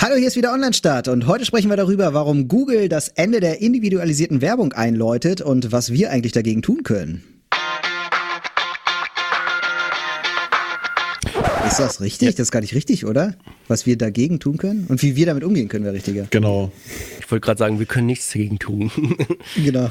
Hallo, 0.00 0.14
hier 0.14 0.28
ist 0.28 0.36
wieder 0.36 0.52
Online-Start 0.52 1.08
und 1.08 1.26
heute 1.26 1.44
sprechen 1.44 1.70
wir 1.70 1.76
darüber, 1.76 2.14
warum 2.14 2.46
Google 2.46 2.88
das 2.88 3.08
Ende 3.08 3.40
der 3.40 3.60
individualisierten 3.60 4.40
Werbung 4.40 4.72
einläutet 4.72 5.40
und 5.40 5.72
was 5.72 5.92
wir 5.92 6.12
eigentlich 6.12 6.30
dagegen 6.30 6.62
tun 6.62 6.84
können. 6.84 7.24
Ist 11.66 11.80
das 11.80 12.00
richtig? 12.00 12.36
Das 12.36 12.44
ist 12.44 12.52
gar 12.52 12.60
nicht 12.60 12.76
richtig, 12.76 13.06
oder? 13.06 13.34
Was 13.66 13.86
wir 13.86 13.98
dagegen 13.98 14.38
tun 14.38 14.56
können 14.56 14.86
und 14.88 15.02
wie 15.02 15.16
wir 15.16 15.26
damit 15.26 15.42
umgehen 15.42 15.66
können, 15.66 15.84
wäre 15.84 15.96
richtiger. 15.96 16.28
Genau. 16.30 16.70
Ich 17.18 17.28
wollte 17.28 17.44
gerade 17.44 17.58
sagen, 17.58 17.80
wir 17.80 17.86
können 17.86 18.06
nichts 18.06 18.30
dagegen 18.30 18.60
tun. 18.60 18.92
genau. 19.56 19.90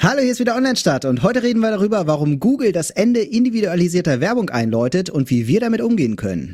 Hallo, 0.00 0.20
hier 0.20 0.32
ist 0.32 0.40
wieder 0.40 0.54
Online-Start 0.54 1.06
und 1.06 1.22
heute 1.22 1.42
reden 1.42 1.60
wir 1.60 1.70
darüber, 1.70 2.06
warum 2.06 2.40
Google 2.40 2.72
das 2.72 2.90
Ende 2.90 3.20
individualisierter 3.20 4.20
Werbung 4.20 4.50
einläutet 4.50 5.08
und 5.08 5.30
wie 5.30 5.48
wir 5.48 5.60
damit 5.60 5.80
umgehen 5.80 6.16
können. 6.16 6.52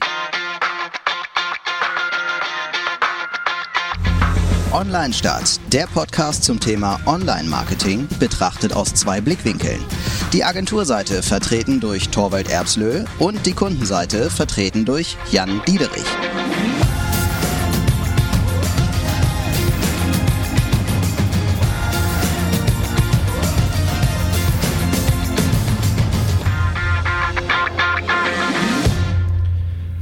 Online 4.81 5.13
Start, 5.13 5.61
der 5.75 5.87
Podcast 5.89 6.43
zum 6.43 6.59
Thema 6.59 6.99
Online-Marketing, 7.05 8.09
betrachtet 8.19 8.73
aus 8.73 8.95
zwei 8.95 9.21
Blickwinkeln. 9.21 9.85
Die 10.33 10.43
Agenturseite 10.43 11.23
vertreten 11.23 11.81
durch 11.81 12.09
Torwald 12.09 12.49
Erbslö 12.49 13.05
und 13.19 13.45
die 13.45 13.53
Kundenseite 13.53 14.31
vertreten 14.31 14.87
durch 14.87 15.19
Jan 15.31 15.61
Diederich. 15.69 16.07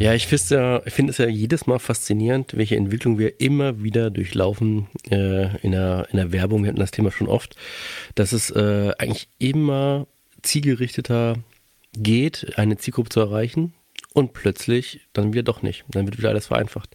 Ja, 0.00 0.14
ich 0.14 0.28
finde 0.28 0.82
find 0.86 1.10
es 1.10 1.18
ja 1.18 1.26
jedes 1.26 1.66
Mal 1.66 1.80
faszinierend, 1.80 2.56
welche 2.56 2.76
Entwicklung 2.76 3.18
wir 3.18 3.40
immer 3.40 3.82
wieder 3.82 4.10
durchlaufen 4.10 4.86
äh, 5.10 5.56
in, 5.58 5.72
der, 5.72 6.06
in 6.12 6.18
der 6.18 6.30
Werbung. 6.30 6.62
Wir 6.62 6.68
hatten 6.68 6.78
das 6.78 6.92
Thema 6.92 7.10
schon 7.10 7.26
oft, 7.26 7.56
dass 8.14 8.30
es 8.30 8.50
äh, 8.50 8.92
eigentlich 8.96 9.28
immer 9.40 10.06
zielgerichteter 10.42 11.34
geht, 11.94 12.52
eine 12.56 12.76
Zielgruppe 12.76 13.08
zu 13.08 13.18
erreichen 13.18 13.74
und 14.12 14.34
plötzlich 14.34 15.00
dann 15.12 15.32
wieder 15.32 15.42
doch 15.42 15.62
nicht. 15.62 15.84
Dann 15.88 16.06
wird 16.06 16.16
wieder 16.16 16.28
alles 16.28 16.46
vereinfacht. 16.46 16.94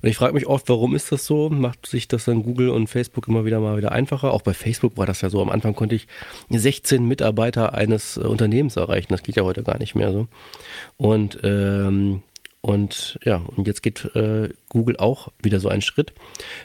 Und 0.00 0.08
ich 0.08 0.16
frage 0.16 0.32
mich 0.32 0.46
oft, 0.46 0.66
warum 0.70 0.96
ist 0.96 1.12
das 1.12 1.26
so? 1.26 1.50
Macht 1.50 1.86
sich 1.86 2.08
das 2.08 2.24
dann 2.24 2.42
Google 2.42 2.70
und 2.70 2.86
Facebook 2.86 3.28
immer 3.28 3.44
wieder 3.44 3.60
mal 3.60 3.76
wieder 3.76 3.92
einfacher? 3.92 4.32
Auch 4.32 4.42
bei 4.42 4.54
Facebook 4.54 4.96
war 4.96 5.04
das 5.04 5.20
ja 5.20 5.28
so. 5.28 5.42
Am 5.42 5.50
Anfang 5.50 5.74
konnte 5.74 5.94
ich 5.94 6.06
16 6.48 7.06
Mitarbeiter 7.06 7.74
eines 7.74 8.16
äh, 8.16 8.20
Unternehmens 8.20 8.76
erreichen. 8.76 9.08
Das 9.10 9.22
geht 9.22 9.36
ja 9.36 9.42
heute 9.42 9.62
gar 9.62 9.78
nicht 9.78 9.94
mehr 9.94 10.10
so. 10.10 10.26
Und 10.96 11.38
ähm, 11.42 12.22
und 12.62 13.18
ja, 13.24 13.42
und 13.56 13.66
jetzt 13.66 13.82
geht 13.82 14.04
äh, 14.14 14.50
Google 14.68 14.96
auch 14.98 15.28
wieder 15.42 15.60
so 15.60 15.68
einen 15.68 15.80
Schritt. 15.80 16.12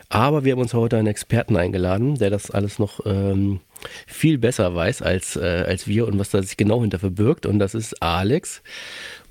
Aber 0.10 0.44
wir 0.44 0.52
haben 0.52 0.60
uns 0.60 0.74
heute 0.74 0.98
einen 0.98 1.08
Experten 1.08 1.56
eingeladen, 1.56 2.16
der 2.18 2.30
das 2.30 2.52
alles 2.52 2.80
noch 2.80 3.06
ähm, 3.06 3.62
viel 4.06 4.38
besser 4.38 4.76
weiß 4.76 5.02
als, 5.02 5.38
äh, 5.38 5.64
als 5.66 5.88
wir 5.88 6.06
und 6.08 6.20
was 6.20 6.32
da 6.32 6.42
sich 6.42 6.58
genau 6.58 6.82
hinter 6.82 7.00
verbirgt. 7.00 7.46
Und 7.46 7.60
das 7.60 7.76
ist 7.76 8.02
Alex. 8.02 8.62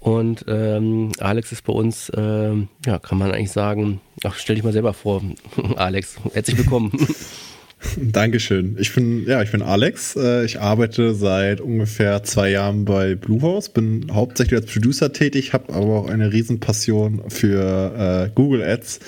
Und 0.01 0.47
ähm, 0.49 1.13
Alex 1.19 1.53
ist 1.53 1.65
bei 1.65 1.73
uns, 1.73 2.11
ähm, 2.17 2.69
ja, 2.87 2.99
kann 2.99 3.19
man 3.19 3.33
eigentlich 3.33 3.53
sagen, 3.53 4.01
ach, 4.23 4.37
stell 4.37 4.57
dich 4.57 4.65
mal 4.65 4.73
selber 4.73 4.95
vor, 4.95 5.23
Alex, 5.77 6.17
herzlich 6.33 6.57
willkommen. 6.57 6.93
Dankeschön. 7.97 8.77
Ich 8.79 8.95
bin, 8.95 9.27
ja, 9.27 9.43
ich 9.43 9.51
bin 9.51 9.63
Alex. 9.63 10.17
Äh, 10.17 10.45
ich 10.45 10.61
arbeite 10.61 11.15
seit 11.15 11.61
ungefähr 11.61 12.23
zwei 12.23 12.51
Jahren 12.51 12.85
bei 12.85 13.15
Bluehouse, 13.15 13.69
bin 13.69 14.11
hauptsächlich 14.13 14.61
als 14.61 14.73
Producer 14.73 15.13
tätig, 15.13 15.53
habe 15.53 15.73
aber 15.73 16.01
auch 16.01 16.09
eine 16.09 16.33
Riesenpassion 16.33 17.23
für 17.29 18.27
äh, 18.27 18.31
Google 18.35 18.63
Ads 18.63 19.01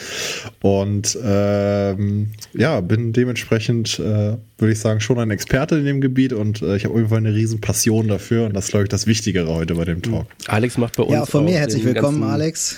und 0.62 1.18
ähm, 1.24 2.30
ja, 2.54 2.80
bin 2.80 3.12
dementsprechend, 3.12 3.98
äh, 3.98 4.36
würde 4.58 4.72
ich 4.72 4.78
sagen, 4.78 5.00
schon 5.00 5.18
ein 5.18 5.30
Experte 5.30 5.76
in 5.76 5.84
dem 5.84 6.00
Gebiet 6.00 6.32
und 6.32 6.62
äh, 6.62 6.76
ich 6.76 6.84
habe 6.84 6.94
auf 6.94 6.98
jeden 6.98 7.10
Fall 7.10 7.18
eine 7.18 7.34
Riesenpassion 7.34 8.08
dafür 8.08 8.46
und 8.46 8.54
das 8.54 8.66
ist, 8.66 8.70
glaube 8.70 8.84
ich, 8.84 8.90
das 8.90 9.06
Wichtigere 9.06 9.52
heute 9.54 9.74
bei 9.74 9.84
dem 9.84 10.02
Talk. 10.02 10.26
Alex 10.46 10.78
macht 10.78 10.96
bei 10.96 11.02
uns. 11.02 11.12
Ja, 11.12 11.26
von 11.26 11.44
mir 11.44 11.58
herzlich 11.58 11.84
willkommen, 11.84 12.22
Alex. 12.22 12.76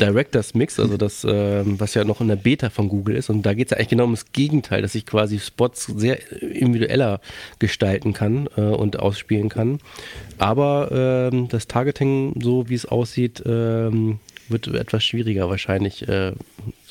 Directors 0.00 0.54
Mix, 0.54 0.78
also 0.78 0.96
das, 0.96 1.24
äh, 1.24 1.62
was 1.64 1.94
ja 1.94 2.04
noch 2.04 2.20
in 2.20 2.28
der 2.28 2.36
Beta 2.36 2.70
von 2.70 2.88
Google 2.88 3.16
ist. 3.16 3.30
Und 3.30 3.42
da 3.42 3.54
geht 3.54 3.68
es 3.68 3.70
ja 3.70 3.76
eigentlich 3.76 3.88
genau 3.88 4.04
um 4.04 4.12
das 4.12 4.32
Gegenteil, 4.32 4.82
dass 4.82 4.94
ich 4.94 5.06
quasi 5.06 5.38
Spots 5.38 5.86
sehr 5.86 6.18
individueller 6.42 7.20
gestalten 7.58 8.12
kann 8.12 8.48
äh, 8.56 8.60
und 8.60 8.98
ausspielen 8.98 9.48
kann. 9.48 9.80
Aber 10.38 11.30
ähm, 11.32 11.48
das 11.48 11.66
Targeting, 11.66 12.34
so 12.40 12.68
wie 12.68 12.74
es 12.74 12.86
aussieht, 12.86 13.42
ähm, 13.46 14.18
wird 14.48 14.68
etwas 14.68 15.04
schwieriger 15.04 15.48
wahrscheinlich, 15.48 16.06
äh, 16.08 16.32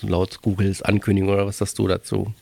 laut 0.01 0.41
Googles 0.41 0.81
Ankündigung 0.81 1.29
oder 1.29 1.45
was 1.45 1.59
sagst 1.59 1.79
du 1.79 1.87
dazu? 1.87 2.33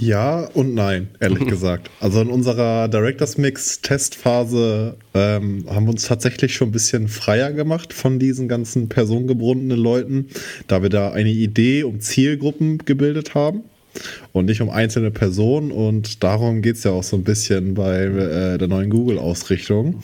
Ja 0.00 0.46
und 0.54 0.74
nein, 0.74 1.08
ehrlich 1.20 1.46
gesagt. 1.46 1.90
Also 2.00 2.22
in 2.22 2.28
unserer 2.30 2.88
Directors 2.88 3.36
Mix 3.36 3.82
Testphase 3.82 4.96
ähm, 5.12 5.66
haben 5.68 5.84
wir 5.84 5.90
uns 5.90 6.06
tatsächlich 6.06 6.54
schon 6.54 6.68
ein 6.68 6.72
bisschen 6.72 7.08
freier 7.08 7.52
gemacht 7.52 7.92
von 7.92 8.18
diesen 8.18 8.48
ganzen 8.48 8.88
personengebundenen 8.88 9.78
Leuten, 9.78 10.28
da 10.68 10.82
wir 10.82 10.88
da 10.88 11.12
eine 11.12 11.30
Idee 11.30 11.84
um 11.84 12.00
Zielgruppen 12.00 12.78
gebildet 12.78 13.34
haben 13.34 13.64
und 14.32 14.46
nicht 14.46 14.60
um 14.60 14.70
einzelne 14.70 15.10
Personen. 15.10 15.70
Und 15.70 16.22
darum 16.22 16.62
geht 16.62 16.76
es 16.76 16.84
ja 16.84 16.92
auch 16.92 17.02
so 17.02 17.16
ein 17.16 17.24
bisschen 17.24 17.74
bei 17.74 18.04
äh, 18.04 18.58
der 18.58 18.68
neuen 18.68 18.90
Google-Ausrichtung. 18.90 20.02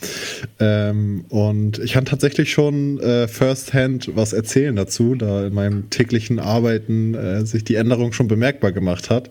Ähm, 0.59 1.25
und 1.29 1.79
ich 1.79 1.93
kann 1.93 2.05
tatsächlich 2.05 2.51
schon 2.51 2.99
äh, 2.99 3.27
firsthand 3.27 4.15
was 4.15 4.33
erzählen 4.33 4.75
dazu, 4.75 5.15
da 5.15 5.47
in 5.47 5.53
meinem 5.53 5.89
täglichen 5.89 6.39
Arbeiten 6.39 7.15
äh, 7.15 7.45
sich 7.45 7.63
die 7.63 7.75
Änderung 7.75 8.13
schon 8.13 8.27
bemerkbar 8.27 8.71
gemacht 8.71 9.09
hat. 9.09 9.29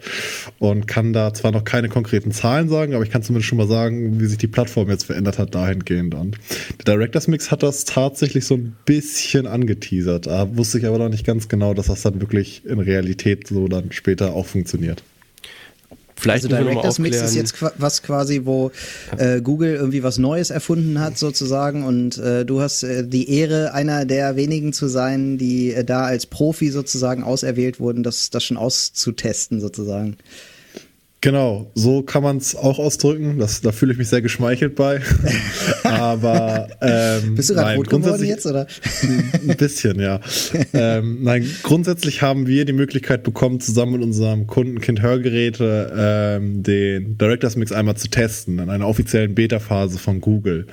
Und 0.58 0.86
kann 0.86 1.12
da 1.12 1.34
zwar 1.34 1.52
noch 1.52 1.64
keine 1.64 1.88
konkreten 1.88 2.32
Zahlen 2.32 2.68
sagen, 2.68 2.94
aber 2.94 3.04
ich 3.04 3.10
kann 3.10 3.22
zumindest 3.22 3.48
schon 3.48 3.58
mal 3.58 3.68
sagen, 3.68 4.20
wie 4.20 4.26
sich 4.26 4.38
die 4.38 4.46
Plattform 4.46 4.88
jetzt 4.88 5.04
verändert 5.04 5.38
hat 5.38 5.54
dahingehend. 5.54 6.14
Und 6.14 6.38
der 6.78 6.94
Directors 6.94 7.28
Mix 7.28 7.50
hat 7.50 7.62
das 7.62 7.84
tatsächlich 7.84 8.44
so 8.44 8.54
ein 8.54 8.76
bisschen 8.84 9.46
angeteasert. 9.46 10.26
Da 10.26 10.56
wusste 10.56 10.78
ich 10.78 10.86
aber 10.86 10.98
noch 10.98 11.08
nicht 11.08 11.26
ganz 11.26 11.48
genau, 11.48 11.74
dass 11.74 11.86
das 11.86 12.02
dann 12.02 12.20
wirklich 12.20 12.64
in 12.64 12.78
Realität 12.78 13.46
so 13.48 13.68
dann 13.68 13.92
später 13.92 14.32
auch 14.34 14.45
funktioniert. 14.46 15.02
Vielleicht 16.18 16.46
also 16.46 16.56
Directors 16.56 16.98
Mix 16.98 17.20
ist 17.20 17.34
jetzt 17.34 17.54
was 17.78 18.02
quasi, 18.02 18.42
wo 18.44 18.70
äh, 19.18 19.42
Google 19.42 19.74
irgendwie 19.74 20.02
was 20.02 20.16
Neues 20.16 20.50
erfunden 20.50 20.98
hat 20.98 21.18
sozusagen 21.18 21.84
und 21.84 22.16
äh, 22.16 22.46
du 22.46 22.60
hast 22.60 22.84
äh, 22.84 23.06
die 23.06 23.30
Ehre, 23.30 23.74
einer 23.74 24.06
der 24.06 24.34
wenigen 24.34 24.72
zu 24.72 24.88
sein, 24.88 25.36
die 25.36 25.74
äh, 25.74 25.84
da 25.84 26.06
als 26.06 26.24
Profi 26.24 26.70
sozusagen 26.70 27.22
auserwählt 27.22 27.80
wurden, 27.80 28.02
das, 28.02 28.30
das 28.30 28.44
schon 28.44 28.56
auszutesten 28.56 29.60
sozusagen. 29.60 30.16
Genau, 31.26 31.72
so 31.74 32.02
kann 32.02 32.22
man 32.22 32.36
es 32.36 32.54
auch 32.54 32.78
ausdrücken. 32.78 33.40
Das, 33.40 33.60
da 33.60 33.72
fühle 33.72 33.90
ich 33.90 33.98
mich 33.98 34.06
sehr 34.06 34.22
geschmeichelt 34.22 34.76
bei. 34.76 35.00
Aber 35.82 36.68
ähm, 36.80 37.34
bist 37.34 37.50
du 37.50 37.54
gerade 37.54 37.74
rot 37.74 37.90
geworden 37.90 38.24
jetzt 38.24 38.46
oder? 38.46 38.68
ein 39.02 39.56
bisschen, 39.56 39.98
ja. 39.98 40.20
ähm, 40.72 41.24
nein, 41.24 41.44
grundsätzlich 41.64 42.22
haben 42.22 42.46
wir 42.46 42.64
die 42.64 42.72
Möglichkeit 42.72 43.24
bekommen, 43.24 43.58
zusammen 43.58 43.94
mit 43.94 44.02
unserem 44.02 44.46
Kundenkind 44.46 45.02
Hörgeräte 45.02 45.92
ähm, 45.98 46.62
den 46.62 47.18
Directors 47.18 47.56
Mix 47.56 47.72
einmal 47.72 47.96
zu 47.96 48.06
testen 48.06 48.60
in 48.60 48.70
einer 48.70 48.86
offiziellen 48.86 49.34
Beta-Phase 49.34 49.98
von 49.98 50.20
Google. 50.20 50.68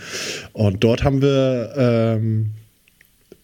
Und 0.52 0.84
dort 0.84 1.04
haben 1.04 1.24
wir 1.24 1.74
ähm, 1.76 2.52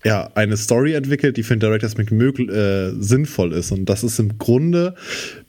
ja, 0.03 0.29
eine 0.35 0.57
Story 0.57 0.93
entwickelt, 0.93 1.37
die 1.37 1.43
für 1.43 1.55
den 1.55 1.59
Directors 1.59 1.97
Mix 1.97 2.11
möglich, 2.11 2.49
äh, 2.49 2.91
sinnvoll 2.99 3.53
ist. 3.53 3.71
Und 3.71 3.85
das 3.85 4.03
ist 4.03 4.19
im 4.19 4.37
Grunde 4.37 4.95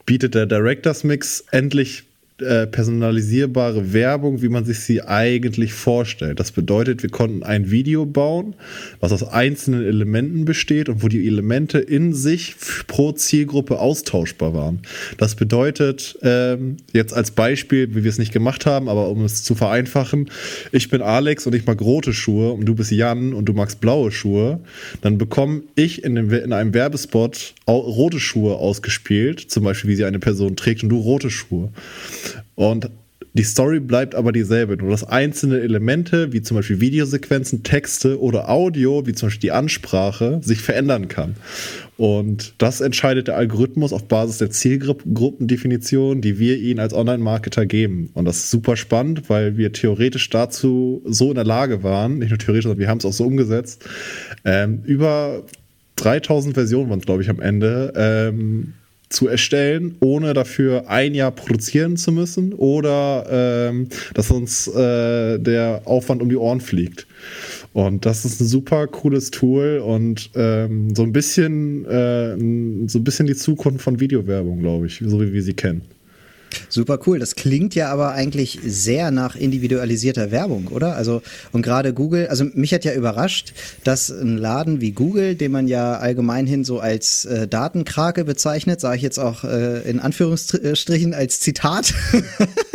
bietet 0.07 0.35
der 0.35 0.47
Directors 0.47 1.05
Mix 1.05 1.45
endlich 1.51 2.05
äh, 2.43 2.67
personalisierbare 2.67 3.93
Werbung, 3.93 4.43
wie 4.43 4.49
man 4.49 4.65
sich 4.65 4.81
sie 4.81 5.03
eigentlich 5.03 5.73
vorstellt. 5.73 6.41
Das 6.41 6.53
bedeutet, 6.53 7.03
wir 7.03 7.11
konnten 7.11 7.43
ein 7.43 7.71
Video 7.71 8.07
bauen, 8.07 8.55
was 9.01 9.13
aus 9.13 9.23
einzelnen 9.25 9.85
Elementen 9.85 10.45
besteht 10.45 10.89
und 10.89 11.03
wo 11.03 11.09
die 11.09 11.27
Elemente 11.27 11.79
in 11.79 12.13
sich 12.13 12.55
pro 12.87 13.13
Zielgruppe 13.13 13.79
austauschbar 13.79 14.55
waren. 14.55 14.81
Das 15.19 15.35
bedeutet, 15.35 16.19
ähm, 16.23 16.77
jetzt 16.93 17.13
als 17.15 17.31
Beispiel, 17.31 17.95
wie 17.95 18.05
wir 18.05 18.11
es 18.11 18.19
nicht 18.19 18.33
gemacht 18.33 18.67
haben, 18.67 18.89
aber 18.89 19.09
um 19.09 19.25
es 19.25 19.43
zu 19.43 19.55
vereinfachen, 19.55 20.31
ich 20.73 20.89
bin 20.89 21.03
Alex 21.03 21.47
und 21.47 21.55
ich 21.55 21.67
mag 21.67 21.81
rote 21.81 22.13
Schuhe 22.13 22.53
und 22.53 22.67
du 22.67 22.75
bist 22.75 22.91
Jan 22.91 23.33
und 23.33 23.47
du 23.47 23.53
magst 23.53 23.81
blaue 23.81 24.13
Schuhe, 24.13 24.61
dann 25.03 25.19
bekomme 25.19 25.63
ich 25.75 26.05
in, 26.05 26.17
einem 26.53 26.75
Werbespot 26.75 27.55
rote 27.67 28.21
Schuhe 28.21 28.57
ausgespielt, 28.57 29.41
zum 29.41 29.65
Beispiel 29.65 29.91
wie 29.91 29.97
sie 29.97 30.05
eine 30.05 30.19
Person 30.19 30.57
trägt 30.57 30.83
und 30.83 30.89
du 30.89 30.99
rote 30.99 31.31
Schuhe. 31.31 31.71
Und 32.55 32.91
Die 33.33 33.45
Story 33.45 33.79
bleibt 33.79 34.17
aber 34.17 34.33
dieselbe, 34.33 34.77
nur 34.77 34.91
dass 34.91 35.05
einzelne 35.05 35.61
Elemente, 35.61 36.33
wie 36.33 36.43
zum 36.43 36.57
Beispiel 36.57 36.81
Videosequenzen, 36.81 37.63
Texte 37.63 38.21
oder 38.21 38.49
Audio, 38.49 39.07
wie 39.07 39.13
zum 39.13 39.29
Beispiel 39.29 39.43
die 39.43 39.53
Ansprache, 39.53 40.41
sich 40.43 40.61
verändern 40.61 41.07
kann. 41.07 41.37
Und 41.97 42.55
das 42.59 42.81
entscheidet 42.81 43.29
der 43.29 43.37
Algorithmus 43.37 43.93
auf 43.93 44.09
Basis 44.09 44.39
der 44.39 44.51
Zielgruppendefinition, 44.51 46.23
die 46.23 46.41
wir 46.41 46.59
ihnen 46.59 46.81
als 46.81 46.93
Online-Marketer 46.93 47.67
geben. 47.67 48.11
Und 48.15 48.25
das 48.25 48.39
ist 48.39 48.51
super 48.51 48.77
spannend, 48.77 49.31
weil 49.31 49.57
wir 49.57 49.73
theoretisch 49.73 50.29
dazu 50.31 51.01
so 51.05 51.29
in 51.29 51.37
der 51.37 51.45
Lage 51.45 51.85
waren, 51.85 52.19
nicht 52.19 52.31
nur 52.31 52.39
theoretisch, 52.39 52.65
sondern 52.65 52.81
wir 52.81 52.89
haben 52.89 52.99
es 52.99 53.05
auch 53.05 53.13
so 53.13 53.27
umgesetzt, 53.27 53.85
ähm, 54.45 54.83
über 54.85 55.45
3000 55.97 56.55
Versionen 56.55 56.91
waren 56.91 56.99
es, 56.99 57.07
glaube 57.07 57.23
ich, 57.23 57.31
am 57.31 57.41
Ende, 57.41 57.93
ähm, 57.95 58.73
zu 59.11 59.27
erstellen, 59.27 59.97
ohne 60.01 60.35
dafür 60.35 60.89
ein 60.89 61.15
Jahr 61.15 61.33
produzieren 61.33 61.97
zu 61.97 62.13
müssen 62.13 62.55
oder 62.55 63.27
ähm, 63.29 63.89
dass 64.15 64.31
uns 64.31 64.69
äh, 64.69 65.39
der 65.39 65.83
Aufwand 65.85 66.23
um 66.23 66.29
die 66.29 66.37
Ohren 66.37 66.61
fliegt. 66.61 67.07
Und 67.73 68.07
das 68.07 68.25
ist 68.25 68.41
ein 68.41 68.47
super 68.47 68.87
cooles 68.87 69.31
Tool 69.31 69.83
und 69.85 70.31
ähm, 70.35 70.95
so 70.95 71.03
ein 71.03 71.13
bisschen 71.13 71.85
äh, 71.87 72.37
so 72.89 72.99
ein 72.99 73.05
bisschen 73.05 73.27
die 73.27 73.37
Zukunft 73.37 73.83
von 73.83 74.01
Videowerbung, 74.01 74.61
glaube 74.61 74.87
ich, 74.87 75.03
so 75.05 75.21
wie 75.21 75.33
wir 75.33 75.43
sie 75.43 75.55
kennen. 75.55 75.83
Super 76.69 76.99
cool. 77.07 77.19
Das 77.19 77.35
klingt 77.35 77.75
ja 77.75 77.91
aber 77.91 78.13
eigentlich 78.13 78.59
sehr 78.65 79.11
nach 79.11 79.37
individualisierter 79.37 80.31
Werbung, 80.31 80.69
oder? 80.69 80.97
Also, 80.97 81.23
und 81.53 81.63
gerade 81.63 81.93
Google, 81.93 82.29
also 82.29 82.45
mich 82.55 82.73
hat 82.75 82.85
ja 82.85 82.95
überrascht, 82.95 83.53
dass 83.85 84.11
ein 84.11 84.37
Laden 84.37 84.81
wie 84.81 84.93
Google, 84.93 85.35
den 85.35 85.53
man 85.53 85.69
ja 85.69 85.97
allgemein 85.99 86.47
hin 86.47 86.65
so 86.65 86.81
als 86.81 87.25
äh, 87.25 87.49
Datenkrake 87.49 88.25
bezeichnet, 88.25 88.81
sage 88.81 88.97
ich 88.97 89.03
jetzt 89.03 89.19
auch 89.19 89.45
äh, 89.45 89.89
in 89.89 90.01
Anführungsstrichen 90.01 91.15
als 91.15 91.41
Zitat, 91.41 91.95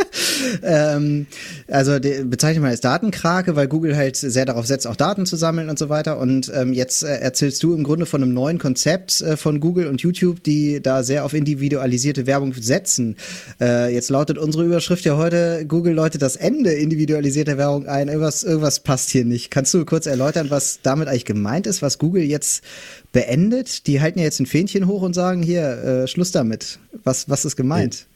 ähm, 0.62 1.26
also 1.68 1.98
bezeichnet 2.00 2.62
man 2.62 2.70
als 2.70 2.80
Datenkrake, 2.80 3.56
weil 3.56 3.68
Google 3.68 3.96
halt 3.96 4.16
sehr 4.16 4.44
darauf 4.44 4.66
setzt, 4.66 4.86
auch 4.86 4.96
Daten 4.96 5.26
zu 5.26 5.36
sammeln 5.36 5.68
und 5.68 5.78
so 5.78 5.88
weiter. 5.88 6.18
Und 6.18 6.50
ähm, 6.54 6.72
jetzt 6.72 7.02
äh, 7.02 7.18
erzählst 7.18 7.62
du 7.62 7.74
im 7.74 7.84
Grunde 7.84 8.06
von 8.06 8.22
einem 8.22 8.34
neuen 8.34 8.58
Konzept 8.58 9.20
äh, 9.20 9.36
von 9.36 9.60
Google 9.60 9.86
und 9.88 10.00
YouTube, 10.00 10.42
die 10.42 10.80
da 10.82 11.02
sehr 11.02 11.24
auf 11.24 11.34
individualisierte 11.34 12.26
Werbung 12.26 12.54
setzen. 12.54 13.16
Äh, 13.60 13.92
jetzt 13.94 14.10
lautet 14.10 14.38
unsere 14.38 14.64
Überschrift 14.64 15.04
ja 15.04 15.16
heute, 15.16 15.64
Google 15.66 15.94
läutet 15.94 16.22
das 16.22 16.36
Ende 16.36 16.72
individualisierter 16.72 17.58
Werbung 17.58 17.86
ein. 17.86 18.08
Irgendwas, 18.08 18.44
irgendwas 18.44 18.80
passt 18.80 19.10
hier 19.10 19.24
nicht. 19.24 19.50
Kannst 19.50 19.72
du 19.74 19.84
kurz 19.84 20.06
erläutern, 20.06 20.50
was 20.50 20.80
damit 20.82 21.08
eigentlich 21.08 21.24
gemeint 21.24 21.66
ist, 21.66 21.82
was 21.82 21.98
Google 21.98 22.22
jetzt 22.22 22.62
beendet? 23.12 23.86
Die 23.86 24.00
halten 24.00 24.18
ja 24.18 24.24
jetzt 24.24 24.40
ein 24.40 24.46
Fähnchen 24.46 24.86
hoch 24.86 25.02
und 25.02 25.14
sagen, 25.14 25.42
hier, 25.42 25.62
äh, 25.62 26.08
Schluss 26.08 26.32
damit. 26.32 26.78
Was, 27.04 27.28
was 27.28 27.44
ist 27.44 27.56
gemeint? 27.56 28.00
Ja, 28.00 28.15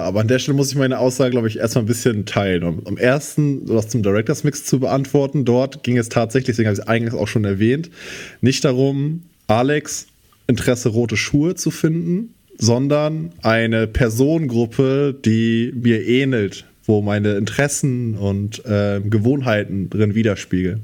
aber 0.00 0.20
an 0.20 0.28
der 0.28 0.38
Stelle 0.38 0.56
muss 0.56 0.70
ich 0.70 0.76
meine 0.76 0.98
Aussage, 0.98 1.30
glaube 1.30 1.48
ich, 1.48 1.58
erstmal 1.58 1.84
ein 1.84 1.88
bisschen 1.88 2.24
teilen. 2.26 2.62
Um, 2.62 2.78
um 2.80 2.96
ersten, 2.96 3.68
was 3.68 3.88
zum 3.88 4.02
Directors 4.02 4.44
Mix 4.44 4.64
zu 4.64 4.80
beantworten, 4.80 5.44
dort 5.44 5.82
ging 5.82 5.98
es 5.98 6.08
tatsächlich, 6.08 6.56
deswegen 6.56 6.68
habe 6.68 6.74
ich 6.74 6.80
es 6.80 6.88
eingangs 6.88 7.14
auch 7.14 7.28
schon 7.28 7.44
erwähnt, 7.44 7.90
nicht 8.40 8.64
darum, 8.64 9.22
Alex 9.46 10.06
Interesse 10.46 10.88
rote 10.88 11.16
Schuhe 11.16 11.54
zu 11.54 11.70
finden, 11.70 12.34
sondern 12.56 13.30
eine 13.42 13.86
Personengruppe, 13.86 15.14
die 15.24 15.72
mir 15.74 16.06
ähnelt, 16.06 16.64
wo 16.88 17.02
meine 17.02 17.36
Interessen 17.36 18.14
und 18.14 18.64
äh, 18.64 19.00
Gewohnheiten 19.04 19.90
drin 19.90 20.14
widerspiegeln. 20.14 20.82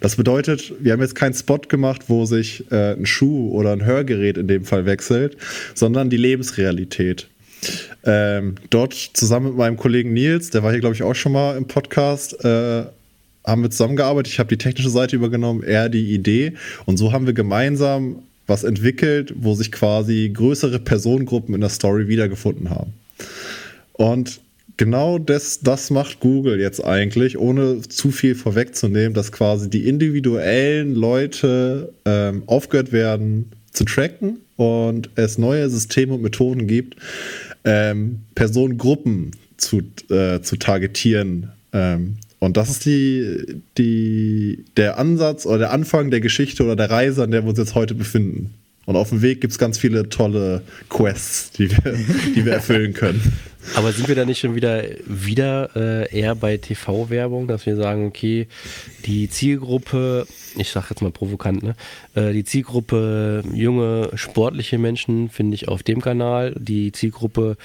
Das 0.00 0.16
bedeutet, 0.16 0.74
wir 0.80 0.92
haben 0.92 1.00
jetzt 1.00 1.14
keinen 1.14 1.34
Spot 1.34 1.58
gemacht, 1.58 2.04
wo 2.08 2.24
sich 2.24 2.64
äh, 2.72 2.94
ein 2.94 3.06
Schuh 3.06 3.50
oder 3.52 3.72
ein 3.72 3.86
Hörgerät 3.86 4.36
in 4.36 4.48
dem 4.48 4.64
Fall 4.64 4.84
wechselt, 4.84 5.36
sondern 5.74 6.10
die 6.10 6.16
Lebensrealität. 6.16 7.28
Ähm, 8.04 8.54
dort 8.70 8.94
zusammen 8.94 9.48
mit 9.48 9.56
meinem 9.56 9.76
Kollegen 9.76 10.12
Nils, 10.12 10.50
der 10.50 10.62
war 10.62 10.70
hier, 10.70 10.80
glaube 10.80 10.94
ich, 10.94 11.02
auch 11.02 11.14
schon 11.14 11.32
mal 11.32 11.56
im 11.56 11.66
Podcast, 11.66 12.44
äh, 12.44 12.84
haben 13.44 13.62
wir 13.62 13.70
zusammengearbeitet. 13.70 14.32
Ich 14.32 14.38
habe 14.38 14.48
die 14.48 14.58
technische 14.58 14.90
Seite 14.90 15.16
übergenommen, 15.16 15.62
er 15.62 15.88
die 15.88 16.12
Idee. 16.12 16.54
Und 16.86 16.96
so 16.96 17.12
haben 17.12 17.26
wir 17.26 17.32
gemeinsam 17.32 18.22
was 18.46 18.64
entwickelt, 18.64 19.34
wo 19.36 19.54
sich 19.54 19.72
quasi 19.72 20.30
größere 20.32 20.78
Personengruppen 20.78 21.54
in 21.54 21.60
der 21.60 21.70
Story 21.70 22.08
wiedergefunden 22.08 22.70
haben. 22.70 22.94
Und 23.92 24.40
genau 24.76 25.18
das, 25.18 25.60
das 25.60 25.90
macht 25.90 26.20
Google 26.20 26.60
jetzt 26.60 26.82
eigentlich, 26.82 27.38
ohne 27.38 27.82
zu 27.82 28.10
viel 28.10 28.34
vorwegzunehmen, 28.34 29.12
dass 29.12 29.32
quasi 29.32 29.68
die 29.68 29.86
individuellen 29.86 30.94
Leute 30.94 31.92
ähm, 32.06 32.42
aufgehört 32.46 32.92
werden 32.92 33.50
zu 33.72 33.84
tracken 33.84 34.38
und 34.58 35.08
es 35.14 35.38
neue 35.38 35.70
Systeme 35.70 36.14
und 36.14 36.22
Methoden 36.22 36.66
gibt, 36.66 36.96
ähm, 37.64 38.22
Personengruppen 38.34 39.30
zu, 39.56 39.82
äh, 40.10 40.40
zu 40.42 40.56
targetieren. 40.56 41.52
Ähm, 41.72 42.16
und 42.40 42.56
das 42.56 42.68
ist 42.68 42.84
die, 42.84 43.60
die, 43.78 44.64
der 44.76 44.98
Ansatz 44.98 45.46
oder 45.46 45.58
der 45.58 45.72
Anfang 45.72 46.10
der 46.10 46.20
Geschichte 46.20 46.64
oder 46.64 46.76
der 46.76 46.90
Reise, 46.90 47.22
an 47.22 47.30
der 47.30 47.44
wir 47.44 47.50
uns 47.50 47.58
jetzt 47.58 47.76
heute 47.76 47.94
befinden. 47.94 48.54
Und 48.88 48.96
auf 48.96 49.10
dem 49.10 49.20
Weg 49.20 49.42
gibt 49.42 49.50
es 49.50 49.58
ganz 49.58 49.76
viele 49.76 50.08
tolle 50.08 50.62
Quests, 50.88 51.50
die 51.50 51.70
wir, 51.70 51.92
die 52.34 52.46
wir 52.46 52.54
erfüllen 52.54 52.94
können. 52.94 53.20
Aber 53.76 53.92
sind 53.92 54.08
wir 54.08 54.14
da 54.14 54.24
nicht 54.24 54.38
schon 54.38 54.54
wieder, 54.54 54.82
wieder 55.04 55.76
äh, 55.76 56.18
eher 56.18 56.34
bei 56.34 56.56
TV-Werbung, 56.56 57.48
dass 57.48 57.66
wir 57.66 57.76
sagen, 57.76 58.06
okay, 58.06 58.48
die 59.04 59.28
Zielgruppe, 59.28 60.26
ich 60.56 60.70
sag 60.70 60.88
jetzt 60.88 61.02
mal 61.02 61.10
provokant, 61.10 61.62
ne, 61.62 61.76
äh, 62.14 62.32
die 62.32 62.44
Zielgruppe 62.44 63.44
junge, 63.52 64.08
sportliche 64.14 64.78
Menschen 64.78 65.28
finde 65.28 65.56
ich 65.56 65.68
auf 65.68 65.82
dem 65.82 66.00
Kanal, 66.00 66.54
die 66.58 66.90
Zielgruppe 66.90 67.58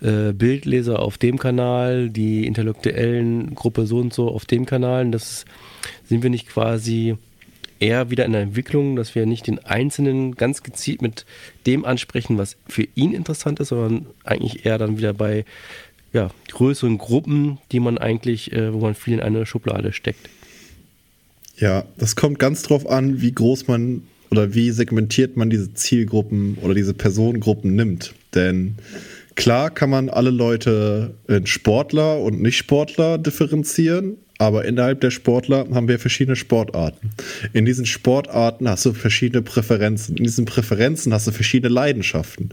äh, 0.00 0.32
Bildleser 0.32 1.00
auf 1.00 1.18
dem 1.18 1.38
Kanal, 1.38 2.08
die 2.08 2.46
intellektuellen 2.46 3.54
Gruppe 3.54 3.84
so 3.84 3.98
und 3.98 4.14
so 4.14 4.30
auf 4.30 4.46
dem 4.46 4.64
Kanal. 4.64 5.04
Und 5.04 5.12
das 5.12 5.44
sind 6.08 6.22
wir 6.22 6.30
nicht 6.30 6.48
quasi 6.48 7.18
eher 7.80 8.10
wieder 8.10 8.24
in 8.24 8.32
der 8.32 8.42
Entwicklung, 8.42 8.94
dass 8.94 9.14
wir 9.14 9.26
nicht 9.26 9.46
den 9.46 9.58
Einzelnen 9.58 10.36
ganz 10.36 10.62
gezielt 10.62 11.02
mit 11.02 11.24
dem 11.66 11.84
ansprechen, 11.84 12.38
was 12.38 12.56
für 12.68 12.86
ihn 12.94 13.12
interessant 13.12 13.58
ist, 13.58 13.68
sondern 13.68 14.06
eigentlich 14.24 14.66
eher 14.66 14.78
dann 14.78 14.98
wieder 14.98 15.12
bei 15.12 15.44
ja, 16.12 16.30
größeren 16.50 16.98
Gruppen, 16.98 17.58
die 17.72 17.80
man 17.80 17.98
eigentlich, 17.98 18.52
äh, 18.52 18.72
wo 18.72 18.80
man 18.80 18.94
viel 18.94 19.14
in 19.14 19.20
eine 19.20 19.46
Schublade 19.46 19.92
steckt. 19.92 20.28
Ja, 21.56 21.84
das 21.98 22.16
kommt 22.16 22.38
ganz 22.38 22.62
drauf 22.62 22.88
an, 22.88 23.20
wie 23.20 23.32
groß 23.32 23.68
man 23.68 24.02
oder 24.30 24.54
wie 24.54 24.70
segmentiert 24.70 25.36
man 25.36 25.50
diese 25.50 25.74
Zielgruppen 25.74 26.56
oder 26.62 26.74
diese 26.74 26.94
Personengruppen 26.94 27.74
nimmt. 27.74 28.14
Denn 28.34 28.76
klar 29.34 29.70
kann 29.70 29.90
man 29.90 30.08
alle 30.08 30.30
Leute 30.30 31.14
in 31.28 31.46
Sportler 31.46 32.20
und 32.20 32.40
Nicht-Sportler 32.40 33.18
differenzieren, 33.18 34.16
aber 34.40 34.64
innerhalb 34.64 35.02
der 35.02 35.10
Sportler 35.10 35.66
haben 35.70 35.86
wir 35.86 35.98
verschiedene 35.98 36.34
Sportarten. 36.34 37.10
In 37.52 37.66
diesen 37.66 37.84
Sportarten 37.84 38.70
hast 38.70 38.86
du 38.86 38.94
verschiedene 38.94 39.42
Präferenzen. 39.42 40.16
In 40.16 40.24
diesen 40.24 40.46
Präferenzen 40.46 41.12
hast 41.12 41.26
du 41.26 41.30
verschiedene 41.30 41.70
Leidenschaften. 41.70 42.48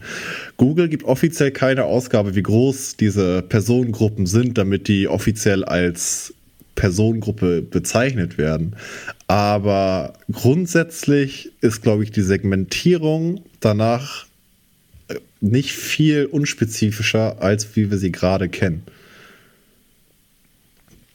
Google 0.58 0.90
gibt 0.90 1.04
offiziell 1.04 1.50
keine 1.50 1.84
Ausgabe, 1.84 2.34
wie 2.34 2.42
groß 2.42 2.98
diese 2.98 3.40
Personengruppen 3.40 4.26
sind, 4.26 4.58
damit 4.58 4.86
die 4.86 5.08
offiziell 5.08 5.64
als 5.64 6.34
Personengruppe 6.74 7.62
bezeichnet 7.62 8.36
werden. 8.36 8.76
Aber 9.26 10.12
grundsätzlich 10.30 11.52
ist, 11.62 11.80
glaube 11.80 12.04
ich, 12.04 12.10
die 12.10 12.20
Segmentierung 12.20 13.40
danach 13.60 14.26
nicht 15.40 15.72
viel 15.72 16.26
unspezifischer, 16.26 17.40
als 17.40 17.76
wie 17.76 17.90
wir 17.90 17.96
sie 17.96 18.12
gerade 18.12 18.50
kennen 18.50 18.82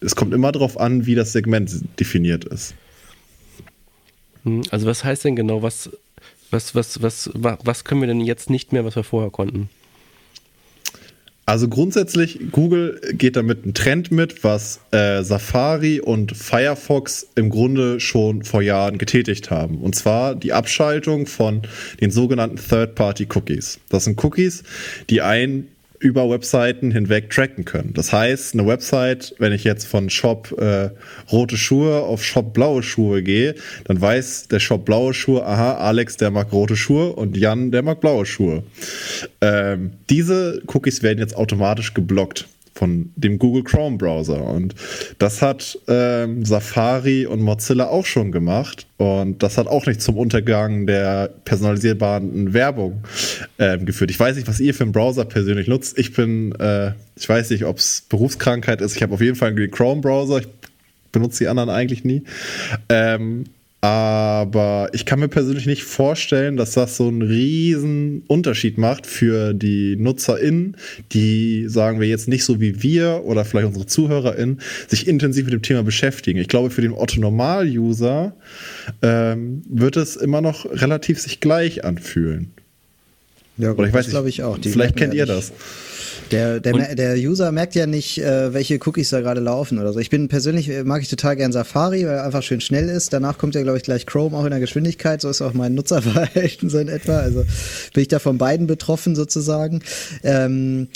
es 0.04 0.16
kommt 0.16 0.34
immer 0.34 0.52
darauf 0.52 0.80
an, 0.80 1.06
wie 1.06 1.16
das 1.16 1.32
Segment 1.32 1.72
definiert 2.00 2.46
ist. 2.46 2.76
Hm, 4.44 4.64
also 4.70 4.86
was 4.88 5.04
heißt 5.04 5.26
denn 5.26 5.36
genau, 5.36 5.62
was, 5.62 5.90
was, 6.52 6.76
was, 6.76 7.02
was, 7.02 7.30
was 7.34 7.84
können 7.84 8.02
wir 8.02 8.08
denn 8.08 8.22
jetzt 8.22 8.50
nicht 8.50 8.74
mehr, 8.74 8.86
was 8.86 8.96
wir 8.96 9.04
vorher 9.04 9.32
konnten? 9.32 9.70
Also 11.46 11.68
grundsätzlich, 11.68 12.40
Google 12.54 13.02
geht 13.12 13.36
damit 13.36 13.66
einen 13.66 13.74
Trend 13.74 14.12
mit, 14.12 14.46
was 14.46 14.80
äh, 14.92 15.24
Safari 15.24 16.00
und 16.00 16.38
Firefox 16.38 17.28
im 17.36 17.50
Grunde 17.50 18.00
schon 18.00 18.44
vor 18.44 18.62
Jahren 18.62 18.98
getätigt 18.98 19.52
haben. 19.52 19.80
Und 19.80 19.94
zwar 19.94 20.36
die 20.36 20.54
Abschaltung 20.54 21.26
von 21.26 21.64
den 22.00 22.12
sogenannten 22.12 22.56
Third-Party-Cookies. 22.56 23.82
Das 23.90 24.06
sind 24.06 24.24
Cookies, 24.24 24.64
die 25.10 25.22
ein 25.22 25.68
über 26.04 26.30
Webseiten 26.30 26.92
hinweg 26.92 27.30
tracken 27.30 27.64
können. 27.64 27.94
Das 27.94 28.12
heißt, 28.12 28.54
eine 28.54 28.68
Website, 28.68 29.34
wenn 29.40 29.54
ich 29.54 29.64
jetzt 29.64 29.86
von 29.86 30.10
Shop 30.10 30.54
äh, 30.60 30.90
rote 31.32 31.58
Schuhe 31.58 32.02
auf 32.02 32.24
Shop 32.24 32.54
blaue 32.54 32.84
Schuhe 32.84 33.24
gehe, 33.24 33.56
dann 33.86 34.02
weiß 34.02 34.50
der 34.50 34.60
Shop 34.60 34.84
blaue 34.84 35.14
Schuhe, 35.14 35.46
aha, 35.46 35.76
Alex, 35.76 36.18
der 36.18 36.30
mag 36.30 36.52
rote 36.52 36.76
Schuhe 36.76 37.14
und 37.14 37.38
Jan, 37.38 37.72
der 37.72 37.84
mag 37.84 38.02
blaue 38.02 38.26
Schuhe. 38.26 38.64
Ähm, 39.40 39.92
diese 40.10 40.62
Cookies 40.68 41.02
werden 41.04 41.20
jetzt 41.20 41.38
automatisch 41.38 41.94
geblockt. 41.94 42.48
Von 42.74 43.12
dem 43.16 43.40
Google 43.40 43.64
Chrome 43.64 43.98
Browser. 43.98 44.44
Und 44.44 44.76
das 45.20 45.42
hat 45.42 45.78
ähm, 45.88 46.44
Safari 46.46 47.26
und 47.26 47.42
Mozilla 47.42 47.88
auch 47.88 48.06
schon 48.06 48.32
gemacht. 48.32 48.88
Und 48.98 49.44
das 49.44 49.58
hat 49.58 49.68
auch 49.68 49.86
nicht 49.86 50.02
zum 50.02 50.18
Untergang 50.18 50.88
der 50.88 51.30
personalisierbaren 51.46 52.54
Werbung 52.54 53.04
ähm, 53.60 53.86
geführt. 53.86 54.12
Ich 54.12 54.20
weiß 54.20 54.36
nicht, 54.36 54.48
was 54.48 54.60
ihr 54.60 54.74
für 54.74 54.84
einen 54.84 54.92
Browser 54.92 55.26
persönlich 55.26 55.68
nutzt. 55.68 55.98
Ich 56.00 56.14
bin, 56.14 56.54
äh, 56.56 56.94
ich 57.16 57.28
weiß 57.30 57.52
nicht, 57.52 57.66
ob 57.66 57.78
es 57.78 58.06
Berufskrankheit 58.10 58.82
ist. 58.82 58.96
Ich 58.96 59.04
habe 59.04 59.14
auf 59.14 59.22
jeden 59.22 59.36
Fall 59.36 59.50
einen 59.50 59.72
Chrome 59.72 60.02
Browser. 60.02 60.40
Ich 60.40 60.48
benutze 61.12 61.44
die 61.44 61.48
anderen 61.48 61.70
eigentlich 61.70 62.04
nie. 62.04 62.24
Ähm, 62.90 63.46
aber 63.84 64.88
ich 64.94 65.06
kann 65.06 65.20
mir 65.20 65.28
persönlich 65.28 65.66
nicht 65.66 65.84
vorstellen, 65.84 66.56
dass 66.56 66.72
das 66.72 66.96
so 66.96 67.10
einen 67.10 67.22
riesen 67.22 68.24
Unterschied 68.28 68.78
macht 68.78 69.06
für 69.06 69.54
die 69.54 69.98
NutzerInnen, 69.98 70.78
die, 71.12 71.66
sagen 71.68 72.00
wir 72.00 72.08
jetzt 72.08 72.30
nicht 72.30 72.46
so 72.46 72.62
wie 72.62 72.82
wir 72.82 73.24
oder 73.26 73.44
vielleicht 73.44 73.68
unsere 73.68 73.86
ZuhörerInnen, 73.86 74.62
sich 74.88 75.06
intensiv 75.06 75.44
mit 75.44 75.54
dem 75.54 75.64
Thema 75.64 75.84
beschäftigen. 75.84 76.40
Ich 76.40 76.48
glaube, 76.48 76.70
für 76.70 76.82
den 76.82 76.94
Otto-Normal-User 76.94 78.34
ähm, 79.02 79.64
wird 79.68 79.98
es 79.98 80.16
immer 80.16 80.40
noch 80.40 80.64
relativ 80.64 81.20
sich 81.20 81.42
gleich 81.42 81.84
anfühlen. 81.84 82.54
Ja, 83.58 83.70
gut, 83.70 83.80
oder 83.80 83.88
ich 83.88 83.94
weiß 83.94 84.10
glaube 84.10 84.30
ich 84.30 84.44
auch. 84.44 84.58
Die 84.58 84.70
vielleicht 84.70 84.96
kennt 84.96 85.14
ihr 85.14 85.26
das. 85.26 85.52
Der, 86.32 86.60
der, 86.60 86.96
der 86.96 87.16
User 87.16 87.52
merkt 87.52 87.76
ja 87.76 87.86
nicht, 87.86 88.18
äh, 88.20 88.54
welche 88.54 88.80
Cookies 88.84 89.10
da 89.10 89.22
gerade 89.22 89.42
laufen 89.42 89.78
oder 89.78 89.94
so. 89.94 90.00
Ich 90.00 90.10
bin 90.10 90.28
persönlich, 90.30 90.70
äh, 90.70 90.84
mag 90.84 91.02
ich 91.02 91.10
total 91.10 91.36
gern 91.36 91.52
Safari, 91.52 92.06
weil 92.06 92.16
er 92.16 92.24
einfach 92.24 92.42
schön 92.42 92.62
schnell 92.62 92.90
ist. 92.90 93.14
Danach 93.14 93.38
kommt 93.38 93.56
ja, 93.56 93.62
glaube 93.62 93.78
ich, 93.78 93.84
gleich 93.84 94.06
Chrome 94.06 94.36
auch 94.36 94.46
in 94.46 94.52
der 94.52 94.60
Geschwindigkeit. 94.60 95.22
So 95.22 95.30
ist 95.30 95.42
auch 95.42 95.54
mein 95.54 95.76
Nutzerverhalten 95.76 96.70
so 96.72 96.80
in 96.80 96.88
etwa. 96.88 97.18
Also 97.18 97.44
bin 97.94 98.02
ich 98.02 98.08
da 98.08 98.20
von 98.20 98.38
beiden 98.38 98.68
betroffen 98.68 99.16
sozusagen. 99.16 99.82
Ähm, 100.24 100.88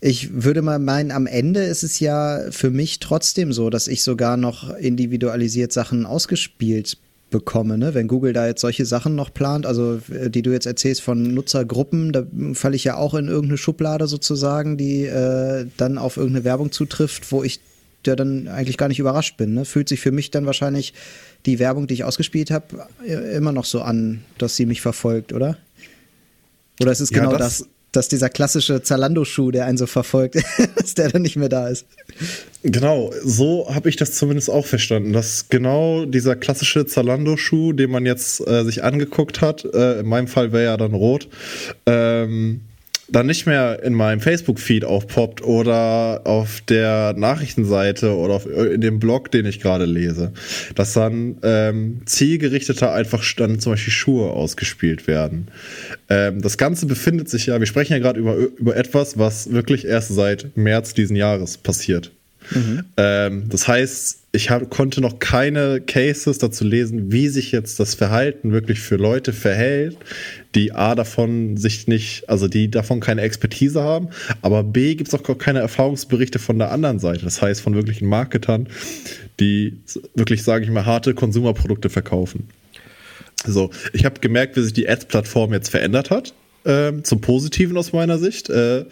ich 0.00 0.44
würde 0.44 0.62
mal 0.62 0.78
meinen, 0.78 1.10
am 1.10 1.26
Ende 1.26 1.64
ist 1.64 1.82
es 1.82 1.98
ja 1.98 2.50
für 2.50 2.70
mich 2.70 3.00
trotzdem 3.00 3.52
so, 3.52 3.70
dass 3.70 3.88
ich 3.88 4.02
sogar 4.02 4.36
noch 4.36 4.76
individualisiert 4.76 5.72
Sachen 5.72 6.06
ausgespielt 6.06 6.98
bekomme, 7.30 7.76
ne? 7.76 7.94
wenn 7.94 8.08
Google 8.08 8.32
da 8.32 8.46
jetzt 8.46 8.60
solche 8.60 8.86
Sachen 8.86 9.14
noch 9.14 9.32
plant, 9.32 9.66
also 9.66 10.00
äh, 10.10 10.30
die 10.30 10.42
du 10.42 10.50
jetzt 10.50 10.66
erzählst 10.66 11.02
von 11.02 11.34
Nutzergruppen, 11.34 12.12
da 12.12 12.26
falle 12.54 12.76
ich 12.76 12.84
ja 12.84 12.96
auch 12.96 13.14
in 13.14 13.28
irgendeine 13.28 13.58
Schublade 13.58 14.06
sozusagen, 14.06 14.76
die 14.76 15.04
äh, 15.04 15.66
dann 15.76 15.98
auf 15.98 16.16
irgendeine 16.16 16.44
Werbung 16.44 16.72
zutrifft, 16.72 17.30
wo 17.30 17.42
ich 17.42 17.60
ja 18.06 18.16
dann 18.16 18.48
eigentlich 18.48 18.78
gar 18.78 18.88
nicht 18.88 18.98
überrascht 18.98 19.36
bin. 19.36 19.54
Ne? 19.54 19.64
Fühlt 19.64 19.88
sich 19.88 20.00
für 20.00 20.12
mich 20.12 20.30
dann 20.30 20.46
wahrscheinlich 20.46 20.94
die 21.46 21.58
Werbung, 21.58 21.86
die 21.86 21.94
ich 21.94 22.04
ausgespielt 22.04 22.50
habe, 22.50 22.86
immer 23.04 23.52
noch 23.52 23.64
so 23.64 23.82
an, 23.82 24.22
dass 24.38 24.56
sie 24.56 24.66
mich 24.66 24.80
verfolgt, 24.80 25.32
oder? 25.32 25.58
Oder 26.80 26.92
ist 26.92 27.00
es 27.00 27.10
ja, 27.10 27.20
genau 27.20 27.36
das, 27.36 27.58
das 27.58 27.68
dass 27.92 28.08
dieser 28.08 28.28
klassische 28.28 28.82
Zalando-Schuh, 28.82 29.50
der 29.50 29.66
einen 29.66 29.78
so 29.78 29.86
verfolgt, 29.86 30.36
dass 30.76 30.94
der 30.94 31.08
dann 31.08 31.22
nicht 31.22 31.36
mehr 31.36 31.48
da 31.48 31.68
ist. 31.68 31.86
Genau, 32.62 33.12
so 33.24 33.72
habe 33.74 33.88
ich 33.88 33.96
das 33.96 34.12
zumindest 34.12 34.50
auch 34.50 34.66
verstanden, 34.66 35.12
dass 35.12 35.48
genau 35.48 36.04
dieser 36.04 36.36
klassische 36.36 36.86
Zalando-Schuh, 36.86 37.72
den 37.72 37.90
man 37.90 38.04
jetzt 38.04 38.46
äh, 38.46 38.64
sich 38.64 38.84
angeguckt 38.84 39.40
hat, 39.40 39.64
äh, 39.64 40.00
in 40.00 40.06
meinem 40.06 40.28
Fall 40.28 40.52
wäre 40.52 40.64
ja 40.64 40.76
dann 40.76 40.92
rot, 40.92 41.28
ähm, 41.86 42.60
dann 43.10 43.26
nicht 43.26 43.46
mehr 43.46 43.82
in 43.82 43.94
meinem 43.94 44.20
Facebook-Feed 44.20 44.84
aufpoppt 44.84 45.42
oder 45.42 46.22
auf 46.24 46.60
der 46.68 47.14
Nachrichtenseite 47.16 48.14
oder 48.14 48.34
auf, 48.34 48.46
äh, 48.46 48.74
in 48.74 48.80
dem 48.80 48.98
Blog, 48.98 49.30
den 49.30 49.46
ich 49.46 49.60
gerade 49.60 49.86
lese. 49.86 50.32
Dass 50.74 50.92
dann 50.92 51.38
ähm, 51.42 52.02
zielgerichteter 52.04 52.92
einfach 52.92 53.24
dann 53.36 53.60
zum 53.60 53.72
Beispiel 53.72 53.92
Schuhe 53.92 54.30
ausgespielt 54.30 55.06
werden. 55.06 55.48
Ähm, 56.08 56.42
das 56.42 56.58
Ganze 56.58 56.86
befindet 56.86 57.28
sich 57.28 57.46
ja, 57.46 57.58
wir 57.58 57.66
sprechen 57.66 57.94
ja 57.94 57.98
gerade 57.98 58.20
über, 58.20 58.36
über 58.36 58.76
etwas, 58.76 59.18
was 59.18 59.52
wirklich 59.52 59.86
erst 59.86 60.14
seit 60.14 60.56
März 60.56 60.94
diesen 60.94 61.16
Jahres 61.16 61.58
passiert. 61.58 62.12
Mhm. 62.50 62.84
Ähm, 62.96 63.48
das 63.48 63.68
heißt, 63.68 64.18
ich 64.32 64.50
hab, 64.50 64.70
konnte 64.70 65.00
noch 65.00 65.18
keine 65.18 65.80
Cases 65.80 66.38
dazu 66.38 66.64
lesen, 66.64 67.12
wie 67.12 67.28
sich 67.28 67.50
jetzt 67.52 67.80
das 67.80 67.94
Verhalten 67.94 68.52
wirklich 68.52 68.80
für 68.80 68.96
Leute 68.96 69.32
verhält, 69.32 69.96
die 70.54 70.72
A 70.72 70.94
davon 70.94 71.56
sich 71.56 71.88
nicht, 71.88 72.28
also 72.28 72.46
die 72.48 72.70
davon 72.70 73.00
keine 73.00 73.22
Expertise 73.22 73.82
haben, 73.82 74.08
aber 74.42 74.62
B 74.62 74.94
gibt 74.94 75.08
es 75.08 75.14
auch 75.14 75.38
keine 75.38 75.60
Erfahrungsberichte 75.60 76.38
von 76.38 76.58
der 76.58 76.70
anderen 76.70 76.98
Seite. 76.98 77.24
Das 77.24 77.40
heißt 77.40 77.60
von 77.60 77.74
wirklichen 77.74 78.08
Marketern, 78.08 78.68
die 79.40 79.78
wirklich, 80.14 80.42
sage 80.42 80.64
ich 80.64 80.70
mal, 80.70 80.86
harte 80.86 81.14
Konsumerprodukte 81.14 81.90
verkaufen. 81.90 82.48
So, 83.46 83.70
ich 83.92 84.04
habe 84.04 84.20
gemerkt, 84.20 84.56
wie 84.56 84.62
sich 84.62 84.72
die 84.72 84.88
Ads-Plattform 84.88 85.52
jetzt 85.52 85.70
verändert 85.70 86.10
hat 86.10 86.34
äh, 86.68 87.02
zum 87.02 87.20
Positiven 87.20 87.76
aus 87.76 87.92
meiner 87.92 88.18
Sicht. 88.18 88.50
Äh, 88.50 88.84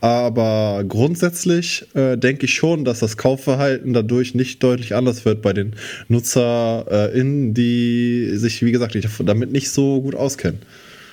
aber 0.00 0.84
grundsätzlich 0.86 1.86
äh, 1.94 2.16
denke 2.16 2.46
ich 2.46 2.54
schon, 2.54 2.84
dass 2.84 3.00
das 3.00 3.16
Kaufverhalten 3.16 3.92
dadurch 3.92 4.34
nicht 4.34 4.62
deutlich 4.62 4.94
anders 4.94 5.24
wird 5.24 5.42
bei 5.42 5.52
den 5.52 5.74
NutzerInnen, 6.08 7.54
die 7.54 8.30
sich, 8.34 8.62
wie 8.62 8.72
gesagt, 8.72 8.96
damit 9.24 9.52
nicht 9.52 9.70
so 9.70 10.02
gut 10.02 10.14
auskennen. 10.14 10.60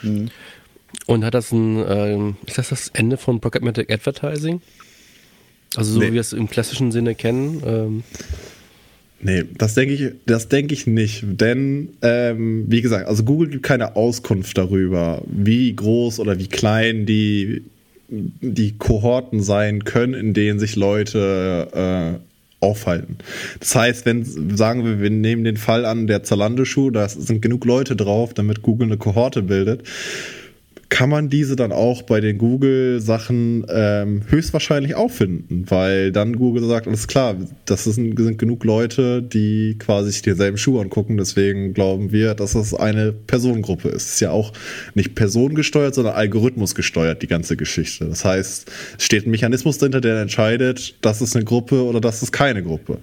Mhm. 0.02 0.30
Und 1.06 1.24
hat 1.24 1.34
das 1.34 1.52
ein, 1.52 1.84
ähm, 1.88 2.38
ist 2.46 2.58
das 2.58 2.70
das 2.70 2.90
Ende 2.90 3.18
von 3.18 3.40
Programmatic 3.40 3.92
Advertising? 3.92 4.62
Also 5.76 5.94
so 5.94 6.00
nee. 6.00 6.08
wie 6.08 6.14
wir 6.14 6.22
es 6.22 6.34
im 6.34 6.50
klassischen 6.50 6.92
Sinne 6.92 7.16
kennen? 7.16 7.64
Ähm 7.66 8.04
Nee, 9.22 9.44
das 9.58 9.74
denke 9.74 9.94
ich, 9.94 10.14
das 10.26 10.48
ich 10.52 10.88
nicht. 10.88 11.24
Denn, 11.26 11.90
ähm, 12.02 12.66
wie 12.68 12.82
gesagt, 12.82 13.08
also 13.08 13.24
Google 13.24 13.50
gibt 13.50 13.64
keine 13.64 13.96
Auskunft 13.96 14.58
darüber, 14.58 15.22
wie 15.28 15.76
groß 15.76 16.20
oder 16.20 16.40
wie 16.40 16.48
klein 16.48 17.06
die, 17.06 17.64
die 18.08 18.78
Kohorten 18.78 19.42
sein 19.42 19.84
können, 19.84 20.14
in 20.14 20.34
denen 20.34 20.60
sich 20.60 20.78
Leute 20.78 22.20
äh, 22.22 22.66
aufhalten. 22.66 23.18
Das 23.60 23.76
heißt, 23.76 24.06
wenn, 24.06 24.24
sagen 24.56 24.86
wir, 24.86 25.02
wir 25.02 25.10
nehmen 25.10 25.44
den 25.44 25.58
Fall 25.58 25.86
an, 25.86 26.08
der 26.08 26.24
Zalando-Schuh, 26.24 26.90
da 26.92 27.08
sind 27.10 27.42
genug 27.42 27.66
Leute 27.66 27.96
drauf, 27.96 28.34
damit 28.34 28.62
Google 28.62 28.88
eine 28.88 28.98
Kohorte 28.98 29.42
bildet 29.42 29.84
kann 30.90 31.10
man 31.10 31.30
diese 31.30 31.56
dann 31.56 31.72
auch 31.72 32.02
bei 32.02 32.20
den 32.20 32.38
Google-Sachen 32.40 33.66
ähm, 33.70 34.22
höchstwahrscheinlich 34.28 34.96
auffinden, 34.96 35.66
weil 35.70 36.12
dann 36.12 36.36
Google 36.36 36.64
sagt, 36.68 36.88
alles 36.88 37.08
klar, 37.08 37.36
das 37.66 37.84
sind, 37.84 38.18
sind 38.20 38.40
genug 38.40 38.64
Leute, 38.64 39.22
die 39.22 39.78
quasi 39.78 40.12
sich 40.12 40.24
denselben 40.24 40.58
Schuh 40.58 40.80
angucken, 40.80 41.18
deswegen 41.18 41.74
glauben 41.74 42.12
wir, 42.12 42.34
dass 42.34 42.54
das 42.54 42.74
eine 42.74 43.14
Personengruppe 43.14 43.90
ist. 43.90 44.08
Es 44.08 44.14
ist 44.16 44.20
ja 44.22 44.32
auch 44.32 44.52
nicht 44.96 45.14
personengesteuert, 45.14 45.94
sondern 45.94 46.16
algorithmusgesteuert, 46.16 47.22
die 47.22 47.28
ganze 47.28 47.56
Geschichte. 47.56 48.06
Das 48.06 48.26
heißt, 48.26 48.72
es 48.98 49.06
steht 49.06 49.28
ein 49.28 49.32
Mechanismus 49.32 49.78
dahinter, 49.78 50.02
der 50.02 50.20
entscheidet, 50.20 50.96
das 51.02 51.22
ist 51.22 51.36
eine 51.36 51.46
Gruppe 51.46 51.84
oder 51.84 52.02
das 52.02 52.24
ist 52.24 52.32
keine 52.32 52.64
Gruppe. 52.64 52.98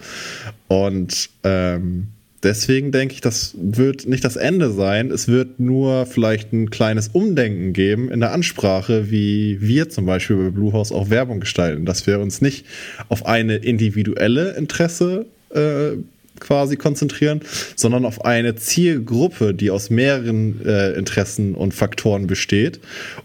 Und 0.69 1.31
ähm, 1.45 2.09
deswegen 2.43 2.93
denke 2.93 3.15
ich, 3.15 3.21
das 3.21 3.55
wird 3.59 4.07
nicht 4.07 4.25
das 4.25 4.37
Ende 4.37 4.71
sein. 4.71 5.11
Es 5.11 5.29
wird 5.29 5.61
nur 5.61 6.07
vielleicht 6.07 6.53
ein 6.53 6.71
kleines 6.71 7.09
Umdenken 7.09 7.73
geben 7.73 8.11
in 8.11 8.21
der 8.21 8.33
Ansprache, 8.33 9.11
wie 9.11 9.61
wir 9.61 9.89
zum 9.89 10.07
Beispiel 10.07 10.37
bei 10.37 10.51
Bluehouse 10.51 10.93
auch 10.93 11.11
Werbung 11.11 11.41
gestalten, 11.41 11.87
dass 11.87 12.07
wir 12.07 12.21
uns 12.21 12.41
nicht 12.41 12.67
auf 13.09 13.27
eine 13.27 13.57
individuelle 13.57 14.53
Interesse 14.57 15.27
äh, 15.51 15.97
quasi 16.41 16.77
konzentrieren, 16.77 17.41
sondern 17.77 18.05
auf 18.05 18.25
eine 18.25 18.57
Zielgruppe, 18.57 19.55
die 19.55 19.71
aus 19.71 19.91
mehreren 19.91 20.65
äh, 20.65 20.93
Interessen 20.93 21.55
und 21.55 21.75
Faktoren 21.75 22.27
besteht 22.27 22.81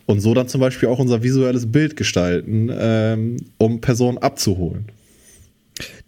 und 0.05 0.21
so 0.21 0.33
dann 0.33 0.47
zum 0.47 0.61
Beispiel 0.61 0.89
auch 0.89 0.99
unser 0.99 1.23
visuelles 1.23 1.71
Bild 1.71 1.95
gestalten, 1.95 2.69
ähm, 2.73 3.37
um 3.57 3.81
Personen 3.81 4.17
abzuholen. 4.17 4.85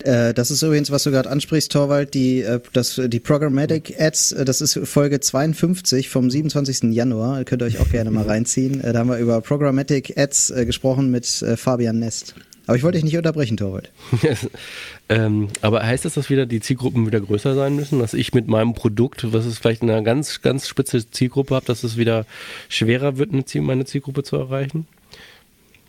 Äh, 0.04 0.34
das 0.34 0.52
ist 0.52 0.62
übrigens, 0.62 0.92
was 0.92 1.04
du 1.04 1.12
gerade 1.12 1.30
ansprichst, 1.30 1.72
Torwald, 1.72 2.14
die, 2.14 2.42
äh, 2.42 2.60
das, 2.74 3.02
die 3.06 3.20
Programmatic 3.20 3.96
Ads, 4.00 4.34
äh, 4.34 4.46
das 4.46 4.62
ist 4.62 4.80
Folge 4.84 5.20
52 5.20 6.10
vom 6.10 6.30
27. 6.30 6.94
Januar. 6.94 7.44
Könnt 7.44 7.62
ihr 7.62 7.66
euch 7.66 7.80
auch 7.80 7.90
gerne 7.90 8.12
mal 8.12 8.24
reinziehen. 8.28 8.82
Da 8.82 8.94
haben 8.94 9.10
wir 9.10 9.18
über 9.18 9.42
Programmatic 9.42 10.18
Ads 10.18 10.54
gesprochen 10.66 11.12
mit 11.12 11.26
Fabian 11.56 12.00
Nest. 12.00 12.36
Aber 12.66 12.78
ich 12.78 12.84
wollte 12.84 12.98
dich 12.98 13.04
nicht 13.04 13.18
unterbrechen, 13.18 13.58
Torwald. 13.58 13.92
ähm, 15.10 15.50
aber 15.62 15.84
heißt 15.86 16.06
das, 16.06 16.14
dass 16.14 16.30
wieder 16.30 16.46
die 16.46 16.62
Zielgruppen 16.62 17.06
wieder 17.06 17.20
größer 17.20 17.56
sein 17.56 17.76
müssen? 17.76 18.00
Dass 18.00 18.14
ich 18.14 18.34
mit 18.34 18.48
meinem 18.48 18.74
Produkt, 18.74 19.34
was 19.34 19.46
es 19.46 19.58
vielleicht 19.58 19.84
in 19.84 19.90
einer 19.90 20.02
ganz, 20.02 20.42
ganz 20.42 20.68
spitze 20.68 21.10
Zielgruppe 21.10 21.56
habe, 21.56 21.66
dass 21.66 21.84
es 21.84 21.98
wieder 21.98 22.26
schwerer 22.70 23.18
wird, 23.18 23.32
meine 23.56 23.86
Zielgruppe 23.86 24.24
zu 24.24 24.38
erreichen? 24.38 24.88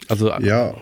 Also 0.09 0.31
ja, 0.41 0.75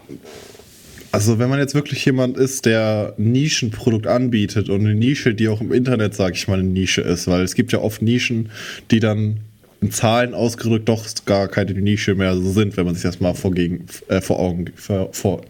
also 1.12 1.38
wenn 1.38 1.50
man 1.50 1.58
jetzt 1.58 1.74
wirklich 1.74 2.04
jemand 2.04 2.38
ist, 2.38 2.64
der 2.64 3.14
Nischenprodukt 3.18 4.06
anbietet 4.06 4.70
und 4.70 4.80
eine 4.80 4.94
Nische, 4.94 5.34
die 5.34 5.48
auch 5.48 5.60
im 5.60 5.72
Internet, 5.72 6.14
sage 6.14 6.34
ich 6.34 6.48
mal, 6.48 6.58
eine 6.58 6.68
Nische 6.68 7.02
ist, 7.02 7.28
weil 7.28 7.42
es 7.42 7.54
gibt 7.54 7.70
ja 7.72 7.80
oft 7.80 8.00
Nischen, 8.00 8.50
die 8.90 8.98
dann 8.98 9.40
in 9.82 9.90
Zahlen 9.90 10.32
ausgedrückt 10.32 10.88
doch 10.88 11.04
gar 11.26 11.48
keine 11.48 11.72
Nische 11.74 12.14
mehr 12.14 12.34
so 12.36 12.50
sind, 12.50 12.76
wenn 12.76 12.86
man 12.86 12.94
sich 12.94 13.02
das 13.02 13.20
mal 13.20 13.34
vor, 13.34 13.52
gegen, 13.52 13.86
äh, 14.08 14.20
vor 14.20 14.38
Augen 14.38 14.66
vor, 14.76 15.12
vor, 15.12 15.42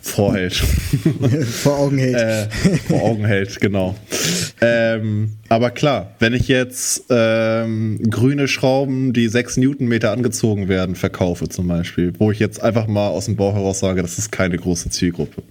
vorhält. 0.00 0.54
vor 1.62 1.78
Augen 1.78 1.98
hält. 1.98 2.16
äh, 2.16 2.48
vor 2.88 3.02
Augen 3.02 3.24
hält, 3.24 3.60
genau. 3.60 3.96
Ähm, 4.60 5.32
aber 5.48 5.70
klar, 5.70 6.14
wenn 6.18 6.34
ich 6.34 6.48
jetzt 6.48 7.04
ähm, 7.10 8.00
grüne 8.10 8.48
Schrauben, 8.48 9.12
die 9.12 9.28
6 9.28 9.58
Newtonmeter 9.58 10.12
angezogen 10.12 10.68
werden, 10.68 10.94
verkaufe 10.94 11.48
zum 11.48 11.68
Beispiel, 11.68 12.12
wo 12.18 12.30
ich 12.30 12.38
jetzt 12.38 12.62
einfach 12.62 12.86
mal 12.86 13.08
aus 13.08 13.26
dem 13.26 13.36
Bauch 13.36 13.54
heraus 13.54 13.80
sage, 13.80 14.02
das 14.02 14.18
ist 14.18 14.30
keine 14.30 14.56
große 14.56 14.90
Zielgruppe. 14.90 15.42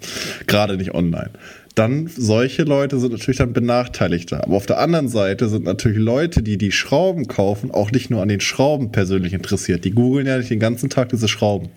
Gerade 0.47 0.77
nicht 0.77 0.93
online 0.93 1.31
dann 1.79 2.07
solche 2.13 2.63
Leute 2.63 2.99
sind 2.99 3.13
natürlich 3.13 3.37
dann 3.37 3.53
benachteiligter. 3.53 4.43
Aber 4.43 4.57
auf 4.57 4.65
der 4.65 4.79
anderen 4.79 5.07
Seite 5.07 5.47
sind 5.47 5.63
natürlich 5.63 5.97
Leute, 5.97 6.43
die 6.43 6.57
die 6.57 6.73
Schrauben 6.73 7.27
kaufen, 7.27 7.71
auch 7.71 7.91
nicht 7.91 8.09
nur 8.09 8.21
an 8.21 8.27
den 8.27 8.41
Schrauben 8.41 8.91
persönlich 8.91 9.33
interessiert. 9.33 9.85
Die 9.85 9.91
googeln 9.91 10.27
ja 10.27 10.37
nicht 10.37 10.49
den 10.49 10.59
ganzen 10.59 10.89
Tag 10.89 11.09
diese 11.09 11.29
Schrauben. 11.29 11.69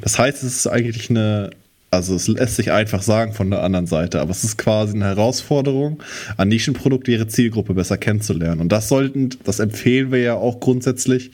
Das 0.00 0.18
heißt, 0.18 0.42
es 0.42 0.56
ist 0.56 0.66
eigentlich 0.66 1.10
eine 1.10 1.50
also 1.92 2.14
es 2.14 2.26
lässt 2.26 2.56
sich 2.56 2.72
einfach 2.72 3.02
sagen 3.02 3.34
von 3.34 3.50
der 3.50 3.62
anderen 3.62 3.86
Seite, 3.86 4.20
aber 4.20 4.30
es 4.30 4.44
ist 4.44 4.56
quasi 4.56 4.94
eine 4.94 5.04
Herausforderung, 5.04 6.02
an 6.38 6.48
Nischenprodukte 6.48 7.12
ihre 7.12 7.26
Zielgruppe 7.26 7.74
besser 7.74 7.98
kennenzulernen. 7.98 8.62
Und 8.62 8.72
das 8.72 8.88
sollten, 8.88 9.28
das 9.44 9.60
empfehlen 9.60 10.10
wir 10.10 10.20
ja 10.20 10.34
auch 10.34 10.58
grundsätzlich 10.58 11.32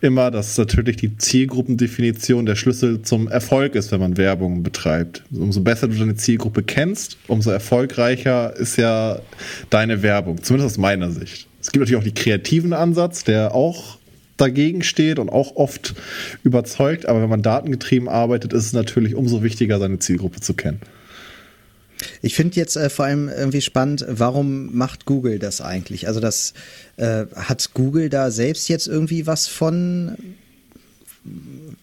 immer, 0.00 0.30
dass 0.30 0.56
natürlich 0.56 0.96
die 0.96 1.16
Zielgruppendefinition 1.16 2.46
der 2.46 2.54
Schlüssel 2.54 3.02
zum 3.02 3.26
Erfolg 3.26 3.74
ist, 3.74 3.90
wenn 3.90 3.98
man 3.98 4.16
Werbung 4.16 4.62
betreibt. 4.62 5.24
Umso 5.32 5.60
besser 5.62 5.88
du 5.88 5.98
deine 5.98 6.14
Zielgruppe 6.14 6.62
kennst, 6.62 7.18
umso 7.26 7.50
erfolgreicher 7.50 8.54
ist 8.54 8.76
ja 8.76 9.18
deine 9.70 10.02
Werbung, 10.02 10.40
zumindest 10.40 10.74
aus 10.74 10.78
meiner 10.78 11.10
Sicht. 11.10 11.48
Es 11.60 11.72
gibt 11.72 11.80
natürlich 11.80 12.00
auch 12.00 12.04
die 12.04 12.14
kreativen 12.14 12.72
Ansatz, 12.72 13.24
der 13.24 13.56
auch 13.56 13.98
dagegen 14.36 14.82
steht 14.82 15.18
und 15.18 15.28
auch 15.28 15.56
oft 15.56 15.94
überzeugt. 16.42 17.06
Aber 17.06 17.22
wenn 17.22 17.28
man 17.28 17.42
datengetrieben 17.42 18.08
arbeitet, 18.08 18.52
ist 18.52 18.66
es 18.66 18.72
natürlich 18.72 19.14
umso 19.14 19.42
wichtiger, 19.42 19.78
seine 19.78 19.98
Zielgruppe 19.98 20.40
zu 20.40 20.54
kennen. 20.54 20.80
Ich 22.20 22.34
finde 22.34 22.56
jetzt 22.56 22.76
äh, 22.76 22.90
vor 22.90 23.06
allem 23.06 23.28
irgendwie 23.28 23.60
spannend, 23.60 24.04
warum 24.08 24.76
macht 24.76 25.06
Google 25.06 25.38
das 25.38 25.60
eigentlich? 25.60 26.08
Also 26.08 26.20
das 26.20 26.52
äh, 26.96 27.24
hat 27.34 27.70
Google 27.74 28.10
da 28.10 28.30
selbst 28.30 28.68
jetzt 28.68 28.86
irgendwie 28.86 29.26
was 29.26 29.46
von? 29.48 30.16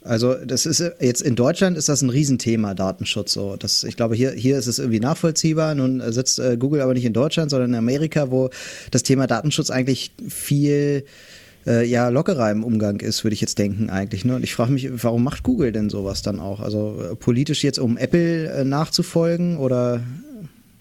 Also 0.03 0.35
das 0.35 0.65
ist 0.65 0.83
jetzt 0.99 1.21
in 1.21 1.35
Deutschland 1.35 1.77
ist 1.77 1.89
das 1.89 2.01
ein 2.01 2.09
Riesenthema 2.09 2.75
Datenschutz. 2.75 3.33
So, 3.33 3.55
das, 3.57 3.83
ich 3.83 3.97
glaube 3.97 4.15
hier 4.15 4.31
hier 4.31 4.57
ist 4.57 4.67
es 4.67 4.79
irgendwie 4.79 4.99
nachvollziehbar. 4.99 5.75
Nun 5.75 6.01
sitzt 6.13 6.39
äh, 6.39 6.57
Google 6.57 6.81
aber 6.81 6.93
nicht 6.93 7.05
in 7.05 7.13
Deutschland, 7.13 7.49
sondern 7.49 7.71
in 7.71 7.75
Amerika, 7.75 8.29
wo 8.29 8.51
das 8.91 9.03
Thema 9.03 9.27
Datenschutz 9.27 9.69
eigentlich 9.69 10.11
viel 10.29 11.03
äh, 11.05 11.42
ja 11.65 12.09
lockerer 12.09 12.51
im 12.51 12.63
Umgang 12.63 12.99
ist, 12.99 13.23
würde 13.23 13.33
ich 13.33 13.41
jetzt 13.41 13.57
denken 13.57 13.89
eigentlich. 13.89 14.25
Ne? 14.25 14.35
Und 14.35 14.43
ich 14.43 14.53
frage 14.53 14.71
mich, 14.71 14.89
warum 15.03 15.23
macht 15.23 15.43
Google 15.43 15.71
denn 15.71 15.89
sowas 15.89 16.21
dann 16.21 16.39
auch? 16.39 16.59
Also 16.59 16.99
äh, 17.11 17.15
politisch 17.15 17.63
jetzt, 17.63 17.79
um 17.79 17.97
Apple 17.97 18.47
äh, 18.47 18.65
nachzufolgen 18.65 19.57
oder 19.57 20.01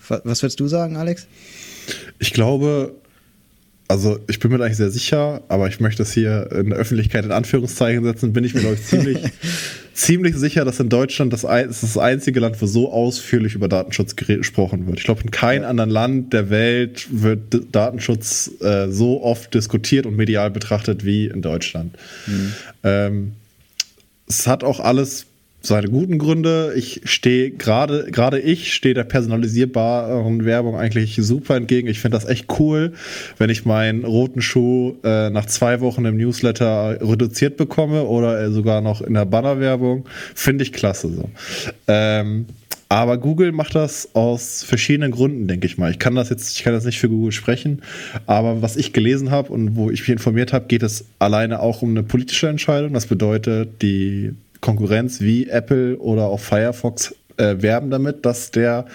was 0.09 0.43
würdest 0.43 0.59
du 0.61 0.67
sagen, 0.67 0.97
Alex? 0.97 1.27
Ich 2.19 2.33
glaube, 2.33 2.95
also 3.93 4.19
ich 4.27 4.39
bin 4.39 4.51
mir 4.51 4.57
eigentlich 4.57 4.79
sehr 4.79 4.91
sicher, 4.91 5.43
aber 5.49 5.69
ich 5.69 5.79
möchte 5.79 6.03
es 6.03 6.15
hier 6.15 6.51
in 6.51 6.71
der 6.71 6.79
Öffentlichkeit 6.79 7.27
in 7.27 7.31
Anführungszeichen 7.31 8.03
setzen, 8.05 8.33
bin 8.33 8.43
ich 8.43 8.55
mir, 8.55 8.61
glaube 8.61 8.77
ich, 8.77 8.85
ziemlich, 8.87 9.19
ziemlich 9.93 10.35
sicher, 10.35 10.65
dass 10.65 10.81
in 10.81 10.89
Deutschland 10.89 11.31
das, 11.31 11.45
ist 11.45 11.83
das 11.83 11.99
einzige 11.99 12.41
Land, 12.41 12.63
wo 12.63 12.65
so 12.65 12.91
ausführlich 12.91 13.55
über 13.55 13.69
Datenschutz 13.69 14.17
gesprochen 14.17 14.87
wird. 14.87 14.99
Ich 14.99 15.05
glaube, 15.05 15.21
in 15.21 15.31
keinem 15.31 15.65
ja. 15.65 15.69
anderen 15.69 15.91
Land 15.91 16.33
der 16.33 16.49
Welt 16.49 17.07
wird 17.11 17.75
Datenschutz 17.75 18.51
äh, 18.63 18.89
so 18.89 19.23
oft 19.23 19.53
diskutiert 19.53 20.07
und 20.07 20.17
medial 20.17 20.51
betrachtet 20.51 21.05
wie 21.05 21.27
in 21.27 21.43
Deutschland. 21.43 21.95
Mhm. 22.27 22.53
Ähm, 22.85 23.33
es 24.27 24.47
hat 24.47 24.65
auch 24.65 24.81
alles 24.81 25.27
seine 25.63 25.89
guten 25.89 26.19
Gründe. 26.19 26.73
Ich 26.77 27.03
stehe 27.05 27.51
gerade, 27.51 28.11
gerade 28.11 28.41
ich 28.41 28.75
stehe 28.75 28.95
der 28.95 29.05
personalisierbaren 29.05 30.45
Werbung 30.45 30.77
eigentlich 30.77 31.17
super 31.17 31.57
entgegen. 31.57 31.89
Ich 31.89 32.01
finde 32.01 32.17
das 32.17 32.29
echt 32.29 32.47
cool, 32.59 32.93
wenn 33.39 33.51
ich 33.51 33.65
meinen 33.65 34.05
roten 34.05 34.43
Schuh 34.43 34.97
äh, 35.05 35.31
nach 35.31 35.47
zwei 35.47 35.81
Wochen 35.81 36.05
im 36.05 36.17
Newsletter 36.17 36.99
reduziert 37.01 37.57
bekomme 37.57 38.05
oder 38.05 38.41
äh, 38.41 38.51
sogar 38.51 38.81
noch 38.81 39.01
in 39.01 39.15
der 39.15 39.25
Bannerwerbung. 39.25 40.05
Finde 40.35 40.65
ich 40.65 40.73
klasse 40.73 41.09
so. 41.09 41.31
Ähm, 41.87 42.47
aber 42.89 43.17
Google 43.17 43.53
macht 43.53 43.75
das 43.75 44.11
aus 44.15 44.65
verschiedenen 44.65 45.13
Gründen, 45.13 45.49
denke 45.49 45.67
ich 45.67 45.79
mal. 45.79 45.91
Ich 45.91 45.99
kann 45.99 46.15
das 46.15 46.29
jetzt, 46.29 46.59
ich 46.59 46.63
kann 46.63 46.75
das 46.75 46.85
nicht 46.85 47.01
für 47.01 47.09
Google 47.09 47.33
sprechen, 47.33 47.81
aber 48.27 48.61
was 48.61 48.77
ich 48.77 48.93
gelesen 48.93 49.31
habe 49.31 49.51
und 49.51 49.77
wo 49.77 49.91
ich 49.91 50.01
mich 50.01 50.11
informiert 50.11 50.53
habe, 50.53 50.67
geht 50.67 50.83
es 50.83 51.07
alleine 51.19 51.61
auch 51.61 51.81
um 51.81 51.91
eine 51.91 52.03
politische 52.03 52.49
Entscheidung. 52.49 52.93
Das 52.93 53.07
bedeutet, 53.07 53.81
die 53.81 54.35
Konkurrenz 54.63 55.21
wie 55.21 55.49
Apple 55.51 55.99
oder 55.99 56.29
auch 56.29 56.41
Firefox 56.41 57.15
äh, 57.37 57.57
werben 57.61 57.91
damit, 57.91 58.25
dass 58.25 58.51
der 58.51 58.87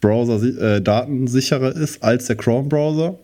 Browser 0.00 0.42
äh, 0.42 0.80
datensicherer 0.80 1.76
ist 1.76 2.02
als 2.02 2.26
der 2.26 2.36
Chrome-Browser. 2.36 3.18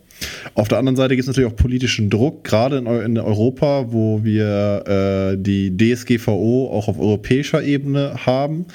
Auf 0.53 0.67
der 0.67 0.77
anderen 0.77 0.95
Seite 0.95 1.15
gibt 1.15 1.23
es 1.23 1.27
natürlich 1.27 1.51
auch 1.51 1.55
politischen 1.55 2.09
Druck, 2.09 2.43
gerade 2.43 2.77
in, 2.77 2.85
in 2.85 3.17
Europa, 3.17 3.87
wo 3.89 4.23
wir 4.23 4.83
äh, 5.33 5.37
die 5.37 5.75
DSGVO 5.75 6.69
auch 6.71 6.87
auf 6.87 6.99
europäischer 6.99 7.63
Ebene 7.63 8.25
haben. 8.25 8.65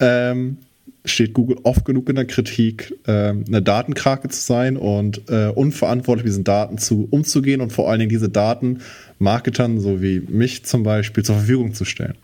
Ähm, 0.00 0.58
steht 1.04 1.32
Google 1.32 1.58
oft 1.62 1.84
genug 1.84 2.08
in 2.08 2.16
der 2.16 2.26
Kritik, 2.26 2.94
äh, 3.06 3.12
eine 3.12 3.62
Datenkrake 3.62 4.28
zu 4.28 4.40
sein 4.40 4.76
und 4.76 5.22
äh, 5.28 5.46
unverantwortlich 5.46 6.24
mit 6.24 6.32
diesen 6.32 6.44
Daten 6.44 6.78
zu, 6.78 7.06
umzugehen 7.10 7.60
und 7.60 7.72
vor 7.72 7.88
allen 7.88 8.00
Dingen 8.00 8.10
diese 8.10 8.28
Daten 8.28 8.80
Marketern, 9.18 9.80
so 9.80 10.02
wie 10.02 10.20
mich 10.20 10.64
zum 10.64 10.82
Beispiel, 10.82 11.24
zur 11.24 11.36
Verfügung 11.36 11.74
zu 11.74 11.84
stellen. 11.84 12.16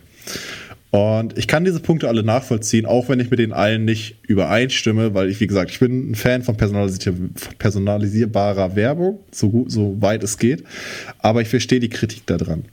Und 0.91 1.37
ich 1.37 1.49
kann 1.49 1.65
diese 1.65 1.81
Punkte 1.81 2.07
alle 2.07 2.23
nachvollziehen, 2.23 2.87
auch 2.87 3.09
wenn 3.09 3.19
ich 3.19 3.29
mit 3.29 3.41
den 3.41 3.53
allen 3.53 3.85
nicht 3.85 4.17
übereinstimme, 4.29 5.13
weil 5.13 5.29
ich, 5.29 5.41
wie 5.41 5.49
gesagt, 5.49 5.73
ich 5.73 5.81
bin 5.81 6.13
ein 6.13 6.15
Fan 6.15 6.43
von 6.43 6.57
personalisier 6.57 7.13
personalisierbarer 7.59 8.77
Werbung, 8.77 9.19
so, 9.33 9.51
gut, 9.51 9.73
so 9.73 10.01
weit 10.01 10.23
es 10.23 10.39
geht. 10.39 10.63
Aber 11.19 11.43
ich 11.43 11.49
verstehe 11.49 11.81
die 11.81 11.89
Kritik 11.89 12.27
daran. 12.27 12.67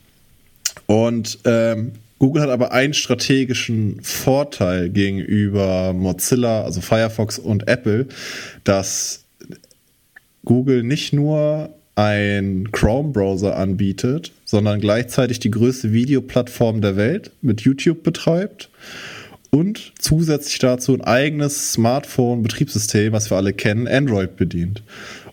Und 0.85 1.39
ähm, 1.45 1.93
Google 2.19 2.43
hat 2.43 2.51
aber 2.51 2.71
einen 2.71 2.93
strategischen 2.93 3.99
Vorteil 4.03 4.89
gegenüber 4.89 5.91
Mozilla, 5.91 6.63
also 6.63 6.79
Firefox 6.79 7.39
und 7.39 7.67
Apple, 7.67 8.05
dass 8.63 9.23
Google 10.45 10.83
nicht 10.83 11.13
nur 11.13 11.73
ein 11.95 12.69
Chrome-Browser 12.71 13.57
anbietet, 13.57 14.31
sondern 14.51 14.81
gleichzeitig 14.81 15.39
die 15.39 15.49
größte 15.49 15.93
Videoplattform 15.93 16.81
der 16.81 16.97
Welt 16.97 17.31
mit 17.41 17.61
YouTube 17.61 18.03
betreibt 18.03 18.69
und 19.49 19.93
zusätzlich 19.97 20.59
dazu 20.59 20.93
ein 20.93 21.01
eigenes 21.01 21.71
Smartphone-Betriebssystem, 21.71 23.13
was 23.13 23.31
wir 23.31 23.37
alle 23.37 23.53
kennen, 23.53 23.87
Android 23.87 24.35
bedient. 24.35 24.83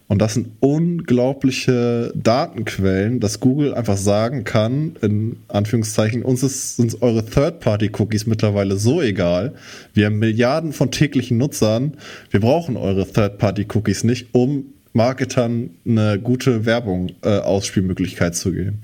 Und 0.07 0.22
das 0.22 0.35
sind 0.35 0.52
unglaubliche 0.61 2.12
Datenquellen, 2.14 3.18
dass 3.18 3.40
Google 3.40 3.74
einfach 3.74 3.96
sagen 3.96 4.44
kann, 4.44 4.96
in 5.02 5.37
Anführungszeichen, 5.48 6.22
uns 6.22 6.44
ist, 6.44 6.76
sind 6.76 7.02
eure 7.02 7.26
Third-Party-Cookies 7.26 8.26
mittlerweile 8.26 8.76
so 8.76 9.02
egal. 9.02 9.54
Wir 9.94 10.07
haben 10.07 10.18
Milliarden 10.18 10.72
von 10.72 10.92
täglichen 10.92 11.37
Nutzern. 11.37 11.94
Wir 12.31 12.40
brauchen 12.40 12.76
eure 12.76 13.07
Third-Party-Cookies 13.07 14.04
nicht, 14.04 14.28
um 14.33 14.66
Marketern 14.92 15.70
eine 15.87 16.18
gute 16.18 16.66
Werbung 16.66 17.11
äh, 17.22 17.38
Ausspielmöglichkeit 17.38 18.35
zu 18.35 18.53
geben. 18.53 18.81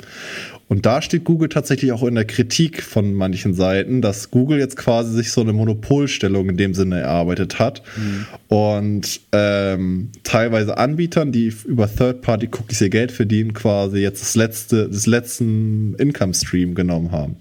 Und 0.66 0.86
da 0.86 1.02
steht 1.02 1.24
Google 1.24 1.50
tatsächlich 1.50 1.92
auch 1.92 2.02
in 2.02 2.14
der 2.14 2.24
Kritik 2.24 2.82
von 2.82 3.12
manchen 3.12 3.54
Seiten, 3.54 4.00
dass 4.00 4.30
Google 4.30 4.58
jetzt 4.58 4.76
quasi 4.76 5.12
sich 5.12 5.30
so 5.30 5.42
eine 5.42 5.52
Monopolstellung 5.52 6.48
in 6.48 6.56
dem 6.56 6.74
Sinne 6.74 7.00
erarbeitet 7.00 7.58
hat 7.58 7.82
mhm. 7.96 8.26
und 8.48 9.20
ähm, 9.32 10.10
teilweise 10.22 10.78
Anbietern, 10.78 11.32
die 11.32 11.52
über 11.66 11.86
Third-Party-Cookies 11.94 12.80
ihr 12.80 12.88
Geld 12.90 13.12
verdienen, 13.12 13.52
quasi 13.52 13.98
jetzt 13.98 14.22
das 14.22 14.34
letzte, 14.36 14.88
das 14.88 15.06
letzten 15.06 15.94
Income-Stream 15.96 16.74
genommen 16.74 17.12
haben. 17.12 17.36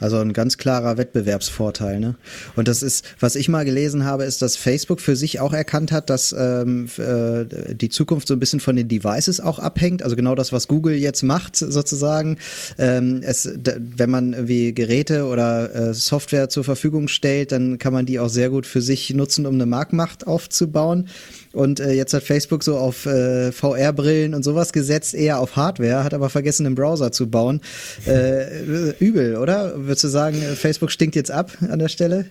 Also 0.00 0.18
ein 0.18 0.32
ganz 0.32 0.58
klarer 0.58 0.96
Wettbewerbsvorteil. 0.96 2.00
Ne? 2.00 2.14
Und 2.56 2.68
das 2.68 2.82
ist, 2.82 3.04
was 3.20 3.36
ich 3.36 3.48
mal 3.48 3.64
gelesen 3.64 4.04
habe, 4.04 4.24
ist, 4.24 4.42
dass 4.42 4.56
Facebook 4.56 5.00
für 5.00 5.16
sich 5.16 5.40
auch 5.40 5.52
erkannt 5.52 5.92
hat, 5.92 6.10
dass 6.10 6.34
ähm, 6.36 6.88
äh, 6.98 7.74
die 7.74 7.88
Zukunft 7.88 8.28
so 8.28 8.34
ein 8.34 8.40
bisschen 8.40 8.60
von 8.60 8.76
den 8.76 8.88
Devices 8.88 9.40
auch 9.40 9.58
abhängt. 9.58 10.02
Also 10.02 10.16
genau 10.16 10.34
das, 10.34 10.52
was 10.52 10.68
Google 10.68 10.94
jetzt 10.94 11.22
macht, 11.22 11.56
sozusagen. 11.56 12.38
Ähm, 12.78 13.20
es, 13.22 13.48
wenn 13.64 14.10
man 14.10 14.32
irgendwie 14.32 14.74
Geräte 14.74 15.26
oder 15.26 15.74
äh, 15.74 15.94
Software 15.94 16.48
zur 16.48 16.64
Verfügung 16.64 17.08
stellt, 17.08 17.52
dann 17.52 17.78
kann 17.78 17.92
man 17.92 18.06
die 18.06 18.18
auch 18.18 18.28
sehr 18.28 18.50
gut 18.50 18.66
für 18.66 18.82
sich 18.82 19.10
nutzen, 19.14 19.46
um 19.46 19.54
eine 19.54 19.66
Marktmacht 19.66 20.26
aufzubauen. 20.26 21.08
Und 21.54 21.80
äh, 21.80 21.92
jetzt 21.92 22.12
hat 22.12 22.22
Facebook 22.22 22.62
so 22.64 22.76
auf 22.76 23.06
äh, 23.06 23.52
VR-Brillen 23.52 24.34
und 24.34 24.42
sowas 24.42 24.72
gesetzt, 24.72 25.14
eher 25.14 25.38
auf 25.38 25.56
Hardware, 25.56 26.04
hat 26.04 26.12
aber 26.12 26.28
vergessen, 26.28 26.66
einen 26.66 26.74
Browser 26.74 27.12
zu 27.12 27.30
bauen. 27.30 27.60
Äh, 28.06 28.90
übel, 28.98 29.36
oder? 29.36 29.74
Würdest 29.76 30.04
du 30.04 30.08
sagen, 30.08 30.36
Facebook 30.56 30.90
stinkt 30.90 31.14
jetzt 31.14 31.30
ab 31.30 31.52
an 31.68 31.78
der 31.78 31.88
Stelle? 31.88 32.26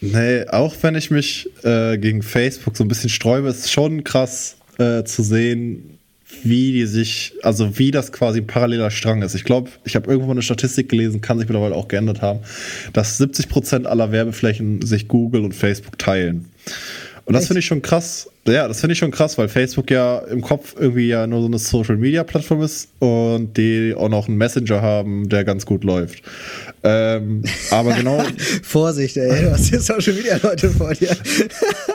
Nee, 0.00 0.46
auch 0.46 0.74
wenn 0.82 0.94
ich 0.94 1.10
mich 1.10 1.48
äh, 1.62 1.98
gegen 1.98 2.22
Facebook 2.22 2.76
so 2.76 2.84
ein 2.84 2.88
bisschen 2.88 3.10
sträube, 3.10 3.48
ist 3.48 3.70
schon 3.70 4.04
krass 4.04 4.56
äh, 4.78 5.04
zu 5.04 5.22
sehen, 5.22 5.98
wie 6.42 6.72
die 6.72 6.86
sich, 6.86 7.34
also 7.42 7.78
wie 7.78 7.90
das 7.90 8.12
quasi 8.12 8.40
ein 8.40 8.46
paralleler 8.46 8.90
Strang 8.90 9.22
ist. 9.22 9.34
Ich 9.34 9.44
glaube, 9.44 9.70
ich 9.84 9.96
habe 9.96 10.10
irgendwo 10.10 10.30
eine 10.30 10.42
Statistik 10.42 10.88
gelesen, 10.88 11.20
kann 11.20 11.38
sich 11.38 11.48
mittlerweile 11.48 11.74
auch 11.74 11.88
geändert 11.88 12.22
haben, 12.22 12.40
dass 12.92 13.18
70 13.18 13.48
Prozent 13.48 13.86
aller 13.86 14.12
Werbeflächen 14.12 14.82
sich 14.82 15.08
Google 15.08 15.44
und 15.44 15.54
Facebook 15.54 15.98
teilen. 15.98 16.46
Und 17.30 17.34
das 17.34 17.46
finde 17.46 17.60
ich 17.60 17.66
schon 17.66 17.80
krass. 17.80 18.28
Ja, 18.44 18.66
das 18.66 18.80
finde 18.80 18.94
ich 18.94 18.98
schon 18.98 19.12
krass, 19.12 19.38
weil 19.38 19.46
Facebook 19.46 19.88
ja 19.88 20.18
im 20.18 20.40
Kopf 20.40 20.74
irgendwie 20.76 21.06
ja 21.06 21.28
nur 21.28 21.42
so 21.42 21.46
eine 21.46 21.60
Social 21.60 21.96
Media 21.96 22.24
Plattform 22.24 22.60
ist 22.60 22.88
und 22.98 23.56
die 23.56 23.94
auch 23.96 24.08
noch 24.08 24.26
einen 24.26 24.36
Messenger 24.36 24.82
haben, 24.82 25.28
der 25.28 25.44
ganz 25.44 25.64
gut 25.64 25.84
läuft. 25.84 26.24
Ähm, 26.82 27.44
aber 27.70 27.92
genau. 27.92 28.20
Vorsicht, 28.64 29.16
ey, 29.16 29.44
du 29.44 29.52
hast 29.52 29.66
hier 29.66 29.78
Social 29.78 30.12
Media 30.14 30.40
Leute 30.42 30.70
vor 30.70 30.92
dir. 30.92 31.16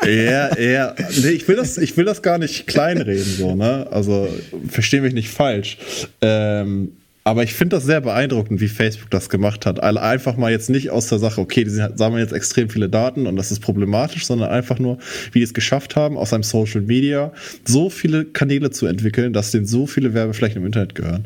ja, 0.05 0.57
ja. 0.57 0.95
Nee, 1.21 1.31
ich 1.31 1.45
will 1.49 1.57
das, 1.57 1.77
ich 1.79 1.97
will 1.97 2.05
das 2.05 2.21
gar 2.21 2.37
nicht 2.37 2.65
kleinreden, 2.65 3.35
so, 3.37 3.55
ne? 3.55 3.87
Also, 3.91 4.29
verstehe 4.69 5.01
mich 5.01 5.13
nicht 5.13 5.31
falsch. 5.31 5.77
Ähm, 6.21 6.93
aber 7.27 7.41
ich 7.41 7.55
finde 7.55 7.77
das 7.77 7.85
sehr 7.85 8.01
beeindruckend, 8.01 8.61
wie 8.61 8.67
Facebook 8.67 9.09
das 9.09 9.29
gemacht 9.29 9.65
hat. 9.65 9.81
Einfach 9.81 10.37
mal 10.37 10.51
jetzt 10.51 10.69
nicht 10.69 10.91
aus 10.91 11.07
der 11.07 11.17
Sache, 11.17 11.41
okay, 11.41 11.63
die 11.63 11.71
sammeln 11.71 12.19
jetzt 12.19 12.33
extrem 12.33 12.69
viele 12.69 12.87
Daten 12.87 13.25
und 13.25 13.35
das 13.35 13.51
ist 13.51 13.61
problematisch, 13.61 14.27
sondern 14.27 14.51
einfach 14.51 14.77
nur, 14.77 14.99
wie 15.31 15.39
die 15.39 15.43
es 15.43 15.55
geschafft 15.55 15.95
haben, 15.95 16.17
aus 16.17 16.33
einem 16.33 16.43
Social 16.43 16.81
Media 16.81 17.33
so 17.65 17.89
viele 17.89 18.25
Kanäle 18.25 18.69
zu 18.69 18.85
entwickeln, 18.85 19.33
dass 19.33 19.49
denen 19.49 19.65
so 19.65 19.87
viele 19.87 20.13
Werbeflächen 20.13 20.61
im 20.61 20.67
Internet 20.67 20.93
gehören. 20.93 21.25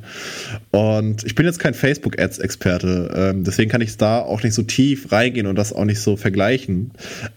Und 0.72 1.26
ich 1.26 1.36
bin 1.36 1.46
jetzt 1.46 1.60
kein 1.60 1.74
Facebook-Ads-Experte, 1.74 3.14
ähm, 3.14 3.44
deswegen 3.44 3.70
kann 3.70 3.82
ich 3.82 3.98
da 3.98 4.22
auch 4.22 4.42
nicht 4.42 4.54
so 4.54 4.64
tief 4.64 5.12
reingehen 5.12 5.48
und 5.48 5.58
das 5.58 5.74
auch 5.74 5.84
nicht 5.84 6.00
so 6.00 6.16
vergleichen. 6.16 6.92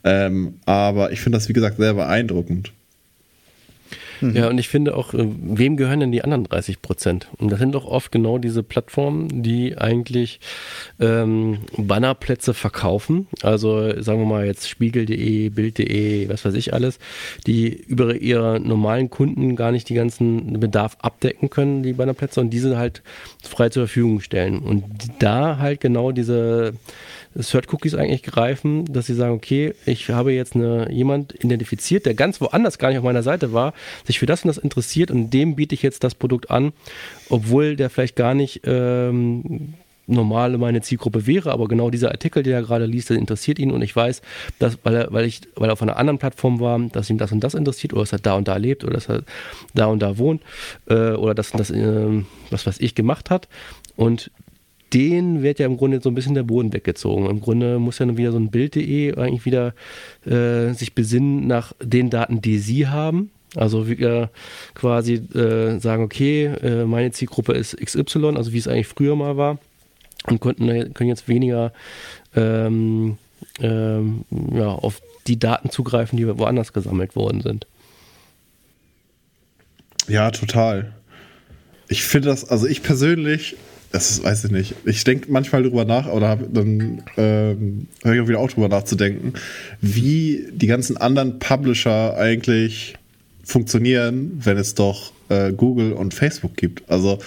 Ähm, 0.04 0.54
aber 0.66 1.10
ich 1.10 1.20
finde 1.20 1.36
das, 1.36 1.48
wie 1.48 1.52
gesagt, 1.52 1.78
sehr 1.78 1.94
beeindruckend. 1.94 2.72
Mhm. 4.22 4.36
Ja, 4.36 4.48
und 4.48 4.58
ich 4.58 4.68
finde 4.68 4.96
auch, 4.96 5.14
äh, 5.14 5.26
wem 5.42 5.76
gehören 5.76 6.00
denn 6.00 6.12
die 6.12 6.22
anderen 6.22 6.44
30 6.44 6.80
Prozent? 6.80 7.28
Und 7.38 7.50
das 7.50 7.58
sind 7.58 7.74
doch 7.74 7.84
oft 7.84 8.12
genau 8.12 8.38
diese 8.38 8.62
Plattformen, 8.62 9.42
die 9.42 9.76
eigentlich 9.76 10.40
ähm, 11.00 11.58
Bannerplätze 11.76 12.54
verkaufen. 12.54 13.26
Also 13.42 14.00
sagen 14.00 14.20
wir 14.20 14.26
mal 14.26 14.46
jetzt 14.46 14.68
spiegel.de, 14.68 15.48
bild.de, 15.50 16.28
was 16.28 16.44
weiß 16.44 16.54
ich 16.54 16.72
alles, 16.72 16.98
die 17.46 17.68
über 17.68 18.14
ihre 18.14 18.60
normalen 18.60 19.10
Kunden 19.10 19.56
gar 19.56 19.72
nicht 19.72 19.88
die 19.88 19.94
ganzen 19.94 20.60
Bedarf 20.60 20.96
abdecken 21.00 21.50
können, 21.50 21.82
die 21.82 21.92
Bannerplätze, 21.92 22.40
und 22.40 22.50
diese 22.50 22.78
halt 22.78 23.02
frei 23.42 23.68
zur 23.68 23.86
Verfügung 23.86 24.20
stellen. 24.20 24.60
Und 24.60 24.84
da 25.18 25.58
halt 25.58 25.80
genau 25.80 26.12
diese 26.12 26.74
Third-Cookies 27.38 27.94
eigentlich 27.94 28.22
greifen, 28.22 28.84
dass 28.86 29.06
sie 29.06 29.14
sagen, 29.14 29.34
okay, 29.34 29.74
ich 29.86 30.10
habe 30.10 30.32
jetzt 30.32 30.54
eine, 30.54 30.90
jemand 30.90 31.34
identifiziert, 31.42 32.06
der 32.06 32.14
ganz 32.14 32.40
woanders 32.40 32.78
gar 32.78 32.88
nicht 32.88 32.98
auf 32.98 33.04
meiner 33.04 33.22
Seite 33.22 33.52
war, 33.52 33.74
sich 34.04 34.18
für 34.18 34.26
das 34.26 34.44
und 34.44 34.48
das 34.48 34.58
interessiert 34.58 35.10
und 35.10 35.30
dem 35.30 35.56
biete 35.56 35.74
ich 35.74 35.82
jetzt 35.82 36.04
das 36.04 36.14
Produkt 36.14 36.50
an, 36.50 36.72
obwohl 37.28 37.76
der 37.76 37.90
vielleicht 37.90 38.16
gar 38.16 38.34
nicht 38.34 38.62
ähm, 38.64 39.74
normal 40.06 40.56
meine 40.58 40.82
Zielgruppe 40.82 41.26
wäre, 41.26 41.52
aber 41.52 41.68
genau 41.68 41.90
dieser 41.90 42.10
Artikel, 42.10 42.42
den 42.42 42.52
er 42.52 42.62
gerade 42.62 42.86
liest, 42.86 43.10
der 43.10 43.16
interessiert 43.16 43.58
ihn 43.58 43.70
und 43.70 43.82
ich 43.82 43.94
weiß, 43.94 44.22
dass, 44.58 44.78
weil 44.82 44.94
er, 44.94 45.12
weil 45.12 45.24
ich, 45.24 45.42
weil 45.54 45.70
er 45.70 45.74
auf 45.74 45.82
einer 45.82 45.96
anderen 45.96 46.18
Plattform 46.18 46.60
war, 46.60 46.78
dass 46.78 47.10
ihm 47.10 47.18
das 47.18 47.32
und 47.32 47.40
das 47.40 47.54
interessiert 47.54 47.92
oder 47.92 48.02
dass 48.02 48.12
er 48.12 48.18
da 48.18 48.34
und 48.34 48.48
da 48.48 48.56
lebt 48.56 48.84
oder 48.84 48.94
dass 48.94 49.08
er 49.08 49.22
da 49.74 49.86
und 49.86 50.00
da 50.00 50.18
wohnt 50.18 50.42
äh, 50.88 51.12
oder 51.12 51.34
dass 51.34 51.52
das, 51.52 51.70
äh, 51.70 52.22
was 52.50 52.66
weiß 52.66 52.80
ich, 52.80 52.94
gemacht 52.94 53.30
hat. 53.30 53.48
Und 53.96 54.30
den 54.92 55.42
wird 55.42 55.58
ja 55.58 55.66
im 55.66 55.76
Grunde 55.76 56.00
so 56.00 56.10
ein 56.10 56.14
bisschen 56.14 56.34
der 56.34 56.42
Boden 56.42 56.72
weggezogen. 56.72 57.28
Im 57.28 57.40
Grunde 57.40 57.78
muss 57.78 57.98
ja 57.98 58.16
wieder 58.16 58.32
so 58.32 58.38
ein 58.38 58.50
Bild.de 58.50 59.16
eigentlich 59.16 59.44
wieder 59.44 59.74
äh, 60.26 60.72
sich 60.72 60.94
besinnen 60.94 61.46
nach 61.46 61.72
den 61.82 62.10
Daten, 62.10 62.42
die 62.42 62.58
sie 62.58 62.88
haben. 62.88 63.30
Also 63.54 63.86
wir 63.88 64.30
quasi 64.74 65.14
äh, 65.14 65.78
sagen, 65.78 66.04
okay, 66.04 66.46
äh, 66.46 66.84
meine 66.84 67.10
Zielgruppe 67.10 67.52
ist 67.52 67.76
XY, 67.76 68.36
also 68.36 68.52
wie 68.52 68.58
es 68.58 68.68
eigentlich 68.68 68.86
früher 68.86 69.14
mal 69.14 69.36
war, 69.36 69.58
und 70.26 70.40
konnten, 70.40 70.94
können 70.94 71.10
jetzt 71.10 71.28
weniger 71.28 71.72
ähm, 72.34 73.18
ähm, 73.60 74.24
ja, 74.54 74.68
auf 74.68 75.02
die 75.26 75.38
Daten 75.38 75.70
zugreifen, 75.70 76.16
die 76.16 76.26
woanders 76.26 76.72
gesammelt 76.72 77.14
worden 77.16 77.42
sind. 77.42 77.66
Ja, 80.08 80.30
total. 80.30 80.94
Ich 81.88 82.04
finde 82.04 82.28
das, 82.28 82.48
also 82.48 82.66
ich 82.66 82.82
persönlich 82.82 83.56
das 83.92 84.10
ist, 84.10 84.24
weiß 84.24 84.44
ich 84.44 84.50
nicht. 84.50 84.74
Ich 84.84 85.04
denke 85.04 85.30
manchmal 85.30 85.62
drüber 85.62 85.84
nach, 85.84 86.08
oder 86.08 86.36
dann 86.36 87.02
ähm, 87.16 87.86
höre 88.02 88.14
ich 88.14 88.20
auch 88.20 88.28
wieder 88.28 88.38
auch 88.38 88.50
drüber 88.50 88.68
nachzudenken, 88.68 89.34
wie 89.80 90.48
die 90.52 90.66
ganzen 90.66 90.96
anderen 90.96 91.38
Publisher 91.38 92.16
eigentlich 92.16 92.94
funktionieren, 93.44 94.40
wenn 94.42 94.56
es 94.56 94.74
doch 94.74 95.12
äh, 95.28 95.52
Google 95.52 95.92
und 95.92 96.14
Facebook 96.14 96.56
gibt. 96.56 96.90
Also 96.90 97.18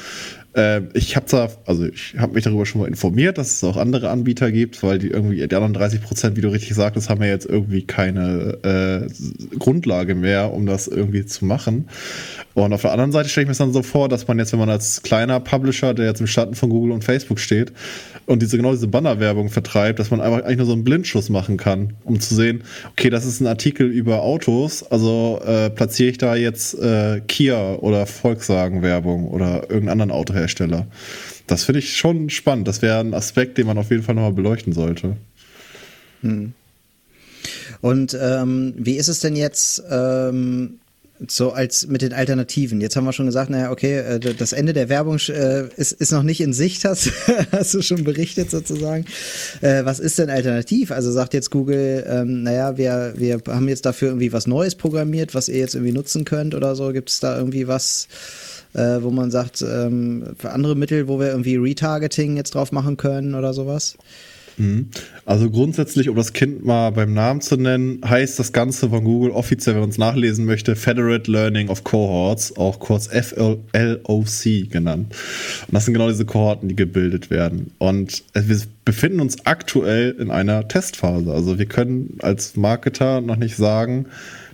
äh, 0.56 0.84
ich 0.94 1.16
habe 1.16 1.26
zwar, 1.26 1.52
also 1.66 1.86
ich 1.86 2.16
habe 2.18 2.34
mich 2.34 2.44
darüber 2.44 2.66
schon 2.66 2.82
mal 2.82 2.88
informiert, 2.88 3.38
dass 3.38 3.56
es 3.56 3.64
auch 3.64 3.78
andere 3.78 4.10
Anbieter 4.10 4.52
gibt, 4.52 4.82
weil 4.84 5.00
die 5.00 5.10
irgendwie, 5.10 5.48
die 5.48 5.56
anderen 5.56 5.74
30 5.74 6.02
Prozent, 6.02 6.38
wie 6.38 6.42
du 6.42 6.50
richtig 6.50 6.74
sagtest, 6.76 7.10
haben 7.10 7.22
ja 7.22 7.30
jetzt 7.30 7.46
irgendwie 7.46 7.84
keine 7.84 8.58
äh, 8.64 9.58
Grundlage 9.58 10.16
mehr, 10.16 10.54
um 10.54 10.66
das 10.66 10.88
irgendwie 10.88 11.26
zu 11.26 11.46
machen. 11.46 11.90
Und 12.54 12.72
auf 12.72 12.82
der 12.82 12.94
anderen 12.94 13.12
Seite 13.12 13.28
stelle 13.28 13.44
ich 13.44 13.48
mir 13.48 13.52
es 13.52 13.58
dann 13.58 13.74
so 13.74 13.84
vor, 13.84 14.08
dass 14.08 14.28
man 14.30 14.40
jetzt, 14.40 14.54
wenn 14.54 14.60
man 14.60 14.70
als 14.70 15.04
kleiner 15.04 15.42
Publisher, 15.42 15.94
der 15.94 16.06
jetzt 16.06 16.22
im 16.22 16.28
Schatten 16.28 16.56
von 16.56 16.70
Google 16.70 16.94
und 16.94 17.04
Facebook 17.04 17.40
steht 17.40 17.74
und 18.28 18.42
diese 18.42 18.56
genau 18.56 18.72
diese 18.72 18.88
Bannerwerbung 18.88 19.50
vertreibt, 19.50 20.00
dass 20.00 20.10
man 20.10 20.22
einfach 20.22 20.44
eigentlich 20.44 20.58
nur 20.58 20.66
so 20.66 20.74
einen 20.74 20.86
Blindschuss 20.86 21.30
machen 21.30 21.58
kann, 21.58 21.94
um 22.06 22.22
zu 22.22 22.34
sehen, 22.34 22.64
okay, 22.92 23.10
das 23.10 23.26
ist 23.26 23.42
ein 23.42 23.48
Artikel 23.48 23.88
über 23.88 24.22
Autos, 24.22 24.84
also 24.90 25.42
äh, 25.46 25.70
platziere 25.70 26.12
ich 26.12 26.18
da 26.18 26.36
jetzt 26.36 26.76
äh, 26.80 27.20
Kia 27.28 27.76
oder 27.76 28.06
Volkswagen 28.06 28.82
Werbung 28.82 29.28
oder 29.28 29.64
irgendeinen 29.64 30.02
anderen 30.02 30.12
Autohersteller. 30.12 30.45
Das 31.48 31.64
finde 31.64 31.80
ich 31.80 31.96
schon 31.96 32.30
spannend. 32.30 32.68
Das 32.68 32.82
wäre 32.82 33.00
ein 33.00 33.14
Aspekt, 33.14 33.58
den 33.58 33.68
man 33.68 33.78
auf 33.78 33.92
jeden 33.92 34.04
Fall 34.04 34.16
nochmal 34.16 34.34
beleuchten 34.34 34.74
sollte. 34.74 35.18
Hm. 36.22 36.54
Und 37.82 38.18
ähm, 38.20 38.74
wie 38.78 38.96
ist 38.96 39.08
es 39.08 39.20
denn 39.20 39.36
jetzt? 39.36 39.84
Ähm 39.92 40.80
so 41.28 41.52
als 41.52 41.88
mit 41.88 42.02
den 42.02 42.14
Alternativen. 42.14 42.82
Jetzt 42.82 42.96
haben 42.96 43.06
wir 43.06 43.14
schon 43.14 43.26
gesagt, 43.26 43.50
naja, 43.50 43.72
okay, 43.72 44.00
äh, 44.00 44.20
das 44.20 44.52
Ende 44.52 44.74
der 44.74 44.90
Werbung 44.90 45.18
äh, 45.30 45.68
ist, 45.78 45.94
ist 45.94 46.12
noch 46.12 46.24
nicht 46.24 46.42
in 46.42 46.54
Sicht, 46.54 46.84
hast, 46.86 47.10
hast 47.52 47.74
du 47.74 47.82
schon 47.82 48.04
berichtet 48.04 48.52
sozusagen. 48.52 49.06
Äh, 49.62 49.86
was 49.86 50.00
ist 50.00 50.20
denn 50.20 50.30
alternativ? 50.30 50.92
Also 50.92 51.12
sagt 51.12 51.34
jetzt 51.34 51.52
Google, 51.52 52.06
ähm, 52.08 52.44
naja, 52.44 52.78
wir, 52.78 53.14
wir 53.16 53.42
haben 53.48 53.70
jetzt 53.70 53.86
dafür 53.86 54.10
irgendwie 54.10 54.34
was 54.34 54.48
Neues 54.48 54.76
programmiert, 54.76 55.34
was 55.34 55.48
ihr 55.48 55.58
jetzt 55.58 55.76
irgendwie 55.76 55.94
nutzen 55.94 56.26
könnt 56.26 56.54
oder 56.54 56.76
so. 56.76 56.92
Gibt 56.92 57.10
es 57.10 57.20
da 57.20 57.38
irgendwie 57.38 57.68
was, 57.68 58.08
wo 59.02 59.10
man 59.12 59.32
sagt, 59.32 59.62
ähm, 59.62 60.36
für 60.38 60.52
andere 60.52 60.76
Mittel, 60.76 61.08
wo 61.08 61.20
wir 61.20 61.28
irgendwie 61.28 61.56
Retargeting 61.56 62.38
jetzt 62.38 62.56
drauf 62.56 62.72
machen 62.72 62.98
können 62.98 63.36
oder 63.36 63.54
sowas? 63.54 63.98
Mhm. 64.58 64.88
Also 65.26 65.50
grundsätzlich, 65.50 66.10
um 66.10 66.16
das 66.16 66.34
Kind 66.34 66.66
mal 66.66 66.92
beim 66.92 67.14
Namen 67.14 67.42
zu 67.42 67.58
nennen, 67.58 68.02
heißt 68.08 68.40
das 68.40 68.54
Ganze 68.54 68.90
von 68.90 69.04
Google 69.04 69.32
offiziell, 69.32 69.76
wenn 69.76 69.82
man 69.82 69.90
es 69.90 69.98
nachlesen 69.98 70.46
möchte, 70.46 70.76
Federate 70.76 71.30
Learning 71.30 71.70
of 71.70 71.84
Cohorts, 71.84 72.56
auch 72.56 72.80
kurz 72.80 73.08
FLOC 73.08 74.70
genannt. 74.70 75.16
Und 75.68 75.74
das 75.74 75.86
sind 75.86 75.94
genau 75.94 76.10
diese 76.10 76.26
Kohorten, 76.26 76.70
die 76.70 76.76
gebildet 76.76 77.30
werden. 77.30 77.72
Und 77.80 78.24
wir 78.34 78.62
befinden 78.86 79.20
uns 79.20 79.46
aktuell 79.46 80.16
in 80.20 80.32
einer 80.32 80.68
Testphase. 80.68 81.32
Also 81.34 81.60
wir 81.60 81.66
können 81.66 82.18
als 82.22 82.56
Marketer 82.56 83.22
noch 83.22 83.38
nicht 83.38 83.56
sagen, 83.56 84.06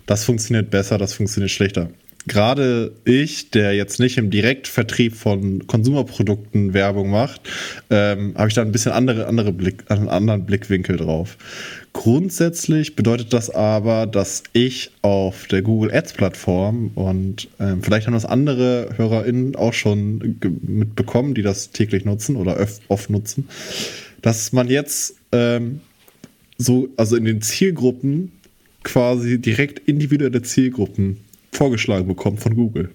das 0.06 0.24
funktioniert 0.24 0.70
besser, 0.70 0.98
das 0.98 1.14
funktioniert 1.14 1.50
schlechter 1.50 1.90
gerade 2.26 2.92
ich, 3.04 3.50
der 3.50 3.74
jetzt 3.74 3.98
nicht 3.98 4.18
im 4.18 4.30
Direktvertrieb 4.30 5.14
von 5.14 5.66
Konsumerprodukten 5.66 6.74
Werbung 6.74 7.10
macht, 7.10 7.42
ähm, 7.90 8.34
habe 8.36 8.48
ich 8.48 8.54
da 8.54 8.62
ein 8.62 8.72
bisschen 8.72 8.92
andere, 8.92 9.26
andere 9.26 9.52
Blick, 9.52 9.84
einen 9.88 10.08
anderen 10.08 10.46
Blickwinkel 10.46 10.96
drauf. 10.96 11.36
Grundsätzlich 11.92 12.96
bedeutet 12.96 13.32
das 13.32 13.50
aber, 13.50 14.06
dass 14.06 14.44
ich 14.52 14.92
auf 15.02 15.46
der 15.46 15.62
Google 15.62 15.92
Ads 15.92 16.14
Plattform 16.14 16.90
und 16.94 17.48
ähm, 17.60 17.82
vielleicht 17.82 18.06
haben 18.06 18.14
das 18.14 18.24
andere 18.24 18.90
HörerInnen 18.96 19.56
auch 19.56 19.74
schon 19.74 20.38
mitbekommen, 20.62 21.34
die 21.34 21.42
das 21.42 21.70
täglich 21.70 22.04
nutzen 22.04 22.36
oder 22.36 22.66
oft 22.88 23.10
nutzen, 23.10 23.48
dass 24.22 24.52
man 24.52 24.68
jetzt 24.68 25.16
ähm, 25.32 25.80
so, 26.56 26.88
also 26.96 27.16
in 27.16 27.24
den 27.24 27.42
Zielgruppen 27.42 28.32
quasi 28.84 29.38
direkt 29.38 29.80
individuelle 29.86 30.42
Zielgruppen 30.42 31.18
vorgeschlagen 31.52 32.08
bekommen 32.08 32.38
von 32.38 32.54
Google. 32.54 32.90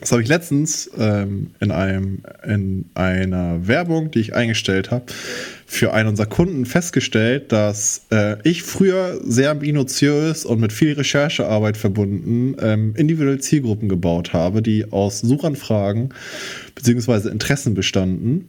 Das 0.00 0.12
habe 0.12 0.22
ich 0.22 0.28
letztens 0.28 0.90
ähm, 0.98 1.50
in, 1.60 1.70
einem, 1.70 2.22
in 2.44 2.84
einer 2.94 3.66
Werbung, 3.66 4.10
die 4.10 4.20
ich 4.20 4.34
eingestellt 4.34 4.90
habe, 4.90 5.06
für 5.66 5.92
einen 5.92 6.10
unserer 6.10 6.26
Kunden 6.26 6.66
festgestellt, 6.66 7.52
dass 7.52 8.02
äh, 8.10 8.36
ich 8.44 8.62
früher 8.62 9.18
sehr 9.24 9.54
minutiös 9.54 10.44
und 10.44 10.60
mit 10.60 10.72
viel 10.72 10.92
Recherchearbeit 10.92 11.76
verbunden 11.76 12.54
ähm, 12.60 12.94
individuelle 12.96 13.38
Zielgruppen 13.38 13.88
gebaut 13.88 14.32
habe, 14.32 14.62
die 14.62 14.92
aus 14.92 15.20
Suchanfragen 15.20 16.10
bzw. 16.74 17.28
Interessen 17.28 17.74
bestanden 17.74 18.48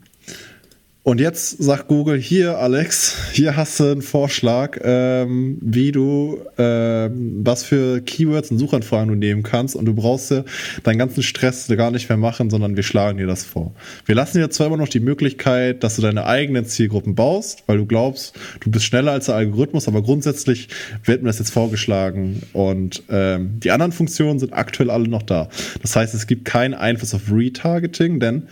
Und 1.10 1.20
jetzt 1.20 1.58
sagt 1.58 1.88
Google, 1.88 2.20
hier 2.20 2.60
Alex, 2.60 3.18
hier 3.34 3.56
hast 3.56 3.80
du 3.80 3.86
einen 3.86 4.04
Vorschlag, 4.04 4.78
ähm, 4.84 5.58
wie 5.60 5.92
du, 5.92 6.38
ähm, 6.60 7.42
was 7.44 7.64
für 7.64 8.00
Keywords 8.02 8.52
und 8.52 8.60
Suchanfragen 8.60 9.10
du 9.10 9.16
nehmen 9.16 9.42
kannst 9.42 9.76
und 9.76 9.86
du 9.86 9.96
brauchst 9.96 10.30
ja 10.30 10.44
deinen 10.84 11.00
ganzen 11.00 11.24
Stress 11.24 11.68
gar 11.68 11.90
nicht 11.90 12.10
mehr 12.10 12.18
machen, 12.20 12.52
sondern 12.52 12.76
wir 12.76 12.84
schlagen 12.84 13.18
dir 13.18 13.26
das 13.26 13.44
vor. 13.44 13.74
Wir 14.06 14.14
lassen 14.14 14.38
dir 14.38 14.52
zwar 14.52 14.68
immer 14.68 14.78
noch 14.78 14.88
die 14.88 15.00
Möglichkeit, 15.00 15.84
dass 15.84 15.96
du 15.96 16.04
deine 16.04 16.28
eigenen 16.28 16.66
Zielgruppen 16.66 17.16
baust, 17.16 17.64
weil 17.66 17.80
du 17.80 17.88
glaubst, 17.88 18.38
du 18.60 18.70
bist 18.70 18.86
schneller 18.86 19.14
als 19.14 19.26
der 19.26 19.34
Algorithmus, 19.34 19.88
aber 19.88 20.04
grundsätzlich 20.04 20.68
wird 21.06 21.24
mir 21.24 21.30
das 21.30 21.40
jetzt 21.40 21.50
vorgeschlagen 21.50 22.44
und 22.54 23.02
ähm, 23.10 23.60
die 23.62 23.72
anderen 23.72 23.94
Funktionen 23.94 24.38
sind 24.38 24.54
aktuell 24.54 24.92
alle 24.92 25.08
noch 25.08 25.24
da. 25.24 25.50
Das 25.82 25.96
heißt, 25.96 26.14
es 26.14 26.28
gibt 26.28 26.46
keinen 26.46 26.76
Einfluss 26.76 27.16
auf 27.16 27.32
Retargeting, 27.32 28.20
denn 28.20 28.44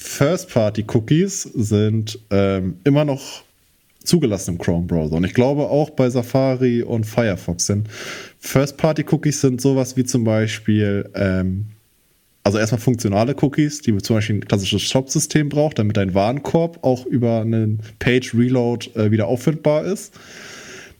First-Party-Cookies 0.00 1.42
sind 1.42 2.18
ähm, 2.30 2.78
immer 2.84 3.04
noch 3.04 3.44
zugelassen 4.02 4.52
im 4.52 4.58
Chrome-Browser. 4.58 5.16
Und 5.16 5.24
ich 5.24 5.34
glaube 5.34 5.68
auch 5.68 5.90
bei 5.90 6.08
Safari 6.08 6.82
und 6.82 7.04
Firefox. 7.04 7.66
Denn 7.66 7.84
First-Party-Cookies 8.38 9.42
sind 9.42 9.60
sowas 9.60 9.98
wie 9.98 10.04
zum 10.04 10.24
Beispiel, 10.24 11.08
ähm, 11.14 11.66
also 12.42 12.56
erstmal 12.56 12.80
funktionale 12.80 13.36
Cookies, 13.42 13.82
die 13.82 13.96
zum 13.98 14.16
Beispiel 14.16 14.36
ein 14.36 14.48
klassisches 14.48 14.82
Shop-System 14.82 15.50
braucht, 15.50 15.78
damit 15.78 15.98
dein 15.98 16.14
Warenkorb 16.14 16.78
auch 16.82 17.04
über 17.04 17.42
einen 17.42 17.80
Page-Reload 17.98 18.92
äh, 18.94 19.10
wieder 19.10 19.26
auffindbar 19.26 19.84
ist. 19.84 20.14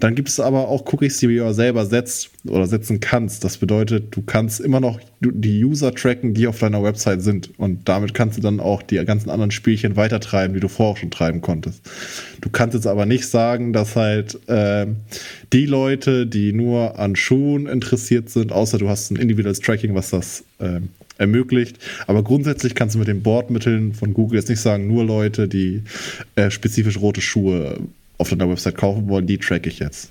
Dann 0.00 0.14
gibt 0.14 0.28
es 0.28 0.40
aber 0.40 0.68
auch 0.68 0.90
Cookies, 0.92 1.18
die 1.18 1.36
du 1.36 1.52
selber 1.52 1.84
setzt 1.86 2.30
oder 2.48 2.66
setzen 2.66 3.00
kannst. 3.00 3.44
Das 3.44 3.58
bedeutet, 3.58 4.16
du 4.16 4.22
kannst 4.22 4.60
immer 4.60 4.80
noch 4.80 4.98
die 5.20 5.62
User 5.62 5.94
tracken, 5.94 6.32
die 6.32 6.46
auf 6.46 6.58
deiner 6.58 6.82
Website 6.82 7.22
sind. 7.22 7.50
Und 7.58 7.88
damit 7.88 8.14
kannst 8.14 8.38
du 8.38 8.42
dann 8.42 8.60
auch 8.60 8.82
die 8.82 8.96
ganzen 9.04 9.30
anderen 9.30 9.50
Spielchen 9.50 9.96
weitertreiben, 9.96 10.54
die 10.54 10.60
du 10.60 10.68
vorher 10.68 10.96
schon 10.96 11.10
treiben 11.10 11.42
konntest. 11.42 11.82
Du 12.40 12.48
kannst 12.48 12.74
jetzt 12.74 12.86
aber 12.86 13.04
nicht 13.04 13.26
sagen, 13.26 13.72
dass 13.74 13.94
halt 13.94 14.38
äh, 14.48 14.86
die 15.52 15.66
Leute, 15.66 16.26
die 16.26 16.52
nur 16.52 16.98
an 16.98 17.14
Schuhen 17.14 17.66
interessiert 17.66 18.30
sind, 18.30 18.52
außer 18.52 18.78
du 18.78 18.88
hast 18.88 19.10
ein 19.10 19.16
individuelles 19.16 19.60
Tracking, 19.60 19.94
was 19.94 20.10
das 20.10 20.44
äh, 20.58 20.80
ermöglicht. 21.18 21.76
Aber 22.06 22.24
grundsätzlich 22.24 22.74
kannst 22.74 22.94
du 22.94 22.98
mit 22.98 23.08
den 23.08 23.22
Bordmitteln 23.22 23.92
von 23.92 24.14
Google 24.14 24.38
jetzt 24.38 24.48
nicht 24.48 24.60
sagen, 24.60 24.86
nur 24.86 25.04
Leute, 25.04 25.46
die 25.46 25.82
äh, 26.34 26.50
spezifisch 26.50 26.98
rote 26.98 27.20
Schuhe 27.20 27.78
auf 28.20 28.30
deiner 28.30 28.48
Website 28.48 28.76
kaufen 28.76 29.08
wollen, 29.08 29.26
die 29.26 29.38
track 29.38 29.66
ich 29.66 29.78
jetzt. 29.78 30.10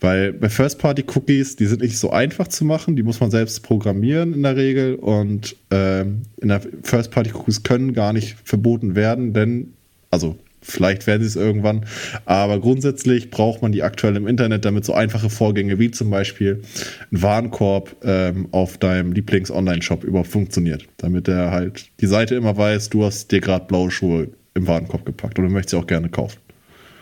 Weil 0.00 0.32
bei 0.32 0.48
First-Party-Cookies, 0.48 1.56
die 1.56 1.66
sind 1.66 1.80
nicht 1.80 1.98
so 1.98 2.10
einfach 2.10 2.48
zu 2.48 2.64
machen, 2.64 2.96
die 2.96 3.02
muss 3.02 3.20
man 3.20 3.30
selbst 3.30 3.62
programmieren 3.62 4.34
in 4.34 4.42
der 4.42 4.56
Regel 4.56 4.96
und 4.96 5.56
ähm, 5.70 6.22
in 6.40 6.48
der 6.48 6.60
First-Party-Cookies 6.82 7.62
können 7.62 7.94
gar 7.94 8.12
nicht 8.12 8.36
verboten 8.44 8.94
werden, 8.94 9.32
denn, 9.32 9.72
also 10.10 10.36
vielleicht 10.60 11.06
werden 11.06 11.22
sie 11.22 11.28
es 11.28 11.36
irgendwann, 11.36 11.86
aber 12.26 12.60
grundsätzlich 12.60 13.30
braucht 13.30 13.62
man 13.62 13.72
die 13.72 13.82
aktuell 13.82 14.16
im 14.16 14.26
Internet, 14.26 14.64
damit 14.66 14.84
so 14.84 14.92
einfache 14.92 15.30
Vorgänge 15.30 15.78
wie 15.78 15.90
zum 15.90 16.10
Beispiel 16.10 16.62
ein 17.10 17.22
Warenkorb 17.22 17.96
ähm, 18.04 18.48
auf 18.50 18.76
deinem 18.76 19.12
Lieblings-Online-Shop 19.12 20.04
überhaupt 20.04 20.28
funktioniert, 20.28 20.86
damit 20.98 21.28
er 21.28 21.50
halt 21.50 21.86
die 22.00 22.06
Seite 22.06 22.34
immer 22.34 22.56
weiß, 22.56 22.90
du 22.90 23.04
hast 23.04 23.32
dir 23.32 23.40
gerade 23.40 23.64
blaue 23.64 23.90
Schuhe 23.90 24.28
im 24.54 24.66
Warenkorb 24.66 25.06
gepackt 25.06 25.38
du 25.38 25.42
möchtest 25.42 25.70
sie 25.70 25.76
auch 25.76 25.86
gerne 25.86 26.08
kaufen. 26.08 26.38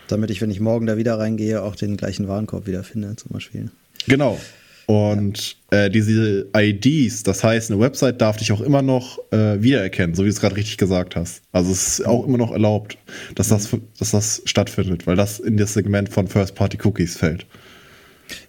Damit 0.07 0.29
ich, 0.29 0.41
wenn 0.41 0.51
ich 0.51 0.59
morgen 0.59 0.85
da 0.85 0.97
wieder 0.97 1.17
reingehe, 1.17 1.61
auch 1.63 1.75
den 1.75 1.97
gleichen 1.97 2.27
Warenkorb 2.27 2.67
wiederfinde, 2.67 3.15
zum 3.15 3.31
Beispiel. 3.31 3.69
Genau. 4.07 4.39
Und 4.87 5.57
ja. 5.71 5.85
äh, 5.85 5.89
diese 5.89 6.47
IDs, 6.55 7.23
das 7.23 7.43
heißt, 7.43 7.71
eine 7.71 7.79
Website 7.79 8.21
darf 8.21 8.37
dich 8.37 8.51
auch 8.51 8.61
immer 8.61 8.83
noch 8.83 9.19
äh, 9.31 9.61
wiedererkennen, 9.61 10.15
so 10.15 10.23
wie 10.23 10.27
du 10.27 10.33
es 10.33 10.39
gerade 10.39 10.55
richtig 10.55 10.77
gesagt 10.77 11.15
hast. 11.15 11.41
Also 11.51 11.71
es 11.71 11.99
ist 11.99 12.05
auch 12.05 12.25
immer 12.27 12.37
noch 12.37 12.51
erlaubt, 12.51 12.97
dass 13.33 13.47
das, 13.47 13.69
dass 13.97 14.11
das 14.11 14.43
stattfindet, 14.45 15.07
weil 15.07 15.15
das 15.15 15.39
in 15.39 15.57
das 15.57 15.73
Segment 15.73 16.09
von 16.09 16.27
First-Party-Cookies 16.27 17.17
fällt. 17.17 17.47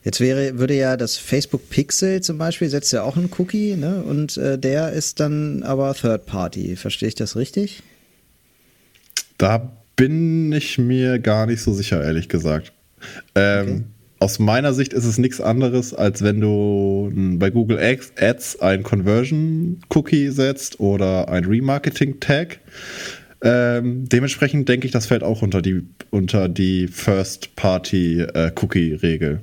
Jetzt 0.05 0.21
wäre, 0.21 0.59
würde 0.59 0.75
ja 0.75 0.97
das 0.97 1.17
Facebook 1.17 1.69
Pixel 1.71 2.23
zum 2.23 2.39
Beispiel 2.39 2.69
setzt 2.69 2.93
ja 2.93 3.03
auch 3.03 3.17
einen 3.17 3.31
Cookie, 3.39 3.77
ne? 3.77 4.03
Und 4.03 4.37
äh, 4.37 4.59
der 4.59 4.93
ist 4.93 5.21
dann 5.21 5.63
aber 5.63 5.95
Third 5.95 6.27
Party. 6.27 6.77
Verstehe 6.77 7.09
ich 7.09 7.15
das 7.15 7.37
richtig? 7.37 7.83
Da 9.39 9.76
bin 9.97 10.53
ich 10.53 10.79
mir 10.79 11.19
gar 11.19 11.47
nicht 11.47 11.63
so 11.63 11.73
sicher, 11.73 12.05
ehrlich 12.05 12.29
gesagt. 12.29 12.73
Ähm, 13.35 13.63
okay. 13.63 13.83
Aus 14.19 14.39
meiner 14.39 14.73
Sicht 14.73 14.95
ist 14.95 15.05
es 15.05 15.19
nichts 15.19 15.43
anderes, 15.43 15.93
als 15.93 16.23
wenn 16.23 16.41
du 16.41 17.13
bei 17.39 17.51
Google 17.51 17.79
Ads 17.79 18.61
ein 18.61 18.83
Conversion-Cookie 18.83 20.31
setzt 20.31 20.81
oder 20.81 21.29
ein 21.29 21.45
Remarketing-Tag. 21.45 22.61
Ähm, 23.43 24.09
dementsprechend 24.09 24.71
denke 24.71 24.87
ich, 24.87 24.93
das 24.93 25.05
fällt 25.07 25.23
auch 25.23 25.43
unter 25.43 25.61
die, 25.61 25.83
unter 26.11 26.49
die 26.49 26.89
First-Party-Cookie-Regel. 26.89 29.33
Äh, 29.33 29.39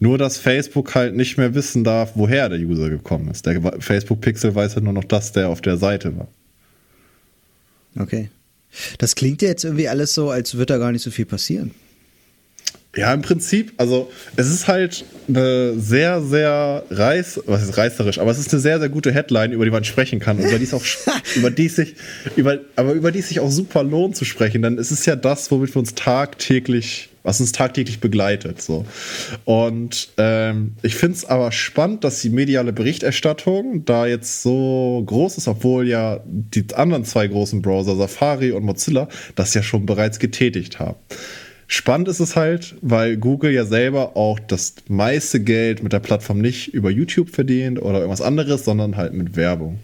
nur, 0.00 0.18
dass 0.18 0.36
Facebook 0.38 0.94
halt 0.94 1.16
nicht 1.16 1.38
mehr 1.38 1.54
wissen 1.54 1.82
darf, 1.82 2.12
woher 2.14 2.50
der 2.50 2.60
User 2.60 2.90
gekommen 2.90 3.30
ist. 3.30 3.46
Der 3.46 3.60
Facebook-Pixel 3.80 4.54
weiß 4.54 4.74
ja 4.76 4.82
nur 4.82 4.92
noch, 4.92 5.04
dass 5.04 5.32
der 5.32 5.48
auf 5.48 5.62
der 5.62 5.78
Seite 5.78 6.16
war. 6.16 6.28
Okay. 7.98 8.28
Das 8.98 9.14
klingt 9.14 9.42
ja 9.42 9.48
jetzt 9.48 9.64
irgendwie 9.64 9.88
alles 9.88 10.14
so, 10.14 10.30
als 10.30 10.54
würde 10.54 10.74
da 10.74 10.78
gar 10.78 10.92
nicht 10.92 11.02
so 11.02 11.10
viel 11.10 11.26
passieren. 11.26 11.72
Ja, 12.96 13.12
im 13.12 13.22
Prinzip, 13.22 13.74
also 13.76 14.10
es 14.36 14.50
ist 14.50 14.66
halt 14.66 15.04
eine 15.28 15.78
sehr, 15.78 16.22
sehr 16.22 16.84
reiß, 16.90 17.42
was 17.46 17.62
ist 17.62 17.76
reißerisch, 17.76 18.18
aber 18.18 18.30
es 18.30 18.38
ist 18.38 18.52
eine 18.52 18.60
sehr, 18.60 18.80
sehr 18.80 18.88
gute 18.88 19.12
Headline, 19.12 19.52
über 19.52 19.64
die 19.64 19.70
man 19.70 19.84
sprechen 19.84 20.20
kann, 20.20 20.38
über 20.38 20.58
die 20.58 20.64
es 20.64 20.74
auch, 20.74 20.82
über 21.36 21.50
die 21.50 21.68
sich, 21.68 21.94
über, 22.34 22.58
aber 22.76 22.94
über 22.94 23.12
die 23.12 23.18
es 23.18 23.28
sich 23.28 23.40
auch 23.40 23.50
super 23.50 23.84
lohnt 23.84 24.16
zu 24.16 24.24
sprechen, 24.24 24.62
denn 24.62 24.78
es 24.78 24.90
ist 24.90 25.06
ja 25.06 25.16
das, 25.16 25.50
womit 25.50 25.74
wir 25.74 25.80
uns 25.80 25.94
tagtäglich, 25.94 27.10
was 27.28 27.40
uns 27.40 27.52
tagtäglich 27.52 28.00
begleitet, 28.00 28.62
so. 28.62 28.86
Und 29.44 30.08
ähm, 30.16 30.76
ich 30.80 30.94
finde 30.94 31.18
es 31.18 31.26
aber 31.26 31.52
spannend, 31.52 32.02
dass 32.02 32.22
die 32.22 32.30
mediale 32.30 32.72
Berichterstattung 32.72 33.84
da 33.84 34.06
jetzt 34.06 34.42
so 34.42 35.02
groß 35.04 35.36
ist, 35.36 35.46
obwohl 35.46 35.86
ja 35.86 36.20
die 36.24 36.64
anderen 36.74 37.04
zwei 37.04 37.26
großen 37.26 37.60
Browser, 37.60 37.96
Safari 37.96 38.52
und 38.52 38.64
Mozilla, 38.64 39.08
das 39.34 39.52
ja 39.52 39.62
schon 39.62 39.84
bereits 39.84 40.18
getätigt 40.18 40.80
haben. 40.80 40.96
Spannend 41.66 42.08
ist 42.08 42.20
es 42.20 42.34
halt, 42.34 42.76
weil 42.80 43.18
Google 43.18 43.52
ja 43.52 43.66
selber 43.66 44.16
auch 44.16 44.38
das 44.38 44.76
meiste 44.88 45.40
Geld 45.40 45.82
mit 45.82 45.92
der 45.92 46.00
Plattform 46.00 46.38
nicht 46.38 46.68
über 46.72 46.88
YouTube 46.88 47.28
verdient 47.28 47.78
oder 47.82 47.98
irgendwas 47.98 48.22
anderes, 48.22 48.64
sondern 48.64 48.96
halt 48.96 49.12
mit 49.12 49.36
Werbung. 49.36 49.80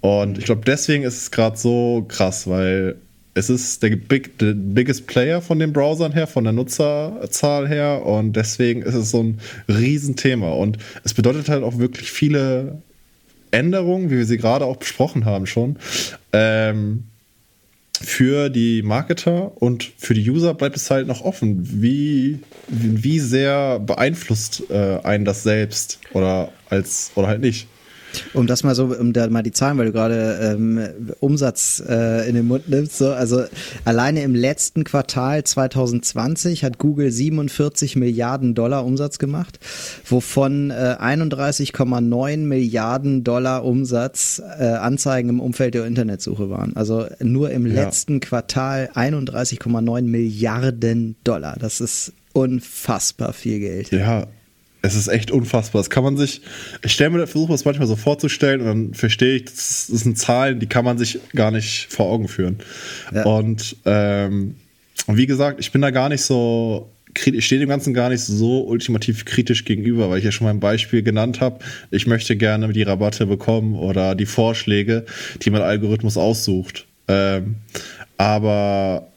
Und 0.00 0.36
ich 0.36 0.46
glaube, 0.46 0.62
deswegen 0.66 1.04
ist 1.04 1.16
es 1.16 1.30
gerade 1.30 1.56
so 1.56 2.04
krass, 2.08 2.48
weil 2.48 2.96
es 3.34 3.48
ist 3.48 3.82
der, 3.82 3.96
big, 3.96 4.32
biggest 4.38 5.06
Player 5.06 5.40
von 5.40 5.58
den 5.58 5.72
Browsern 5.72 6.12
her, 6.12 6.26
von 6.26 6.44
der 6.44 6.52
Nutzerzahl 6.52 7.66
her 7.66 8.04
und 8.04 8.34
deswegen 8.34 8.82
ist 8.82 8.94
es 8.94 9.10
so 9.10 9.22
ein 9.22 9.40
Riesenthema. 9.68 10.50
Und 10.50 10.78
es 11.04 11.14
bedeutet 11.14 11.48
halt 11.48 11.62
auch 11.62 11.78
wirklich 11.78 12.12
viele 12.12 12.82
Änderungen, 13.50 14.10
wie 14.10 14.18
wir 14.18 14.26
sie 14.26 14.36
gerade 14.36 14.66
auch 14.66 14.76
besprochen 14.76 15.24
haben 15.24 15.46
schon. 15.46 15.76
Ähm, 16.32 17.04
für 18.02 18.50
die 18.50 18.82
Marketer 18.82 19.62
und 19.62 19.92
für 19.96 20.14
die 20.14 20.28
User 20.28 20.54
bleibt 20.54 20.76
es 20.76 20.90
halt 20.90 21.06
noch 21.06 21.22
offen. 21.22 21.82
Wie, 21.82 22.40
wie 22.68 23.20
sehr 23.20 23.78
beeinflusst 23.78 24.64
äh, 24.70 24.98
einen 25.04 25.24
das 25.24 25.42
selbst 25.42 26.00
oder 26.12 26.52
als 26.68 27.12
oder 27.14 27.28
halt 27.28 27.40
nicht? 27.40 27.68
Um 28.34 28.46
das 28.46 28.64
mal 28.64 28.74
so, 28.74 28.86
um 28.86 29.12
da 29.12 29.28
mal 29.28 29.42
die 29.42 29.52
Zahlen, 29.52 29.78
weil 29.78 29.86
du 29.86 29.92
gerade 29.92 30.38
ähm, 30.42 30.80
Umsatz 31.20 31.82
äh, 31.86 32.28
in 32.28 32.34
den 32.34 32.46
Mund 32.46 32.68
nimmst, 32.68 32.98
so, 32.98 33.12
also 33.12 33.44
alleine 33.84 34.22
im 34.22 34.34
letzten 34.34 34.84
Quartal 34.84 35.44
2020 35.44 36.64
hat 36.64 36.78
Google 36.78 37.10
47 37.10 37.96
Milliarden 37.96 38.54
Dollar 38.54 38.84
Umsatz 38.84 39.18
gemacht, 39.18 39.58
wovon 40.04 40.70
äh, 40.70 40.96
31,9 41.00 42.36
Milliarden 42.38 43.24
Dollar 43.24 43.64
Umsatz 43.64 44.42
äh, 44.58 44.64
Anzeigen 44.64 45.28
im 45.28 45.40
Umfeld 45.40 45.74
der 45.74 45.86
Internetsuche 45.86 46.50
waren. 46.50 46.76
Also 46.76 47.06
nur 47.20 47.50
im 47.50 47.66
ja. 47.66 47.84
letzten 47.84 48.20
Quartal 48.20 48.90
31,9 48.94 50.02
Milliarden 50.02 51.16
Dollar. 51.24 51.56
Das 51.58 51.80
ist 51.80 52.12
unfassbar 52.32 53.32
viel 53.32 53.60
Geld. 53.60 53.90
Ja, 53.90 54.26
es 54.82 54.96
ist 54.96 55.08
echt 55.08 55.30
unfassbar. 55.30 55.80
Das 55.80 55.90
kann 55.90 56.02
man 56.02 56.16
sich, 56.16 56.42
ich 56.84 56.92
stelle 56.92 57.10
mir, 57.10 57.26
versuche 57.26 57.52
das 57.52 57.64
manchmal 57.64 57.86
so 57.86 57.96
vorzustellen 57.96 58.60
und 58.60 58.66
dann 58.66 58.94
verstehe 58.94 59.36
ich, 59.36 59.44
das, 59.44 59.86
das, 59.90 60.00
sind 60.00 60.18
Zahlen, 60.18 60.58
die 60.58 60.66
kann 60.66 60.84
man 60.84 60.98
sich 60.98 61.20
gar 61.34 61.52
nicht 61.52 61.86
vor 61.88 62.06
Augen 62.06 62.28
führen. 62.28 62.58
Ja. 63.14 63.24
Und, 63.24 63.76
ähm, 63.84 64.56
wie 65.06 65.26
gesagt, 65.26 65.60
ich 65.60 65.72
bin 65.72 65.82
da 65.82 65.90
gar 65.90 66.08
nicht 66.08 66.22
so, 66.22 66.90
ich 67.24 67.46
stehe 67.46 67.60
dem 67.60 67.68
Ganzen 67.68 67.94
gar 67.94 68.08
nicht 68.08 68.22
so 68.22 68.66
ultimativ 68.66 69.24
kritisch 69.24 69.64
gegenüber, 69.64 70.10
weil 70.10 70.18
ich 70.18 70.24
ja 70.24 70.32
schon 70.32 70.46
mal 70.46 70.50
ein 70.50 70.60
Beispiel 70.60 71.02
genannt 71.02 71.40
habe. 71.40 71.58
Ich 71.90 72.06
möchte 72.06 72.36
gerne 72.36 72.72
die 72.72 72.82
Rabatte 72.82 73.26
bekommen 73.26 73.74
oder 73.74 74.14
die 74.14 74.26
Vorschläge, 74.26 75.04
die 75.42 75.50
mein 75.50 75.62
Algorithmus 75.62 76.16
aussucht. 76.16 76.86
Ähm, 77.08 77.56
aber 78.16 79.08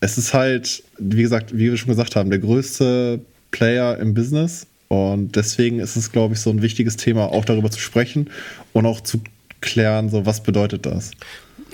es 0.00 0.18
ist 0.18 0.34
halt, 0.34 0.82
wie 0.98 1.22
gesagt, 1.22 1.56
wie 1.56 1.70
wir 1.70 1.76
schon 1.76 1.88
gesagt 1.88 2.16
haben, 2.16 2.30
der 2.30 2.38
größte 2.38 3.20
Player 3.50 3.98
im 3.98 4.14
Business 4.14 4.66
und 4.88 5.36
deswegen 5.36 5.78
ist 5.80 5.96
es, 5.96 6.12
glaube 6.12 6.34
ich, 6.34 6.40
so 6.40 6.50
ein 6.50 6.62
wichtiges 6.62 6.96
Thema, 6.96 7.26
auch 7.32 7.44
darüber 7.44 7.70
zu 7.70 7.80
sprechen 7.80 8.30
und 8.72 8.86
auch 8.86 9.00
zu 9.00 9.20
klären, 9.60 10.08
so 10.08 10.26
was 10.26 10.42
bedeutet 10.42 10.86
das? 10.86 11.10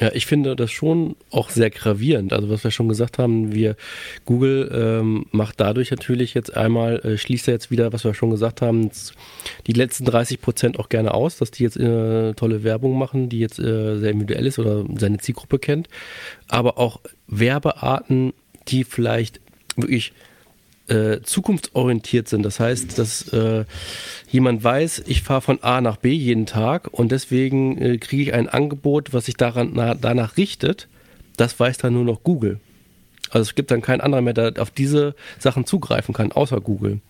Ja, 0.00 0.10
ich 0.12 0.26
finde 0.26 0.56
das 0.56 0.72
schon 0.72 1.14
auch 1.30 1.50
sehr 1.50 1.70
gravierend. 1.70 2.32
Also 2.32 2.50
was 2.50 2.64
wir 2.64 2.72
schon 2.72 2.88
gesagt 2.88 3.18
haben, 3.18 3.52
wir 3.52 3.76
Google 4.24 4.68
ähm, 4.74 5.26
macht 5.30 5.60
dadurch 5.60 5.92
natürlich 5.92 6.34
jetzt 6.34 6.56
einmal, 6.56 6.98
äh, 7.00 7.16
schließt 7.16 7.46
er 7.46 7.54
jetzt 7.54 7.70
wieder, 7.70 7.92
was 7.92 8.02
wir 8.02 8.12
schon 8.12 8.30
gesagt 8.30 8.60
haben, 8.60 8.90
die 9.68 9.72
letzten 9.72 10.04
30 10.04 10.40
Prozent 10.40 10.80
auch 10.80 10.88
gerne 10.88 11.14
aus, 11.14 11.36
dass 11.36 11.52
die 11.52 11.62
jetzt 11.62 11.76
äh, 11.76 12.32
tolle 12.34 12.64
Werbung 12.64 12.98
machen, 12.98 13.28
die 13.28 13.38
jetzt 13.38 13.60
äh, 13.60 13.98
sehr 13.98 14.10
individuell 14.10 14.46
ist 14.46 14.58
oder 14.58 14.84
seine 14.96 15.18
Zielgruppe 15.18 15.60
kennt. 15.60 15.88
Aber 16.48 16.78
auch 16.78 17.00
Werbearten, 17.28 18.32
die 18.66 18.82
vielleicht 18.82 19.40
wirklich 19.76 20.12
äh, 20.88 21.20
zukunftsorientiert 21.22 22.28
sind. 22.28 22.42
Das 22.44 22.60
heißt, 22.60 22.98
dass 22.98 23.28
äh, 23.28 23.64
jemand 24.30 24.62
weiß, 24.62 25.04
ich 25.06 25.22
fahre 25.22 25.40
von 25.40 25.62
A 25.62 25.80
nach 25.80 25.96
B 25.96 26.12
jeden 26.12 26.46
Tag 26.46 26.88
und 26.92 27.12
deswegen 27.12 27.80
äh, 27.80 27.98
kriege 27.98 28.22
ich 28.22 28.34
ein 28.34 28.48
Angebot, 28.48 29.12
was 29.12 29.26
sich 29.26 29.36
daran, 29.36 29.72
na, 29.74 29.94
danach 29.94 30.36
richtet. 30.36 30.88
Das 31.36 31.58
weiß 31.58 31.78
dann 31.78 31.94
nur 31.94 32.04
noch 32.04 32.22
Google. 32.22 32.60
Also 33.30 33.48
es 33.50 33.54
gibt 33.56 33.70
dann 33.70 33.82
kein 33.82 34.00
anderer 34.00 34.20
mehr, 34.20 34.34
der 34.34 34.52
auf 34.58 34.70
diese 34.70 35.14
Sachen 35.40 35.66
zugreifen 35.66 36.14
kann, 36.14 36.30
außer 36.30 36.60
Google. 36.60 37.00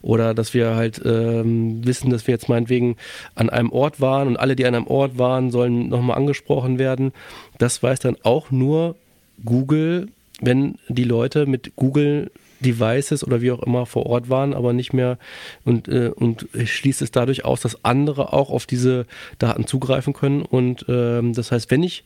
Oder 0.00 0.32
dass 0.32 0.54
wir 0.54 0.74
halt 0.74 1.02
ähm, 1.04 1.84
wissen, 1.84 2.08
dass 2.08 2.26
wir 2.26 2.32
jetzt 2.32 2.48
meinetwegen 2.48 2.96
an 3.34 3.50
einem 3.50 3.70
Ort 3.70 4.00
waren 4.00 4.28
und 4.28 4.38
alle, 4.38 4.56
die 4.56 4.64
an 4.64 4.74
einem 4.74 4.86
Ort 4.86 5.18
waren, 5.18 5.50
sollen 5.50 5.90
nochmal 5.90 6.16
angesprochen 6.16 6.78
werden. 6.78 7.12
Das 7.58 7.82
weiß 7.82 8.00
dann 8.00 8.16
auch 8.22 8.50
nur 8.50 8.96
Google, 9.44 10.08
wenn 10.40 10.78
die 10.88 11.04
Leute 11.04 11.44
mit 11.44 11.76
Google 11.76 12.30
Devices 12.60 13.24
oder 13.24 13.40
wie 13.40 13.50
auch 13.50 13.62
immer 13.62 13.86
vor 13.86 14.06
Ort 14.06 14.28
waren, 14.28 14.54
aber 14.54 14.72
nicht 14.72 14.92
mehr 14.92 15.18
und, 15.64 15.88
äh, 15.88 16.10
und 16.14 16.48
schließt 16.64 17.02
es 17.02 17.10
dadurch 17.10 17.44
aus, 17.44 17.60
dass 17.60 17.84
andere 17.84 18.32
auch 18.32 18.50
auf 18.50 18.66
diese 18.66 19.06
Daten 19.38 19.66
zugreifen 19.66 20.12
können. 20.12 20.42
Und 20.42 20.86
ähm, 20.88 21.32
das 21.32 21.52
heißt, 21.52 21.70
wenn 21.70 21.82
ich 21.82 22.04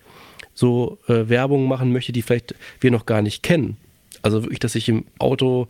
so 0.54 0.98
äh, 1.08 1.28
Werbung 1.28 1.68
machen 1.68 1.92
möchte, 1.92 2.12
die 2.12 2.22
vielleicht 2.22 2.54
wir 2.80 2.90
noch 2.90 3.06
gar 3.06 3.22
nicht 3.22 3.42
kennen, 3.42 3.76
also 4.22 4.42
wirklich, 4.42 4.58
dass 4.58 4.74
ich 4.74 4.88
im 4.88 5.04
Auto 5.18 5.68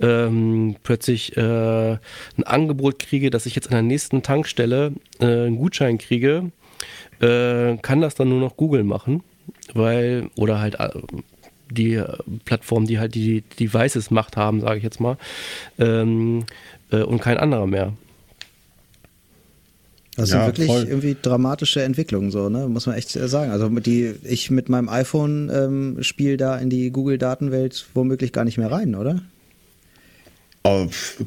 ähm, 0.00 0.76
plötzlich 0.82 1.36
äh, 1.36 1.92
ein 1.92 2.44
Angebot 2.44 2.98
kriege, 2.98 3.30
dass 3.30 3.46
ich 3.46 3.54
jetzt 3.54 3.68
an 3.68 3.72
der 3.72 3.82
nächsten 3.82 4.22
Tankstelle 4.22 4.92
äh, 5.18 5.24
einen 5.24 5.56
Gutschein 5.56 5.98
kriege, 5.98 6.50
äh, 7.20 7.76
kann 7.78 8.00
das 8.00 8.14
dann 8.14 8.28
nur 8.28 8.40
noch 8.40 8.56
Google 8.56 8.84
machen, 8.84 9.22
weil 9.72 10.30
oder 10.36 10.60
halt 10.60 10.78
äh, 10.78 10.90
die 11.70 11.94
äh, 11.94 12.06
Plattformen, 12.44 12.86
die 12.86 12.98
halt 12.98 13.14
die 13.14 13.42
Devices 13.58 14.10
Macht 14.10 14.36
haben, 14.36 14.60
sage 14.60 14.78
ich 14.78 14.84
jetzt 14.84 15.00
mal, 15.00 15.16
ähm, 15.78 16.44
äh, 16.90 17.02
und 17.02 17.20
kein 17.20 17.38
anderer 17.38 17.66
mehr. 17.66 17.92
Das 20.16 20.30
sind 20.30 20.38
ja, 20.38 20.46
wirklich 20.46 20.66
voll. 20.68 20.86
irgendwie 20.88 21.16
dramatische 21.20 21.82
Entwicklungen, 21.82 22.30
so, 22.30 22.48
ne? 22.48 22.68
Muss 22.68 22.86
man 22.86 22.96
echt 22.96 23.10
sagen. 23.10 23.50
Also 23.50 23.68
die, 23.68 24.14
ich 24.24 24.50
mit 24.50 24.70
meinem 24.70 24.88
iPhone 24.88 25.50
ähm, 25.52 26.02
spiele 26.02 26.38
da 26.38 26.56
in 26.56 26.70
die 26.70 26.90
Google-Datenwelt 26.90 27.86
womöglich 27.92 28.32
gar 28.32 28.44
nicht 28.44 28.56
mehr 28.56 28.72
rein, 28.72 28.94
oder? 28.94 29.20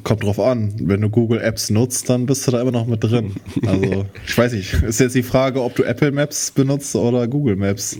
Kommt 0.02 0.22
drauf 0.22 0.38
an. 0.38 0.74
Wenn 0.80 1.00
du 1.00 1.08
Google 1.08 1.40
Apps 1.40 1.70
nutzt, 1.70 2.10
dann 2.10 2.26
bist 2.26 2.46
du 2.46 2.50
da 2.50 2.60
immer 2.60 2.72
noch 2.72 2.86
mit 2.86 3.02
drin. 3.02 3.36
Also, 3.66 4.06
ich 4.26 4.36
weiß 4.36 4.52
nicht. 4.52 4.74
Ist 4.82 5.00
jetzt 5.00 5.14
die 5.14 5.22
Frage, 5.22 5.62
ob 5.62 5.74
du 5.76 5.82
Apple 5.82 6.12
Maps 6.12 6.50
benutzt 6.50 6.94
oder 6.94 7.26
Google 7.26 7.56
Maps. 7.56 7.98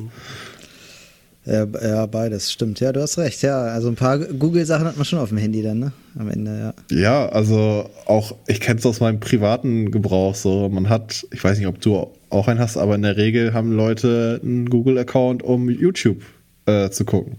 Ja, 1.46 1.66
ja, 1.82 2.06
beides, 2.06 2.52
stimmt. 2.52 2.80
Ja, 2.80 2.92
du 2.92 3.00
hast 3.00 3.16
recht. 3.16 3.42
Ja, 3.42 3.62
also 3.62 3.88
ein 3.88 3.94
paar 3.94 4.18
Google-Sachen 4.18 4.86
hat 4.86 4.96
man 4.96 5.06
schon 5.06 5.18
auf 5.18 5.30
dem 5.30 5.38
Handy 5.38 5.62
dann, 5.62 5.78
ne? 5.78 5.92
Am 6.18 6.28
Ende, 6.28 6.74
ja. 6.90 6.96
Ja, 6.96 7.28
also 7.30 7.88
auch, 8.06 8.34
ich 8.46 8.60
kenne 8.60 8.78
es 8.78 8.86
aus 8.86 9.00
meinem 9.00 9.20
privaten 9.20 9.90
Gebrauch 9.90 10.34
so. 10.34 10.68
Man 10.68 10.88
hat, 10.90 11.26
ich 11.32 11.42
weiß 11.42 11.58
nicht, 11.58 11.66
ob 11.66 11.80
du 11.80 12.10
auch 12.28 12.48
einen 12.48 12.60
hast, 12.60 12.76
aber 12.76 12.94
in 12.94 13.02
der 13.02 13.16
Regel 13.16 13.54
haben 13.54 13.72
Leute 13.72 14.40
einen 14.42 14.68
Google-Account, 14.68 15.42
um 15.42 15.70
YouTube 15.70 16.22
äh, 16.66 16.90
zu 16.90 17.06
gucken. 17.06 17.36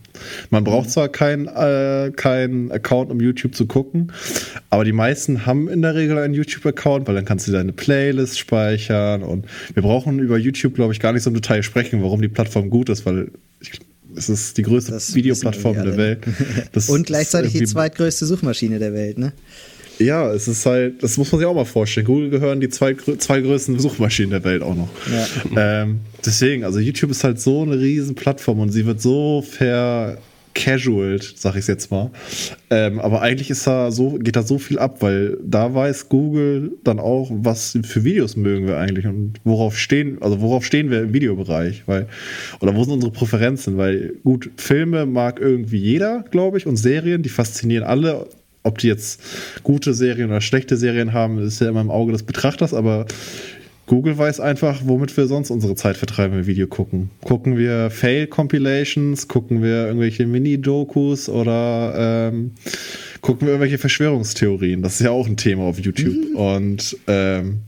Man 0.49 0.63
braucht 0.63 0.87
mhm. 0.87 0.91
zwar 0.91 1.09
keinen 1.09 1.47
äh, 1.47 2.11
kein 2.15 2.71
Account, 2.71 3.11
um 3.11 3.19
YouTube 3.19 3.55
zu 3.55 3.67
gucken, 3.67 4.11
aber 4.71 4.83
die 4.83 4.93
meisten 4.93 5.45
haben 5.45 5.69
in 5.69 5.83
der 5.83 5.93
Regel 5.93 6.17
einen 6.17 6.33
YouTube-Account, 6.33 7.07
weil 7.07 7.15
dann 7.15 7.25
kannst 7.25 7.47
du 7.47 7.51
deine 7.51 7.71
Playlist 7.71 8.39
speichern 8.39 9.21
und 9.21 9.45
wir 9.73 9.83
brauchen 9.83 10.19
über 10.19 10.37
YouTube, 10.37 10.73
glaube 10.73 10.93
ich, 10.93 10.99
gar 10.99 11.13
nicht 11.13 11.21
so 11.21 11.29
im 11.29 11.35
Detail 11.35 11.61
sprechen, 11.61 12.01
warum 12.01 12.21
die 12.21 12.29
Plattform 12.29 12.71
gut 12.71 12.89
ist, 12.89 13.05
weil 13.05 13.31
ich 13.59 13.79
es 14.15 14.29
ist 14.29 14.57
die 14.57 14.63
größte 14.63 14.91
das 14.91 15.13
Videoplattform 15.13 15.75
der 15.75 15.97
Welt. 15.97 16.19
Und 16.87 17.05
gleichzeitig 17.05 17.53
die 17.53 17.65
zweitgrößte 17.65 18.25
Suchmaschine 18.25 18.79
der 18.79 18.93
Welt, 18.93 19.17
ne? 19.17 19.33
Ja, 19.99 20.31
es 20.31 20.47
ist 20.47 20.65
halt, 20.65 21.03
das 21.03 21.17
muss 21.17 21.31
man 21.31 21.39
sich 21.39 21.47
auch 21.47 21.53
mal 21.53 21.65
vorstellen. 21.65 22.07
Google 22.07 22.29
gehören 22.29 22.59
die 22.59 22.69
zwei, 22.69 22.95
zwei 22.95 23.41
größten 23.41 23.77
Suchmaschinen 23.79 24.31
der 24.31 24.43
Welt 24.43 24.63
auch 24.63 24.75
noch. 24.75 24.89
Ja. 25.55 25.83
Ähm, 25.83 26.01
deswegen, 26.25 26.63
also 26.63 26.79
YouTube 26.79 27.11
ist 27.11 27.23
halt 27.23 27.39
so 27.39 27.61
eine 27.61 27.79
riesen 27.79 28.15
Plattform 28.15 28.59
und 28.59 28.71
sie 28.71 28.85
wird 28.85 29.01
so 29.01 29.43
ver 29.47 30.17
casual, 30.53 31.19
sag 31.35 31.55
ich 31.55 31.67
jetzt 31.67 31.91
mal. 31.91 32.11
Ähm, 32.69 32.99
aber 32.99 33.21
eigentlich 33.21 33.49
ist 33.49 33.65
da 33.67 33.91
so, 33.91 34.11
geht 34.11 34.35
da 34.35 34.43
so 34.43 34.57
viel 34.57 34.79
ab, 34.79 34.97
weil 35.01 35.37
da 35.43 35.73
weiß 35.73 36.09
Google 36.09 36.73
dann 36.83 36.99
auch, 36.99 37.29
was 37.31 37.77
für 37.83 38.03
Videos 38.03 38.35
mögen 38.35 38.67
wir 38.67 38.77
eigentlich 38.77 39.05
und 39.07 39.33
worauf 39.43 39.77
stehen, 39.77 40.21
also 40.21 40.41
worauf 40.41 40.65
stehen 40.65 40.89
wir 40.89 41.01
im 41.01 41.13
Videobereich, 41.13 41.83
weil, 41.85 42.07
oder 42.59 42.75
wo 42.75 42.83
sind 42.83 42.93
unsere 42.93 43.11
Präferenzen, 43.11 43.77
weil 43.77 44.13
gut, 44.23 44.49
Filme 44.57 45.05
mag 45.05 45.39
irgendwie 45.39 45.77
jeder, 45.77 46.23
glaube 46.31 46.57
ich, 46.57 46.67
und 46.67 46.77
Serien, 46.77 47.23
die 47.23 47.29
faszinieren 47.29 47.83
alle. 47.83 48.27
Ob 48.63 48.77
die 48.77 48.87
jetzt 48.87 49.23
gute 49.63 49.95
Serien 49.95 50.29
oder 50.29 50.39
schlechte 50.39 50.77
Serien 50.77 51.13
haben, 51.13 51.39
ist 51.39 51.61
ja 51.61 51.69
immer 51.69 51.81
im 51.81 51.89
Auge 51.89 52.11
des 52.11 52.21
Betrachters, 52.21 52.75
aber 52.75 53.07
Google 53.91 54.17
weiß 54.17 54.39
einfach, 54.39 54.83
womit 54.85 55.17
wir 55.17 55.27
sonst 55.27 55.51
unsere 55.51 55.75
Zeit 55.75 55.97
vertreiben, 55.97 56.31
wenn 56.31 56.45
wir 56.45 56.47
Video 56.47 56.65
gucken. 56.65 57.09
Gucken 57.25 57.57
wir 57.57 57.89
Fail-Compilations, 57.89 59.27
gucken 59.27 59.61
wir 59.61 59.87
irgendwelche 59.87 60.25
Mini-Dokus 60.25 61.27
oder 61.27 62.29
ähm, 62.31 62.51
gucken 63.19 63.47
wir 63.47 63.49
irgendwelche 63.49 63.77
Verschwörungstheorien. 63.77 64.81
Das 64.81 64.93
ist 64.93 65.01
ja 65.01 65.11
auch 65.11 65.27
ein 65.27 65.35
Thema 65.35 65.63
auf 65.63 65.77
YouTube. 65.77 66.15
Mhm. 66.15 66.35
Und 66.37 66.97
ähm, 67.07 67.63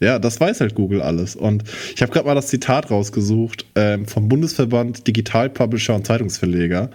ja, 0.00 0.18
das 0.18 0.40
weiß 0.40 0.62
halt 0.62 0.74
Google 0.74 1.00
alles. 1.00 1.36
Und 1.36 1.62
ich 1.94 2.02
habe 2.02 2.10
gerade 2.10 2.26
mal 2.26 2.34
das 2.34 2.48
Zitat 2.48 2.90
rausgesucht 2.90 3.64
ähm, 3.76 4.06
vom 4.06 4.28
Bundesverband 4.28 5.06
Digital 5.06 5.48
Publisher 5.48 5.94
und 5.94 6.04
Zeitungsverleger, 6.04 6.90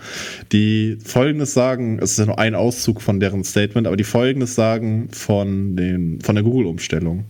die 0.51 0.97
folgendes 1.05 1.53
sagen, 1.53 1.99
es 2.01 2.11
ist 2.11 2.19
ja 2.19 2.25
nur 2.25 2.37
ein 2.37 2.53
Auszug 2.53 3.01
von 3.01 3.21
deren 3.21 3.45
Statement, 3.45 3.87
aber 3.87 3.95
die 3.95 4.03
folgendes 4.03 4.55
sagen 4.55 5.07
von, 5.13 5.77
den, 5.77 6.19
von 6.19 6.35
der 6.35 6.43
Google-Umstellung. 6.43 7.23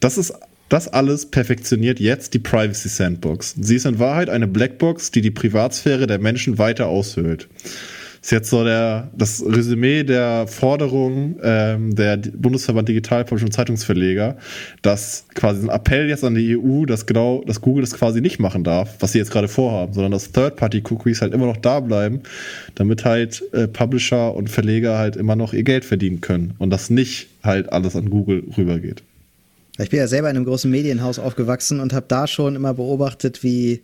Das 0.00 0.16
ist 0.16 0.32
das 0.72 0.88
alles 0.88 1.26
perfektioniert 1.26 2.00
jetzt 2.00 2.32
die 2.32 2.38
Privacy 2.38 2.88
Sandbox. 2.88 3.54
Sie 3.60 3.76
ist 3.76 3.84
in 3.84 3.98
Wahrheit 3.98 4.30
eine 4.30 4.48
Blackbox, 4.48 5.10
die 5.10 5.20
die 5.20 5.30
Privatsphäre 5.30 6.06
der 6.06 6.18
Menschen 6.18 6.56
weiter 6.56 6.86
aushöhlt. 6.86 7.46
Das 8.22 8.28
ist 8.28 8.30
jetzt 8.30 8.50
so 8.50 8.64
der, 8.64 9.10
das 9.14 9.44
Resümee 9.44 10.02
der 10.04 10.46
Forderung 10.46 11.36
ähm, 11.42 11.94
der 11.94 12.16
Bundesverband 12.16 12.88
Digitalpublishing 12.88 13.48
und 13.48 13.52
Zeitungsverleger, 13.52 14.38
dass 14.80 15.26
quasi 15.34 15.66
ein 15.66 15.68
Appell 15.68 16.08
jetzt 16.08 16.24
an 16.24 16.36
die 16.36 16.56
EU, 16.56 16.86
dass 16.86 17.04
genau, 17.04 17.42
dass 17.46 17.60
Google 17.60 17.82
das 17.82 17.92
quasi 17.92 18.22
nicht 18.22 18.38
machen 18.38 18.64
darf, 18.64 18.94
was 19.00 19.12
sie 19.12 19.18
jetzt 19.18 19.32
gerade 19.32 19.48
vorhaben, 19.48 19.92
sondern 19.92 20.12
dass 20.12 20.32
Third-Party-Cookies 20.32 21.20
halt 21.20 21.34
immer 21.34 21.46
noch 21.46 21.58
da 21.58 21.80
bleiben, 21.80 22.20
damit 22.76 23.04
halt 23.04 23.42
äh, 23.52 23.68
Publisher 23.68 24.34
und 24.34 24.48
Verleger 24.48 24.96
halt 24.96 25.16
immer 25.16 25.36
noch 25.36 25.52
ihr 25.52 25.64
Geld 25.64 25.84
verdienen 25.84 26.22
können 26.22 26.54
und 26.58 26.70
das 26.70 26.88
nicht 26.88 27.28
halt 27.42 27.72
alles 27.72 27.94
an 27.94 28.08
Google 28.08 28.44
rübergeht. 28.56 29.02
Ich 29.78 29.88
bin 29.88 30.00
ja 30.00 30.06
selber 30.06 30.28
in 30.28 30.36
einem 30.36 30.44
großen 30.44 30.70
Medienhaus 30.70 31.18
aufgewachsen 31.18 31.80
und 31.80 31.94
habe 31.94 32.04
da 32.06 32.26
schon 32.26 32.56
immer 32.56 32.74
beobachtet, 32.74 33.42
wie 33.42 33.80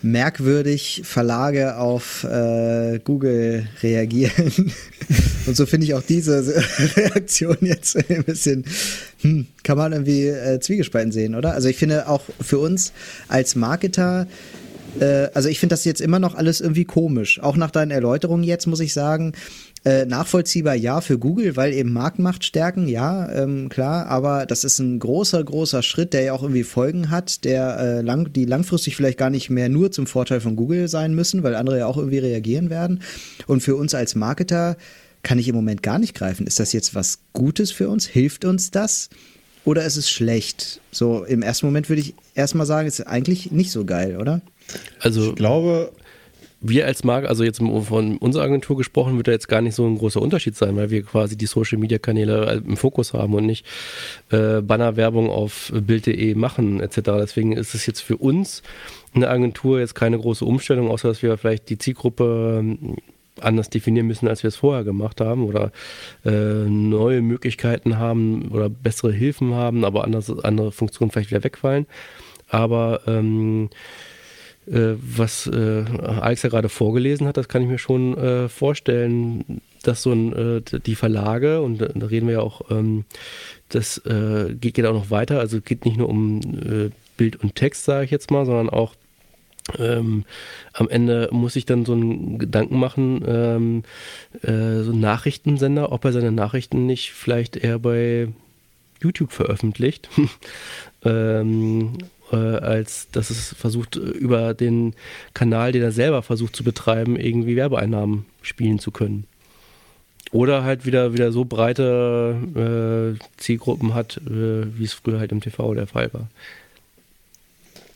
merkwürdig 0.00 1.02
Verlage 1.04 1.78
auf 1.78 2.22
äh, 2.22 3.00
Google 3.02 3.66
reagieren. 3.82 4.52
und 5.46 5.56
so 5.56 5.66
finde 5.66 5.86
ich 5.86 5.94
auch 5.94 6.02
diese 6.02 6.44
Reaktion 6.96 7.56
jetzt 7.60 7.96
ein 7.96 8.22
bisschen, 8.22 8.64
hm, 9.22 9.48
kann 9.64 9.78
man 9.78 9.92
irgendwie 9.92 10.28
äh, 10.28 10.60
zwiegespalten 10.60 11.10
sehen, 11.10 11.34
oder? 11.34 11.54
Also 11.54 11.68
ich 11.68 11.76
finde 11.76 12.08
auch 12.08 12.22
für 12.40 12.60
uns 12.60 12.92
als 13.26 13.56
Marketer 13.56 14.28
äh, 15.00 15.28
also 15.34 15.48
ich 15.48 15.58
finde 15.58 15.72
das 15.72 15.84
jetzt 15.84 16.00
immer 16.00 16.18
noch 16.18 16.34
alles 16.34 16.60
irgendwie 16.60 16.84
komisch. 16.84 17.40
Auch 17.40 17.56
nach 17.56 17.70
deinen 17.70 17.90
Erläuterungen 17.90 18.44
jetzt 18.44 18.66
muss 18.66 18.80
ich 18.80 18.92
sagen, 18.92 19.32
äh, 19.84 20.04
nachvollziehbar 20.04 20.74
ja 20.74 21.00
für 21.00 21.18
Google, 21.18 21.56
weil 21.56 21.72
eben 21.72 21.92
Marktmacht 21.92 22.44
stärken, 22.44 22.86
ja, 22.86 23.30
ähm, 23.32 23.68
klar, 23.68 24.06
aber 24.06 24.46
das 24.46 24.62
ist 24.62 24.78
ein 24.78 24.98
großer, 24.98 25.42
großer 25.42 25.82
Schritt, 25.82 26.12
der 26.12 26.22
ja 26.22 26.32
auch 26.32 26.42
irgendwie 26.42 26.62
Folgen 26.62 27.10
hat, 27.10 27.44
der 27.44 27.78
äh, 27.78 28.00
lang, 28.00 28.32
die 28.32 28.44
langfristig 28.44 28.94
vielleicht 28.94 29.18
gar 29.18 29.30
nicht 29.30 29.50
mehr 29.50 29.68
nur 29.68 29.90
zum 29.90 30.06
Vorteil 30.06 30.40
von 30.40 30.54
Google 30.54 30.88
sein 30.88 31.14
müssen, 31.14 31.42
weil 31.42 31.56
andere 31.56 31.78
ja 31.78 31.86
auch 31.86 31.96
irgendwie 31.96 32.18
reagieren 32.18 32.70
werden. 32.70 33.02
Und 33.46 33.62
für 33.62 33.74
uns 33.74 33.94
als 33.94 34.14
Marketer 34.14 34.76
kann 35.22 35.38
ich 35.38 35.48
im 35.48 35.54
Moment 35.54 35.82
gar 35.82 35.98
nicht 35.98 36.14
greifen. 36.14 36.46
Ist 36.46 36.60
das 36.60 36.72
jetzt 36.72 36.94
was 36.94 37.18
Gutes 37.32 37.70
für 37.72 37.88
uns? 37.88 38.06
Hilft 38.06 38.44
uns 38.44 38.70
das? 38.70 39.08
Oder 39.64 39.84
ist 39.84 39.96
es 39.96 40.10
schlecht? 40.10 40.80
So, 40.90 41.24
im 41.24 41.42
ersten 41.42 41.66
Moment 41.66 41.88
würde 41.88 42.02
ich 42.02 42.14
erstmal 42.34 42.66
sagen, 42.66 42.88
ist 42.88 43.00
eigentlich 43.06 43.52
nicht 43.52 43.70
so 43.70 43.84
geil, 43.84 44.16
oder? 44.16 44.42
Also, 45.00 45.30
ich 45.30 45.36
glaube, 45.36 45.92
wir 46.62 46.86
als 46.86 47.04
Marke, 47.04 47.28
also 47.28 47.44
jetzt 47.44 47.58
von 47.58 48.16
unserer 48.18 48.44
Agentur 48.44 48.76
gesprochen, 48.76 49.16
wird 49.16 49.28
da 49.28 49.32
jetzt 49.32 49.48
gar 49.48 49.60
nicht 49.60 49.74
so 49.74 49.84
ein 49.86 49.98
großer 49.98 50.22
Unterschied 50.22 50.56
sein, 50.56 50.76
weil 50.76 50.90
wir 50.90 51.02
quasi 51.02 51.36
die 51.36 51.46
Social 51.46 51.78
Media 51.78 51.98
Kanäle 51.98 52.46
äh, 52.46 52.56
im 52.56 52.76
Fokus 52.76 53.12
haben 53.12 53.34
und 53.34 53.46
nicht 53.46 53.66
äh, 54.30 54.60
Bannerwerbung 54.60 55.28
auf 55.28 55.72
Bild.de 55.74 56.34
machen 56.34 56.80
etc. 56.80 57.00
Deswegen 57.18 57.52
ist 57.52 57.74
es 57.74 57.86
jetzt 57.86 58.00
für 58.00 58.16
uns 58.16 58.62
eine 59.14 59.28
Agentur 59.28 59.80
jetzt 59.80 59.94
keine 59.94 60.18
große 60.18 60.44
Umstellung, 60.44 60.90
außer 60.90 61.08
dass 61.08 61.22
wir 61.22 61.36
vielleicht 61.36 61.68
die 61.68 61.78
Zielgruppe 61.78 62.58
ähm, 62.60 62.96
anders 63.40 63.70
definieren 63.70 64.06
müssen, 64.06 64.28
als 64.28 64.42
wir 64.42 64.48
es 64.48 64.56
vorher 64.56 64.84
gemacht 64.84 65.20
haben 65.20 65.44
oder 65.44 65.72
äh, 66.24 66.30
neue 66.30 67.22
Möglichkeiten 67.22 67.98
haben 67.98 68.50
oder 68.50 68.68
bessere 68.68 69.12
Hilfen 69.12 69.54
haben, 69.54 69.84
aber 69.84 70.04
anders, 70.04 70.30
andere 70.44 70.72
Funktionen 70.72 71.10
vielleicht 71.10 71.30
wieder 71.30 71.44
wegfallen. 71.44 71.86
Aber 72.48 73.00
ähm, 73.06 73.70
äh, 74.66 74.94
was 75.00 75.46
äh, 75.46 75.84
Alex 76.02 76.42
ja 76.42 76.50
gerade 76.50 76.68
vorgelesen 76.68 77.26
hat, 77.26 77.36
das 77.36 77.48
kann 77.48 77.62
ich 77.62 77.68
mir 77.68 77.78
schon 77.78 78.16
äh, 78.16 78.48
vorstellen, 78.48 79.60
dass 79.82 80.02
so 80.02 80.12
ein, 80.12 80.32
äh, 80.32 80.80
die 80.80 80.94
Verlage, 80.94 81.60
und 81.60 81.78
da 81.78 82.06
reden 82.06 82.26
wir 82.28 82.34
ja 82.34 82.40
auch, 82.40 82.70
ähm, 82.70 83.04
das 83.68 83.98
äh, 83.98 84.54
geht, 84.54 84.74
geht 84.74 84.86
auch 84.86 84.92
noch 84.92 85.10
weiter, 85.10 85.40
also 85.40 85.58
es 85.58 85.64
geht 85.64 85.84
nicht 85.84 85.96
nur 85.96 86.08
um 86.08 86.40
Bild 87.16 87.36
und 87.36 87.56
Text, 87.56 87.84
sage 87.84 88.04
ich 88.04 88.10
jetzt 88.10 88.30
mal, 88.30 88.46
sondern 88.46 88.70
auch 88.70 88.94
ähm, 89.78 90.24
am 90.72 90.88
Ende 90.88 91.28
muss 91.30 91.56
ich 91.56 91.66
dann 91.66 91.84
so 91.84 91.92
einen 91.92 92.38
Gedanken 92.38 92.78
machen, 92.78 93.22
ähm, 93.26 93.82
äh, 94.42 94.82
so 94.82 94.92
ein 94.92 95.00
Nachrichtensender, 95.00 95.92
ob 95.92 96.04
er 96.04 96.12
seine 96.12 96.32
Nachrichten 96.32 96.86
nicht 96.86 97.12
vielleicht 97.12 97.56
eher 97.56 97.78
bei 97.78 98.28
YouTube 99.00 99.32
veröffentlicht, 99.32 100.08
ähm, 101.04 101.98
äh, 102.32 102.36
als 102.36 103.08
dass 103.12 103.30
es 103.30 103.54
versucht, 103.58 103.96
über 103.96 104.54
den 104.54 104.94
Kanal, 105.34 105.72
den 105.72 105.82
er 105.82 105.92
selber 105.92 106.22
versucht 106.22 106.56
zu 106.56 106.64
betreiben, 106.64 107.16
irgendwie 107.16 107.56
Werbeeinnahmen 107.56 108.26
spielen 108.42 108.78
zu 108.78 108.90
können. 108.90 109.24
Oder 110.30 110.64
halt 110.64 110.86
wieder, 110.86 111.12
wieder 111.12 111.30
so 111.30 111.44
breite 111.44 113.18
äh, 113.18 113.24
Zielgruppen 113.36 113.94
hat, 113.94 114.16
äh, 114.26 114.78
wie 114.78 114.84
es 114.84 114.94
früher 114.94 115.18
halt 115.18 115.30
im 115.30 115.42
TV 115.42 115.74
der 115.74 115.86
Fall 115.86 116.12
war. 116.14 116.28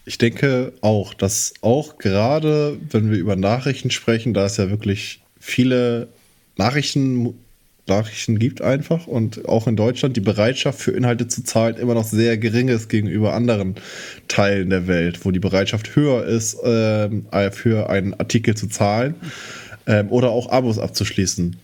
Ich 0.04 0.18
denke 0.18 0.72
auch, 0.82 1.14
dass 1.14 1.54
auch 1.62 1.98
gerade, 1.98 2.78
wenn 2.90 3.10
wir 3.10 3.18
über 3.18 3.34
Nachrichten 3.36 3.90
sprechen, 3.90 4.34
da 4.34 4.44
es 4.44 4.58
ja 4.58 4.70
wirklich 4.70 5.20
viele 5.40 6.08
Nachrichten 6.56 7.34
Nachrichten 7.88 8.38
gibt 8.38 8.62
einfach 8.62 9.06
und 9.06 9.48
auch 9.48 9.66
in 9.66 9.76
Deutschland 9.76 10.16
die 10.16 10.20
Bereitschaft 10.20 10.80
für 10.80 10.90
Inhalte 10.90 11.28
zu 11.28 11.44
zahlen 11.44 11.76
immer 11.76 11.94
noch 11.94 12.04
sehr 12.04 12.36
gering 12.38 12.68
ist 12.68 12.88
gegenüber 12.88 13.34
anderen 13.34 13.76
Teilen 14.28 14.70
der 14.70 14.86
Welt, 14.86 15.24
wo 15.24 15.30
die 15.30 15.38
Bereitschaft 15.38 15.94
höher 15.94 16.24
ist, 16.24 16.58
ähm, 16.64 17.26
für 17.52 17.88
einen 17.88 18.14
Artikel 18.14 18.56
zu 18.56 18.68
zahlen 18.68 19.14
ähm, 19.86 20.08
oder 20.10 20.30
auch 20.30 20.50
Abos 20.50 20.78
abzuschließen. 20.78 21.56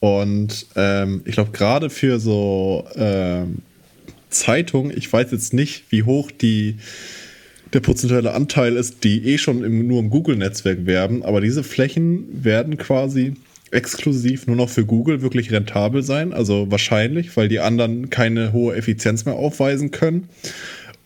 Und 0.00 0.66
ähm, 0.76 1.22
ich 1.24 1.34
glaube, 1.34 1.50
gerade 1.52 1.90
für 1.90 2.20
so 2.20 2.86
ähm, 2.94 3.58
Zeitungen, 4.30 4.96
ich 4.96 5.12
weiß 5.12 5.30
jetzt 5.32 5.52
nicht, 5.52 5.84
wie 5.90 6.04
hoch 6.04 6.30
die 6.30 6.76
der 7.72 7.80
prozentuelle 7.80 8.32
Anteil 8.32 8.76
ist, 8.76 9.04
die 9.04 9.24
eh 9.26 9.36
schon 9.38 9.62
im, 9.62 9.86
nur 9.86 10.00
im 10.00 10.08
Google-Netzwerk 10.08 10.86
werben, 10.86 11.22
aber 11.22 11.42
diese 11.42 11.62
Flächen 11.62 12.26
werden 12.44 12.78
quasi 12.78 13.34
exklusiv 13.70 14.46
nur 14.46 14.56
noch 14.56 14.68
für 14.68 14.84
Google 14.84 15.22
wirklich 15.22 15.52
rentabel 15.52 16.02
sein. 16.02 16.32
Also 16.32 16.70
wahrscheinlich, 16.70 17.36
weil 17.36 17.48
die 17.48 17.60
anderen 17.60 18.10
keine 18.10 18.52
hohe 18.52 18.74
Effizienz 18.74 19.24
mehr 19.24 19.34
aufweisen 19.34 19.90
können. 19.90 20.28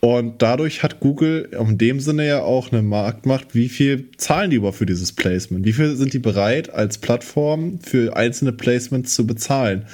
Und 0.04 0.42
dadurch 0.42 0.82
hat 0.82 0.98
Google 0.98 1.48
in 1.56 1.78
dem 1.78 2.00
Sinne 2.00 2.26
ja 2.26 2.42
auch 2.42 2.72
eine 2.72 2.82
Marktmacht. 2.82 3.54
Wie 3.54 3.68
viel 3.68 4.06
zahlen 4.16 4.50
die 4.50 4.56
überhaupt 4.56 4.78
für 4.78 4.86
dieses 4.86 5.12
Placement? 5.12 5.64
Wie 5.64 5.72
viel 5.72 5.94
sind 5.94 6.12
die 6.12 6.18
bereit, 6.18 6.70
als 6.70 6.98
Plattform 6.98 7.78
für 7.78 8.16
einzelne 8.16 8.50
Placements 8.50 9.14
zu 9.14 9.28
bezahlen? 9.28 9.86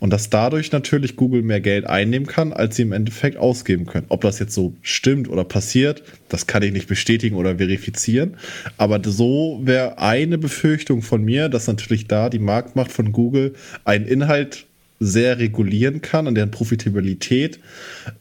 Und 0.00 0.12
dass 0.12 0.28
dadurch 0.28 0.70
natürlich 0.70 1.16
Google 1.16 1.40
mehr 1.40 1.62
Geld 1.62 1.86
einnehmen 1.86 2.26
kann, 2.26 2.52
als 2.52 2.76
sie 2.76 2.82
im 2.82 2.92
Endeffekt 2.92 3.38
ausgeben 3.38 3.86
können. 3.86 4.04
Ob 4.10 4.20
das 4.20 4.38
jetzt 4.38 4.52
so 4.52 4.74
stimmt 4.82 5.30
oder 5.30 5.44
passiert, 5.44 6.02
das 6.28 6.46
kann 6.46 6.62
ich 6.62 6.72
nicht 6.74 6.86
bestätigen 6.86 7.36
oder 7.36 7.56
verifizieren. 7.56 8.36
Aber 8.76 9.00
so 9.02 9.62
wäre 9.64 9.96
eine 9.96 10.36
Befürchtung 10.36 11.00
von 11.00 11.24
mir, 11.24 11.48
dass 11.48 11.68
natürlich 11.68 12.06
da 12.06 12.28
die 12.28 12.38
Marktmacht 12.38 12.92
von 12.92 13.12
Google 13.12 13.54
einen 13.86 14.04
Inhalt 14.04 14.66
sehr 15.00 15.38
regulieren 15.38 16.02
kann 16.02 16.26
und 16.26 16.34
deren 16.34 16.50
Profitabilität 16.50 17.60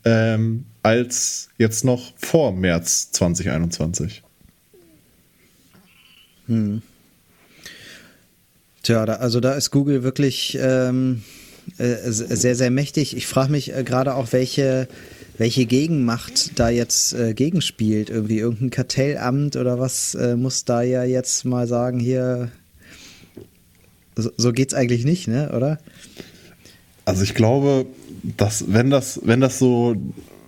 ähm, 0.05 0.63
als 0.83 1.49
jetzt 1.57 1.85
noch 1.85 2.13
vor 2.17 2.51
März 2.51 3.11
2021. 3.11 4.21
Hm. 6.47 6.81
Tja, 8.83 9.05
da, 9.05 9.13
also 9.13 9.39
da 9.39 9.53
ist 9.53 9.71
Google 9.71 10.03
wirklich 10.03 10.57
ähm, 10.61 11.23
äh, 11.77 11.95
sehr, 12.09 12.55
sehr 12.55 12.69
mächtig. 12.69 13.15
Ich 13.15 13.27
frage 13.27 13.51
mich 13.51 13.73
äh, 13.73 13.83
gerade 13.85 14.15
auch, 14.15 14.33
welche, 14.33 14.89
welche 15.37 15.65
Gegenmacht 15.65 16.59
da 16.59 16.67
jetzt 16.67 17.13
äh, 17.13 17.33
gegenspielt. 17.33 18.09
Irgendwie 18.09 18.39
irgendein 18.39 18.69
Kartellamt 18.69 19.55
oder 19.55 19.79
was 19.79 20.15
äh, 20.15 20.35
muss 20.35 20.65
da 20.65 20.81
ja 20.81 21.05
jetzt 21.05 21.45
mal 21.45 21.65
sagen, 21.65 21.99
hier, 21.99 22.51
so, 24.17 24.31
so 24.35 24.51
geht's 24.51 24.73
eigentlich 24.73 25.05
nicht, 25.05 25.29
ne, 25.29 25.53
oder? 25.55 25.79
Also 27.05 27.23
ich 27.23 27.35
glaube, 27.35 27.85
dass 28.37 28.65
wenn 28.67 28.89
das, 28.89 29.21
wenn 29.23 29.39
das 29.39 29.59
so 29.59 29.95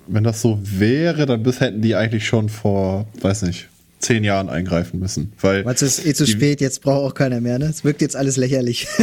wenn 0.08 0.24
das 0.24 0.42
so 0.42 0.60
wäre, 0.62 1.26
dann 1.26 1.44
bis 1.44 1.60
hätten 1.60 1.82
die 1.82 1.96
eigentlich 1.96 2.26
schon 2.28 2.50
vor, 2.50 3.08
weiß 3.22 3.44
nicht, 3.44 3.70
zehn 4.00 4.24
Jahren 4.24 4.50
eingreifen 4.50 5.00
müssen. 5.00 5.34
Weil 5.42 5.66
es 5.68 5.82
ist 5.82 6.06
eh 6.06 6.14
zu 6.14 6.28
spät, 6.28 6.62
jetzt 6.62 6.82
braucht 6.82 7.12
auch 7.12 7.14
keiner 7.16 7.42
mehr, 7.42 7.60
ne? 7.60 7.66
Es 7.66 7.84
wirkt 7.84 8.02
jetzt 8.02 8.16
alles 8.16 8.38
lächerlich. 8.38 8.88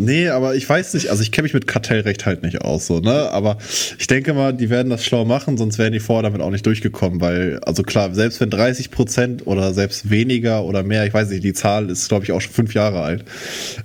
nee, 0.00 0.28
aber 0.28 0.54
ich 0.54 0.68
weiß 0.68 0.94
nicht, 0.94 1.08
also 1.08 1.22
ich 1.22 1.30
kenne 1.30 1.44
mich 1.44 1.54
mit 1.54 1.66
Kartellrecht 1.66 2.26
halt 2.26 2.42
nicht 2.42 2.62
aus, 2.62 2.86
so, 2.86 3.00
ne? 3.00 3.30
Aber 3.30 3.58
ich 3.98 4.06
denke 4.06 4.34
mal, 4.34 4.52
die 4.52 4.70
werden 4.70 4.90
das 4.90 5.04
schlau 5.04 5.24
machen, 5.24 5.56
sonst 5.56 5.78
wären 5.78 5.92
die 5.92 6.00
vorher 6.00 6.22
damit 6.22 6.40
auch 6.40 6.50
nicht 6.50 6.66
durchgekommen, 6.66 7.20
weil, 7.20 7.60
also 7.64 7.82
klar, 7.82 8.14
selbst 8.14 8.40
wenn 8.40 8.50
30 8.50 8.90
Prozent 8.90 9.46
oder 9.46 9.72
selbst 9.74 10.10
weniger 10.10 10.64
oder 10.64 10.82
mehr, 10.82 11.06
ich 11.06 11.14
weiß 11.14 11.30
nicht, 11.30 11.44
die 11.44 11.52
Zahl 11.52 11.90
ist, 11.90 12.08
glaube 12.08 12.24
ich, 12.24 12.32
auch 12.32 12.40
schon 12.40 12.52
fünf 12.52 12.74
Jahre 12.74 13.02
alt. 13.02 13.24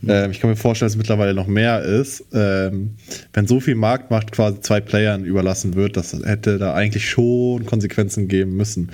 Mhm. 0.02 0.10
Ähm, 0.10 0.32
ich 0.32 0.40
kann 0.40 0.50
mir 0.50 0.56
vorstellen, 0.56 0.88
dass 0.88 0.94
es 0.94 0.98
mittlerweile 0.98 1.34
noch 1.34 1.48
mehr 1.48 1.82
ist. 1.82 2.24
Ähm, 2.34 2.96
wenn 3.34 3.48
so 3.48 3.60
viel 3.60 3.76
Marktmacht 3.76 4.32
quasi 4.32 4.62
zwei 4.62 4.82
Playern 4.82 5.26
überlassen 5.26 5.76
wird, 5.76 5.98
das 5.98 6.14
hätte 6.24 6.58
da 6.58 6.74
eigentlich 6.74 7.10
schon 7.10 7.66
Konsequenzen 7.66 8.28
geben 8.28 8.56
müssen. 8.56 8.92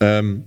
Ähm, 0.00 0.44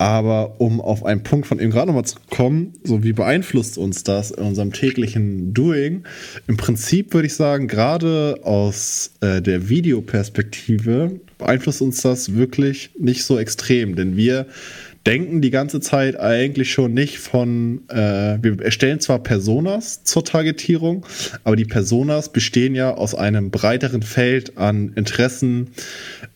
aber 0.00 0.62
um 0.62 0.80
auf 0.80 1.04
einen 1.04 1.22
Punkt 1.22 1.46
von 1.46 1.60
eben 1.60 1.70
gerade 1.70 1.88
nochmal 1.88 2.06
zu 2.06 2.16
kommen, 2.30 2.72
so 2.84 3.04
wie 3.04 3.12
beeinflusst 3.12 3.76
uns 3.76 4.02
das 4.02 4.30
in 4.30 4.44
unserem 4.44 4.72
täglichen 4.72 5.52
Doing? 5.52 6.04
Im 6.46 6.56
Prinzip 6.56 7.12
würde 7.12 7.26
ich 7.26 7.34
sagen, 7.34 7.68
gerade 7.68 8.40
aus 8.42 9.10
äh, 9.20 9.42
der 9.42 9.68
Videoperspektive 9.68 11.20
beeinflusst 11.36 11.82
uns 11.82 12.00
das 12.00 12.34
wirklich 12.34 12.92
nicht 12.98 13.24
so 13.24 13.38
extrem, 13.38 13.94
denn 13.94 14.16
wir 14.16 14.46
denken 15.04 15.42
die 15.42 15.50
ganze 15.50 15.80
Zeit 15.80 16.18
eigentlich 16.18 16.72
schon 16.72 16.94
nicht 16.94 17.18
von, 17.18 17.82
äh, 17.88 18.38
wir 18.40 18.58
erstellen 18.62 19.00
zwar 19.00 19.22
Personas 19.22 20.02
zur 20.04 20.24
Targetierung, 20.24 21.04
aber 21.44 21.56
die 21.56 21.66
Personas 21.66 22.32
bestehen 22.32 22.74
ja 22.74 22.94
aus 22.94 23.14
einem 23.14 23.50
breiteren 23.50 24.00
Feld 24.00 24.56
an 24.56 24.94
Interessen, 24.94 25.72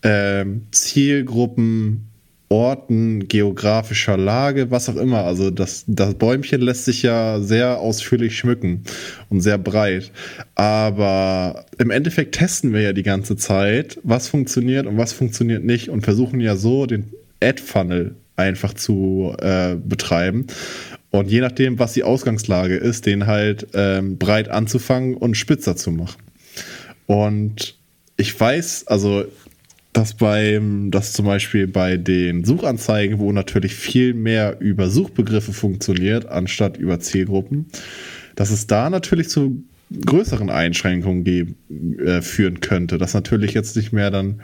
äh, 0.03 0.45
Zielgruppen, 0.71 2.11
Orten, 2.55 3.27
geografischer 3.27 4.17
Lage, 4.17 4.71
was 4.71 4.89
auch 4.89 4.95
immer. 4.95 5.25
Also 5.25 5.51
das, 5.51 5.83
das 5.89 6.15
Bäumchen 6.15 6.61
lässt 6.61 6.85
sich 6.85 7.03
ja 7.03 7.41
sehr 7.41 7.81
ausführlich 7.81 8.39
schmücken 8.39 8.85
und 9.29 9.41
sehr 9.41 9.59
breit. 9.59 10.13
Aber 10.55 11.67
im 11.79 11.91
Endeffekt 11.91 12.37
testen 12.37 12.73
wir 12.73 12.81
ja 12.81 12.93
die 12.93 13.03
ganze 13.03 13.37
Zeit, 13.37 13.99
was 14.05 14.29
funktioniert 14.29 14.87
und 14.87 14.97
was 14.97 15.13
funktioniert 15.13 15.65
nicht 15.65 15.89
und 15.89 16.03
versuchen 16.03 16.39
ja 16.39 16.55
so 16.55 16.87
den 16.87 17.11
Ad-Funnel 17.43 18.15
einfach 18.37 18.75
zu 18.75 19.35
äh, 19.41 19.75
betreiben. 19.75 20.47
Und 21.11 21.33
je 21.33 21.41
nachdem, 21.41 21.81
was 21.81 21.95
die 21.95 22.05
Ausgangslage 22.05 22.77
ist, 22.77 23.07
den 23.07 23.27
halt 23.27 23.67
ähm, 23.75 24.17
breit 24.17 24.49
anzufangen 24.49 25.17
und 25.17 25.37
spitzer 25.37 25.75
zu 25.75 25.91
machen. 25.91 26.23
Und 27.07 27.75
ich 28.17 28.39
weiß, 28.39 28.87
also 28.87 29.25
dass 29.95 30.15
beim, 30.15 30.91
dass 30.91 31.13
zum 31.13 31.25
Beispiel 31.25 31.69
bei 31.69 31.97
den 31.97 32.45
Suchanzeigen, 32.45 33.21
wo 33.21 33.33
natürlich 33.33 33.75
viel 33.75 34.13
mehr 34.13 34.61
über 34.61 34.91
Suchbegriffe 34.91 35.53
funktioniert, 35.53 36.27
anstatt 36.27 36.77
über 36.77 36.99
Zielgruppen, 36.99 37.67
dass 38.35 38.51
es 38.51 38.67
da 38.67 38.91
natürlich 38.91 39.29
zu 39.29 39.63
größeren 40.05 40.51
Einschränkungen 40.51 41.23
geben, 41.23 41.57
äh, 42.05 42.23
führen 42.23 42.61
könnte. 42.61 42.99
Dass 42.99 43.15
natürlich 43.15 43.55
jetzt 43.55 43.77
nicht 43.77 43.93
mehr 43.93 44.11
dann, 44.11 44.41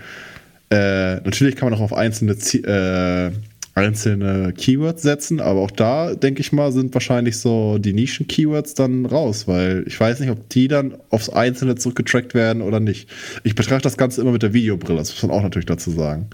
äh, 0.70 1.16
natürlich 1.16 1.56
kann 1.56 1.68
man 1.68 1.78
auch 1.78 1.82
auf 1.82 1.94
einzelne 1.94 2.38
Ziel, 2.38 2.64
äh, 2.64 3.32
einzelne 3.74 4.52
Keywords 4.52 5.02
setzen, 5.02 5.40
aber 5.40 5.60
auch 5.60 5.70
da, 5.70 6.14
denke 6.14 6.40
ich 6.40 6.52
mal, 6.52 6.72
sind 6.72 6.92
wahrscheinlich 6.92 7.38
so 7.38 7.78
die 7.78 7.92
Nischen-Keywords 7.92 8.74
dann 8.74 9.06
raus, 9.06 9.46
weil 9.46 9.84
ich 9.86 9.98
weiß 9.98 10.20
nicht, 10.20 10.30
ob 10.30 10.48
die 10.48 10.68
dann 10.68 10.94
aufs 11.10 11.28
Einzelne 11.28 11.76
zurückgetrackt 11.76 12.34
werden 12.34 12.62
oder 12.62 12.80
nicht. 12.80 13.08
Ich 13.44 13.54
betrachte 13.54 13.84
das 13.84 13.96
Ganze 13.96 14.20
immer 14.20 14.32
mit 14.32 14.42
der 14.42 14.52
Videobrille, 14.52 14.98
das 14.98 15.12
muss 15.12 15.22
man 15.22 15.30
auch 15.30 15.42
natürlich 15.42 15.66
dazu 15.66 15.90
sagen. 15.90 16.26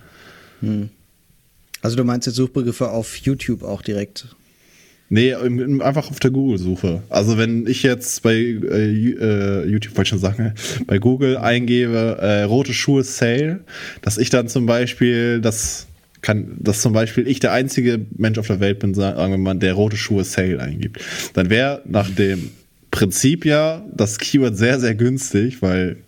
Hm. 0.61 0.89
Also 1.83 1.97
du 1.97 2.05
meinst 2.05 2.27
jetzt 2.27 2.37
Suchbegriffe 2.37 2.91
auf 2.91 3.17
YouTube 3.17 3.63
auch 3.63 3.83
direkt? 3.83 4.27
Nee, 5.09 5.35
einfach 5.35 6.11
auf 6.11 6.19
der 6.19 6.33
Google-Suche. 6.33 7.03
Also 7.11 7.39
wenn 7.39 7.69
ich 7.69 7.85
jetzt 7.85 8.23
bei 8.25 8.35
äh, 8.35 9.11
äh 9.11 9.65
YouTube, 9.69 9.97
wollte 9.97 10.03
ich 10.03 10.09
schon 10.09 10.19
sagen, 10.19 10.53
bei 10.87 10.99
Google 10.99 11.37
eingebe, 11.37 12.19
äh, 12.21 12.43
rote 12.43 12.75
Schuhe 12.75 13.05
Sale, 13.05 13.61
dass 14.03 14.19
ich 14.19 14.31
dann 14.31 14.49
zum 14.49 14.67
Beispiel 14.67 15.41
das 15.41 15.87
kann, 16.27 16.57
dass 16.59 16.83
zum 16.83 16.93
Beispiel 16.93 17.29
ich 17.29 17.39
der 17.39 17.53
einzige 17.53 18.05
Mensch 18.17 18.37
auf 18.39 18.49
der 18.49 18.59
Welt 18.59 18.81
bin, 18.81 18.95
sagen 18.95 19.31
wir 19.31 19.39
mal, 19.39 19.55
der 19.55 19.75
rote 19.75 19.97
Schuhe 19.97 20.25
Sale 20.25 20.61
eingibt. 20.61 21.01
Dann 21.35 21.51
wäre 21.51 21.83
nach 21.85 22.11
dem 22.11 22.51
Prinzip 22.91 23.45
ja 23.45 23.85
das 23.95 24.19
Keyword 24.19 24.57
sehr, 24.57 24.81
sehr 24.81 24.97
günstig, 24.97 25.63
weil 25.63 25.99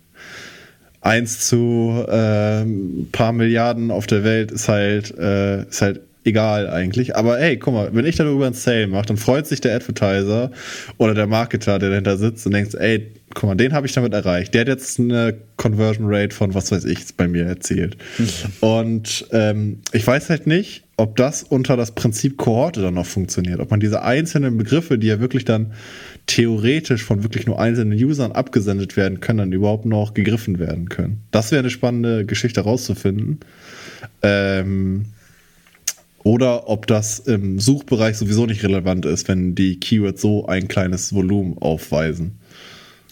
eins 0.99 1.47
zu 1.47 2.03
äh, 2.05 2.65
paar 3.13 3.31
Milliarden 3.31 3.91
auf 3.91 4.07
der 4.07 4.25
Welt 4.25 4.51
ist 4.51 4.67
halt, 4.67 5.17
äh, 5.17 5.63
ist 5.63 5.81
halt 5.81 6.01
egal 6.23 6.69
eigentlich. 6.69 7.15
Aber 7.15 7.37
hey, 7.37 7.57
guck 7.57 7.73
mal, 7.73 7.89
wenn 7.93 8.05
ich 8.05 8.15
darüber 8.15 8.45
einen 8.45 8.55
Sale 8.55 8.87
mache, 8.87 9.07
dann 9.07 9.17
freut 9.17 9.47
sich 9.47 9.61
der 9.61 9.75
Advertiser 9.75 10.51
oder 10.97 11.13
der 11.13 11.27
Marketer, 11.27 11.79
der 11.79 11.89
dahinter 11.89 12.17
sitzt 12.17 12.45
und 12.45 12.53
denkt, 12.53 12.75
ey, 12.75 13.11
guck 13.33 13.43
mal, 13.43 13.55
den 13.55 13.73
habe 13.73 13.87
ich 13.87 13.93
damit 13.93 14.13
erreicht. 14.13 14.53
Der 14.53 14.61
hat 14.61 14.67
jetzt 14.67 14.99
eine 14.99 15.35
Conversion 15.57 16.07
Rate 16.09 16.35
von 16.35 16.53
was 16.53 16.71
weiß 16.71 16.85
ich 16.85 17.15
bei 17.15 17.27
mir 17.27 17.45
erzielt. 17.45 17.97
Mhm. 18.17 18.27
Und 18.59 19.27
ähm, 19.31 19.79
ich 19.91 20.05
weiß 20.05 20.29
halt 20.29 20.47
nicht, 20.47 20.83
ob 20.97 21.15
das 21.15 21.43
unter 21.43 21.77
das 21.77 21.91
Prinzip 21.95 22.37
Kohorte 22.37 22.81
dann 22.81 22.95
noch 22.95 23.05
funktioniert. 23.05 23.61
Ob 23.61 23.71
man 23.71 23.79
diese 23.79 24.01
einzelnen 24.01 24.57
Begriffe, 24.57 24.97
die 24.97 25.07
ja 25.07 25.21
wirklich 25.21 25.45
dann 25.45 25.73
theoretisch 26.27 27.03
von 27.03 27.23
wirklich 27.23 27.47
nur 27.47 27.59
einzelnen 27.59 27.97
Usern 27.97 28.33
abgesendet 28.33 28.97
werden 28.97 29.21
können, 29.21 29.39
dann 29.39 29.51
überhaupt 29.53 29.85
noch 29.85 30.13
gegriffen 30.13 30.59
werden 30.59 30.89
können. 30.89 31.21
Das 31.31 31.51
wäre 31.51 31.59
eine 31.59 31.69
spannende 31.69 32.25
Geschichte 32.25 32.61
rauszufinden. 32.61 33.39
Ähm, 34.21 35.05
oder 36.23 36.69
ob 36.69 36.87
das 36.87 37.19
im 37.19 37.59
Suchbereich 37.59 38.17
sowieso 38.17 38.45
nicht 38.45 38.63
relevant 38.63 39.05
ist, 39.05 39.27
wenn 39.27 39.55
die 39.55 39.79
Keywords 39.79 40.21
so 40.21 40.45
ein 40.45 40.67
kleines 40.67 41.13
Volumen 41.13 41.57
aufweisen. 41.57 42.39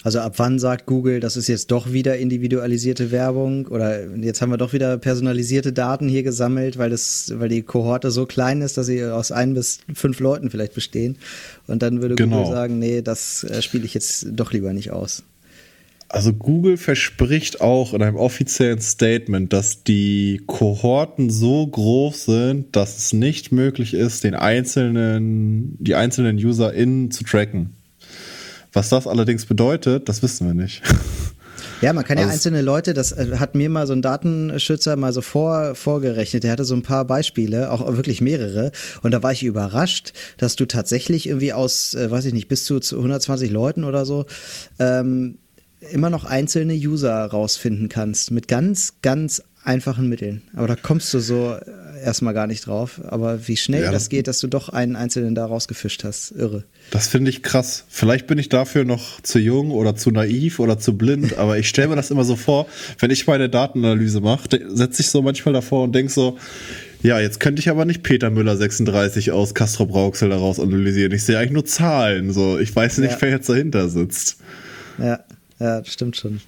Also 0.04 0.20
ab 0.20 0.36
wann 0.38 0.58
sagt 0.58 0.86
Google, 0.86 1.20
das 1.20 1.36
ist 1.36 1.48
jetzt 1.48 1.72
doch 1.72 1.92
wieder 1.92 2.18
individualisierte 2.18 3.12
Werbung 3.12 3.68
oder 3.68 4.06
jetzt 4.16 4.42
haben 4.42 4.52
wir 4.52 4.58
doch 4.58 4.72
wieder 4.72 4.98
personalisierte 4.98 5.74
Daten 5.74 6.08
hier 6.08 6.24
gesammelt, 6.24 6.78
weil 6.78 6.90
das, 6.90 7.34
weil 7.36 7.50
die 7.50 7.64
Kohorte 7.64 8.12
so 8.12 8.26
klein 8.26 8.62
ist, 8.62 8.78
dass 8.78 8.86
sie 8.86 9.04
aus 9.04 9.32
ein 9.32 9.54
bis 9.54 9.80
fünf 9.94 10.20
Leuten 10.20 10.50
vielleicht 10.50 10.76
bestehen. 10.76 11.18
Und 11.66 11.82
dann 11.82 12.02
würde 12.02 12.16
genau. 12.16 12.38
Google 12.38 12.54
sagen, 12.54 12.80
nee, 12.80 13.02
das 13.02 13.44
äh, 13.44 13.62
spiele 13.62 13.86
ich 13.86 13.94
jetzt 13.94 14.28
doch 14.32 14.54
lieber 14.54 14.72
nicht 14.72 14.92
aus. 14.92 15.24
Also 16.10 16.32
Google 16.32 16.78
verspricht 16.78 17.60
auch 17.60 17.94
in 17.94 18.02
einem 18.02 18.16
offiziellen 18.16 18.80
Statement, 18.80 19.52
dass 19.52 19.84
die 19.84 20.42
Kohorten 20.46 21.30
so 21.30 21.68
groß 21.68 22.26
sind, 22.26 22.76
dass 22.76 22.98
es 22.98 23.14
nicht 23.14 23.52
möglich 23.52 23.94
ist, 23.94 24.24
den 24.24 24.34
einzelnen, 24.34 25.76
die 25.84 25.96
einzelnen 25.96 26.38
UserInnen 26.38 27.12
zu 27.12 27.26
tracken. 27.26 27.74
Was 28.72 28.90
das 28.90 29.06
allerdings 29.06 29.46
bedeutet, 29.46 30.08
das 30.08 30.24
wissen 30.24 30.48
wir 30.48 30.54
nicht. 30.54 30.82
Ja, 31.80 31.94
man 31.94 32.04
kann 32.04 32.18
also 32.18 32.28
ja 32.28 32.34
einzelne 32.34 32.62
Leute, 32.64 32.96
das 32.96 33.12
äh, 33.12 33.38
hat 33.38 33.54
mir 33.54 33.70
mal 33.70 33.86
so 33.86 33.94
ein 33.94 34.02
Datenschützer 34.02 34.96
mal 34.96 35.14
so 35.14 35.22
vor, 35.22 35.76
vorgerechnet, 35.76 36.44
der 36.44 36.52
hatte 36.52 36.66
so 36.66 36.74
ein 36.74 36.82
paar 36.82 37.06
Beispiele, 37.06 37.72
auch 37.72 37.86
wirklich 37.96 38.20
mehrere. 38.20 38.72
Und 39.04 39.12
da 39.12 39.22
war 39.22 39.32
ich 39.32 39.44
überrascht, 39.44 40.14
dass 40.38 40.56
du 40.56 40.66
tatsächlich 40.66 41.28
irgendwie 41.28 41.54
aus, 41.54 41.94
äh, 41.94 42.10
weiß 42.10 42.26
ich 42.26 42.34
nicht, 42.34 42.48
bis 42.48 42.66
zu 42.66 42.80
120 42.80 43.52
Leuten 43.52 43.84
oder 43.84 44.06
so, 44.06 44.26
ähm, 44.80 45.38
immer 45.92 46.10
noch 46.10 46.26
einzelne 46.26 46.74
User 46.74 47.26
rausfinden 47.26 47.90
kannst 47.90 48.32
mit 48.32 48.48
ganz, 48.48 48.96
ganz 49.02 49.44
einfachen 49.68 50.08
Mitteln. 50.08 50.42
Aber 50.56 50.68
da 50.68 50.76
kommst 50.76 51.14
du 51.14 51.20
so 51.20 51.54
äh, 51.54 52.04
erstmal 52.04 52.34
gar 52.34 52.48
nicht 52.48 52.66
drauf. 52.66 53.02
Aber 53.06 53.48
wie 53.48 53.58
schnell 53.58 53.84
ja, 53.84 53.92
das 53.92 54.10
geht, 54.10 54.28
dass 54.28 54.40
du 54.40 54.48
doch 54.48 54.70
einen 54.70 54.96
einzelnen 54.96 55.36
da 55.36 55.46
rausgefischt 55.46 56.04
hast, 56.06 56.32
irre. 56.32 56.64
Das 56.90 57.10
finde 57.10 57.30
ich 57.30 57.44
krass. 57.44 57.84
Vielleicht 57.90 58.28
bin 58.28 58.38
ich 58.38 58.48
dafür 58.50 58.86
noch 58.86 59.22
zu 59.22 59.40
jung 59.40 59.72
oder 59.72 59.96
zu 59.96 60.10
naiv 60.10 60.60
oder 60.60 60.80
zu 60.80 60.98
blind, 60.98 61.38
aber 61.38 61.60
ich 61.60 61.68
stelle 61.68 61.90
mir 61.90 61.96
das 61.98 62.12
immer 62.12 62.24
so 62.24 62.38
vor, 62.38 62.68
wenn 63.00 63.12
ich 63.12 63.28
meine 63.28 63.50
Datenanalyse 63.50 64.22
mache, 64.22 64.48
setze 64.70 65.02
ich 65.02 65.10
so 65.10 65.22
manchmal 65.22 65.54
davor 65.54 65.84
und 65.84 65.94
denke 65.94 66.12
so, 66.12 66.38
ja, 67.04 67.20
jetzt 67.20 67.40
könnte 67.40 67.60
ich 67.60 67.70
aber 67.70 67.86
nicht 67.86 68.04
Peter 68.04 68.30
Müller 68.30 68.56
36 68.58 69.32
aus 69.32 69.54
Castro 69.54 69.86
Brauxel 69.86 70.30
daraus 70.30 70.60
analysieren. 70.60 71.12
Ich 71.12 71.24
sehe 71.24 71.38
eigentlich 71.38 71.52
nur 71.52 71.66
Zahlen. 71.66 72.32
So, 72.32 72.58
ich 72.58 72.76
weiß 72.76 73.00
nicht, 73.00 73.12
ja. 73.12 73.18
wer 73.20 73.30
jetzt 73.30 73.50
dahinter 73.50 73.90
sitzt. 73.90 74.38
Ja 74.98 75.20
ja, 75.60 75.84
stimmt 75.86 76.18
schon. 76.18 76.42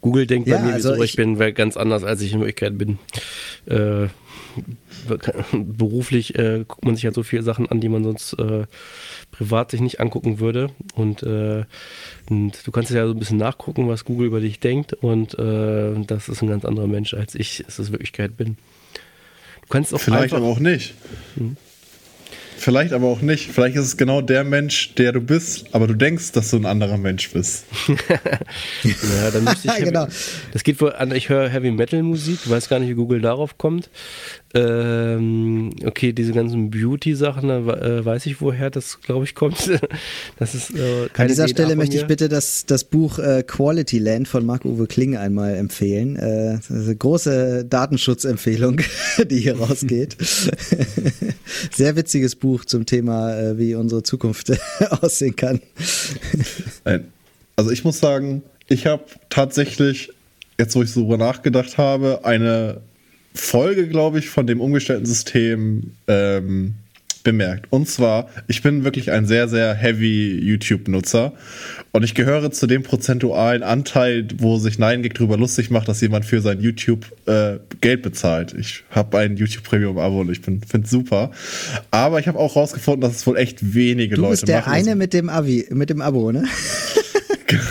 Google 0.00 0.26
denkt 0.26 0.48
ja, 0.48 0.58
bei 0.58 0.64
mir, 0.64 0.74
also 0.74 0.90
wieso 0.90 1.02
ich, 1.02 1.10
ich 1.10 1.16
bin 1.16 1.36
ganz 1.54 1.76
anders, 1.76 2.04
als 2.04 2.20
ich 2.20 2.32
in 2.32 2.40
Wirklichkeit 2.40 2.78
bin. 2.78 2.98
Äh, 3.66 4.08
beruflich 5.52 6.38
äh, 6.38 6.64
guckt 6.66 6.84
man 6.84 6.94
sich 6.94 7.04
halt 7.04 7.14
so 7.14 7.22
viele 7.22 7.42
Sachen 7.42 7.66
an, 7.68 7.80
die 7.80 7.88
man 7.88 8.04
sonst 8.04 8.34
äh, 8.34 8.66
privat 9.30 9.70
sich 9.70 9.80
nicht 9.80 10.00
angucken 10.00 10.38
würde. 10.38 10.70
Und, 10.94 11.22
äh, 11.22 11.64
und, 12.30 12.66
du 12.66 12.70
kannst 12.70 12.90
ja 12.90 13.06
so 13.06 13.12
ein 13.12 13.18
bisschen 13.18 13.38
nachgucken, 13.38 13.88
was 13.88 14.04
Google 14.04 14.28
über 14.28 14.40
dich 14.40 14.60
denkt. 14.60 14.92
Und 14.92 15.38
äh, 15.38 15.94
das 16.06 16.28
ist 16.28 16.42
ein 16.42 16.48
ganz 16.48 16.64
anderer 16.64 16.86
Mensch, 16.86 17.14
als 17.14 17.34
ich 17.34 17.64
es 17.66 17.78
in 17.78 17.90
Wirklichkeit 17.90 18.36
bin. 18.36 18.56
Du 19.62 19.68
kannst 19.68 19.92
auch 19.92 20.00
Vielleicht 20.00 20.24
einfach, 20.24 20.38
aber 20.38 20.46
auch 20.46 20.60
nicht. 20.60 20.94
Hm? 21.36 21.56
Vielleicht 22.56 22.92
aber 22.92 23.06
auch 23.06 23.20
nicht. 23.20 23.50
Vielleicht 23.50 23.76
ist 23.76 23.84
es 23.84 23.96
genau 23.96 24.22
der 24.22 24.42
Mensch, 24.42 24.94
der 24.94 25.12
du 25.12 25.20
bist, 25.20 25.66
aber 25.72 25.86
du 25.86 25.94
denkst, 25.94 26.32
dass 26.32 26.50
du 26.50 26.56
ein 26.56 26.66
anderer 26.66 26.96
Mensch 26.96 27.30
bist. 27.30 27.66
ja, 27.86 29.30
dann 29.30 29.44
müsste 29.44 29.68
ich. 29.68 29.74
Heavy, 29.74 29.84
genau. 29.84 30.06
Das 30.52 30.64
geht 30.64 30.80
wohl 30.80 30.92
an, 30.94 31.14
ich 31.14 31.28
höre 31.28 31.48
Heavy 31.48 31.70
Metal 31.70 32.02
Musik, 32.02 32.48
weiß 32.48 32.68
gar 32.68 32.78
nicht, 32.78 32.88
wie 32.88 32.94
Google 32.94 33.20
darauf 33.20 33.58
kommt. 33.58 33.90
Ähm, 34.56 35.70
okay, 35.84 36.14
diese 36.14 36.32
ganzen 36.32 36.70
Beauty-Sachen, 36.70 37.48
da 37.48 37.58
äh, 37.58 38.04
weiß 38.04 38.24
ich, 38.24 38.40
woher 38.40 38.70
das, 38.70 39.02
glaube 39.02 39.24
ich, 39.24 39.34
kommt. 39.34 39.70
das 40.38 40.54
ist, 40.54 40.70
äh, 40.74 41.08
An 41.14 41.28
dieser 41.28 41.46
Stelle 41.48 41.76
möchte 41.76 41.96
ich 41.98 42.06
bitte 42.06 42.30
das, 42.30 42.64
das 42.64 42.84
Buch 42.84 43.18
äh, 43.18 43.42
Quality 43.46 43.98
Land 43.98 44.28
von 44.28 44.46
Marc-Uwe 44.46 44.86
Kling 44.86 45.14
einmal 45.14 45.56
empfehlen. 45.56 46.16
Äh, 46.16 46.54
das 46.56 46.70
ist 46.70 46.86
eine 46.86 46.96
große 46.96 47.66
Datenschutzempfehlung, 47.66 48.80
die 49.30 49.40
hier 49.40 49.58
rausgeht. 49.58 50.16
Sehr 51.72 51.96
witziges 51.96 52.34
Buch 52.34 52.64
zum 52.64 52.86
Thema, 52.86 53.38
äh, 53.38 53.58
wie 53.58 53.74
unsere 53.74 54.02
Zukunft 54.04 54.52
aussehen 55.02 55.36
kann. 55.36 55.60
Also 57.56 57.70
ich 57.70 57.84
muss 57.84 58.00
sagen, 58.00 58.42
ich 58.68 58.86
habe 58.86 59.04
tatsächlich, 59.28 60.10
jetzt 60.58 60.74
wo 60.74 60.82
ich 60.82 60.90
so 60.90 61.00
darüber 61.00 61.18
nachgedacht 61.18 61.76
habe, 61.76 62.24
eine 62.24 62.80
Folge, 63.36 63.88
glaube 63.88 64.18
ich, 64.18 64.28
von 64.28 64.46
dem 64.46 64.60
umgestellten 64.60 65.06
System 65.06 65.92
ähm, 66.08 66.74
bemerkt. 67.26 67.66
Und 67.70 67.88
zwar, 67.88 68.28
ich 68.46 68.62
bin 68.62 68.84
wirklich 68.84 69.10
ein 69.10 69.26
sehr, 69.26 69.48
sehr 69.48 69.74
heavy 69.74 70.38
YouTube-Nutzer 70.38 71.32
und 71.90 72.04
ich 72.04 72.14
gehöre 72.14 72.52
zu 72.52 72.68
dem 72.68 72.84
prozentualen 72.84 73.64
Anteil, 73.64 74.28
wo 74.38 74.58
sich 74.58 74.78
NineGig 74.78 75.14
darüber 75.14 75.36
lustig 75.36 75.68
macht, 75.68 75.88
dass 75.88 76.00
jemand 76.00 76.24
für 76.24 76.40
sein 76.40 76.60
YouTube 76.60 77.04
äh, 77.26 77.58
Geld 77.80 78.02
bezahlt. 78.02 78.54
Ich 78.56 78.84
habe 78.90 79.18
ein 79.18 79.36
YouTube 79.36 79.64
Premium-Abo 79.64 80.20
und 80.20 80.30
ich 80.30 80.40
finde 80.40 80.64
es 80.84 80.90
super. 80.90 81.32
Aber 81.90 82.20
ich 82.20 82.28
habe 82.28 82.38
auch 82.38 82.54
rausgefunden, 82.54 83.00
dass 83.00 83.16
es 83.16 83.26
wohl 83.26 83.36
echt 83.36 83.74
wenige 83.74 84.14
du 84.14 84.20
Leute 84.20 84.30
bist 84.30 84.48
der 84.48 84.60
machen. 84.60 84.70
Der 84.70 84.80
eine 84.80 84.94
mit 84.94 85.12
dem 85.12 85.28
Abi, 85.28 85.66
mit 85.70 85.90
dem 85.90 86.00
Abo, 86.00 86.30
ne? 86.30 86.44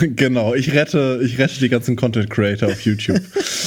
genau, 0.00 0.54
ich 0.54 0.74
rette, 0.74 1.20
ich 1.24 1.38
rette 1.38 1.58
die 1.60 1.70
ganzen 1.70 1.96
Content 1.96 2.28
Creator 2.28 2.68
auf 2.68 2.82
YouTube. 2.82 3.22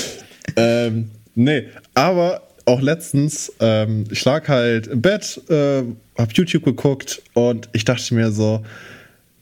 ähm, 0.56 1.10
Nee, 1.42 1.70
aber 1.94 2.42
auch 2.66 2.82
letztens, 2.82 3.54
ähm, 3.62 4.04
ich 4.12 4.26
lag 4.26 4.50
halt 4.50 4.88
im 4.88 5.02
Bett, 5.02 5.42
äh, 5.50 5.84
hab 6.18 6.34
YouTube 6.34 6.66
geguckt 6.66 7.22
und 7.34 7.70
ich 7.72 7.86
dachte 7.86 8.14
mir 8.14 8.30
so, 8.34 8.66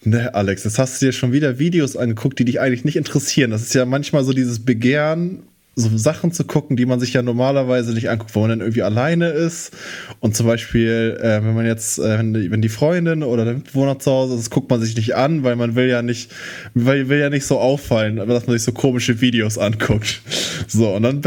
ne, 0.04 0.32
Alex, 0.36 0.64
jetzt 0.64 0.78
hast 0.78 1.02
du 1.02 1.08
dir 1.08 1.12
schon 1.12 1.32
wieder 1.32 1.58
Videos 1.58 1.98
angeguckt, 1.98 2.38
die 2.38 2.46
dich 2.46 2.62
eigentlich 2.62 2.86
nicht 2.86 2.98
interessieren. 2.98 3.50
Das 3.50 3.64
ist 3.64 3.74
ja 3.74 3.84
manchmal 3.86 4.24
so 4.24 4.32
dieses 4.32 4.64
Begehren 4.64 5.42
so 5.80 5.96
Sachen 5.96 6.32
zu 6.32 6.44
gucken, 6.44 6.76
die 6.76 6.88
man 6.88 7.00
sich 7.00 7.14
ja 7.14 7.22
normalerweise 7.22 7.94
nicht 7.94 8.10
anguckt, 8.10 8.34
wo 8.34 8.40
man 8.42 8.50
dann 8.50 8.62
irgendwie 8.62 8.82
alleine 8.82 9.30
ist. 9.30 9.72
Und 10.20 10.36
zum 10.36 10.48
Beispiel, 10.48 11.16
äh, 11.22 11.46
wenn 11.46 11.54
man 11.54 11.68
jetzt, 11.68 12.00
äh, 12.00 12.18
wenn, 12.18 12.34
die, 12.34 12.50
wenn 12.50 12.64
die 12.64 12.70
Freundin 12.70 13.22
oder 13.22 13.46
der 13.46 13.54
Mitbewohner 13.54 14.00
zu 14.00 14.10
Hause 14.12 14.36
ist, 14.36 14.50
guckt 14.50 14.72
man 14.72 14.82
sich 14.82 14.96
nicht 14.96 15.16
an, 15.16 15.44
weil 15.44 15.56
man 15.56 15.76
will 15.76 15.88
ja 15.88 16.02
nicht, 16.02 16.32
weil 16.74 17.10
will 17.10 17.20
ja 17.20 17.30
nicht 17.30 17.46
so 17.46 17.60
auffallen, 17.60 18.16
dass 18.16 18.48
man 18.48 18.58
sich 18.58 18.64
so 18.64 18.72
komische 18.72 19.22
Videos 19.22 19.58
anguckt. 19.58 20.22
So, 20.70 20.96
und 20.96 21.04
dann 21.04 21.22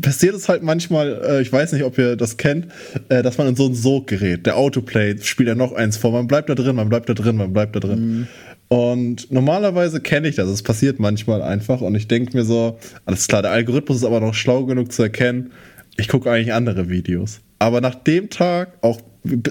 passiert 0.00 0.34
es 0.34 0.48
halt 0.48 0.62
manchmal, 0.62 1.20
äh, 1.26 1.42
ich 1.42 1.50
weiß 1.50 1.72
nicht, 1.72 1.82
ob 1.82 1.98
ihr 1.98 2.14
das 2.14 2.36
kennt, 2.36 2.66
äh, 3.08 3.22
dass 3.22 3.38
man 3.38 3.48
in 3.48 3.56
so 3.56 3.66
ein 3.66 3.74
Sog 3.74 4.06
gerät. 4.06 4.46
Der 4.46 4.56
Autoplay 4.56 5.16
spielt 5.22 5.48
ja 5.48 5.54
noch 5.54 5.72
eins 5.72 5.96
vor. 5.96 6.12
Man 6.12 6.26
bleibt 6.26 6.50
da 6.50 6.54
drin, 6.54 6.76
man 6.76 6.88
bleibt 6.88 7.08
da 7.08 7.14
drin, 7.14 7.36
man 7.36 7.52
bleibt 7.52 7.74
da 7.74 7.80
drin. 7.80 7.98
Mhm. 7.98 8.26
Und 8.68 9.30
normalerweise 9.30 10.00
kenne 10.00 10.28
ich 10.28 10.36
das. 10.36 10.48
Es 10.48 10.62
passiert 10.62 10.98
manchmal 10.98 11.42
einfach. 11.42 11.80
Und 11.80 11.94
ich 11.94 12.08
denke 12.08 12.36
mir 12.36 12.44
so, 12.44 12.78
alles 13.04 13.28
klar, 13.28 13.42
der 13.42 13.52
Algorithmus 13.52 13.98
ist 13.98 14.04
aber 14.04 14.20
noch 14.20 14.34
schlau 14.34 14.64
genug 14.64 14.92
zu 14.92 15.02
erkennen, 15.02 15.52
ich 15.96 16.08
gucke 16.08 16.30
eigentlich 16.30 16.52
andere 16.52 16.88
Videos. 16.88 17.40
Aber 17.58 17.80
nach 17.80 17.94
dem 17.94 18.28
Tag, 18.28 18.72
auch, 18.82 19.00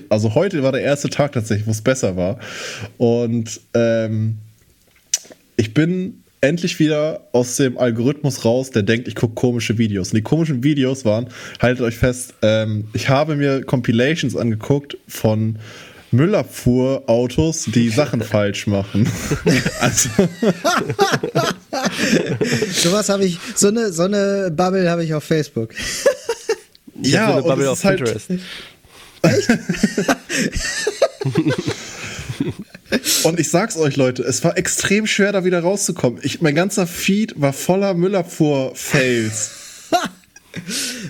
also 0.09 0.35
heute 0.35 0.61
war 0.63 0.71
der 0.71 0.81
erste 0.81 1.09
Tag 1.09 1.31
tatsächlich, 1.31 1.65
wo 1.65 1.71
es 1.71 1.81
besser 1.81 2.15
war. 2.15 2.39
Und 2.97 3.61
ähm, 3.73 4.37
ich 5.57 5.73
bin 5.73 6.21
endlich 6.41 6.79
wieder 6.79 7.27
aus 7.31 7.57
dem 7.57 7.77
Algorithmus 7.77 8.45
raus, 8.45 8.69
der 8.69 8.83
denkt, 8.83 9.07
ich 9.07 9.15
gucke 9.15 9.33
komische 9.33 9.77
Videos. 9.77 10.09
Und 10.09 10.17
die 10.17 10.21
komischen 10.21 10.63
Videos 10.63 11.05
waren, 11.05 11.27
haltet 11.59 11.83
euch 11.83 11.97
fest, 11.97 12.35
ähm, 12.43 12.87
ich 12.93 13.09
habe 13.09 13.35
mir 13.35 13.63
Compilations 13.63 14.35
angeguckt 14.35 14.97
von 15.07 15.57
Müllabfuhrautos, 16.15 17.65
die 17.65 17.89
Sachen 17.95 18.21
falsch 18.21 18.67
machen. 18.67 19.09
also. 19.79 20.09
Sowas 22.71 23.09
habe 23.09 23.25
ich, 23.25 23.39
so 23.55 23.67
eine, 23.67 23.91
so 23.91 24.03
eine 24.03 24.51
Bubble 24.51 24.89
habe 24.89 25.03
ich 25.03 25.13
auf 25.13 25.23
Facebook. 25.23 25.73
Ich 27.01 27.11
ja, 27.11 27.27
so 27.27 27.33
eine 27.33 27.41
Bubble 27.43 27.69
auf 27.69 27.83
halt 27.83 28.03
Pinterest. 28.03 28.29
Echt? 29.21 29.49
Und 33.23 33.39
ich 33.39 33.49
sag's 33.49 33.75
euch, 33.77 33.95
Leute, 33.95 34.23
es 34.23 34.43
war 34.43 34.57
extrem 34.57 35.07
schwer, 35.07 35.31
da 35.31 35.43
wieder 35.43 35.59
rauszukommen. 35.61 36.19
Ich, 36.23 36.41
mein 36.41 36.55
ganzer 36.55 36.85
Feed 36.87 37.33
war 37.41 37.53
voller 37.53 37.93
Müllabfuhr-Fails. 37.93 39.51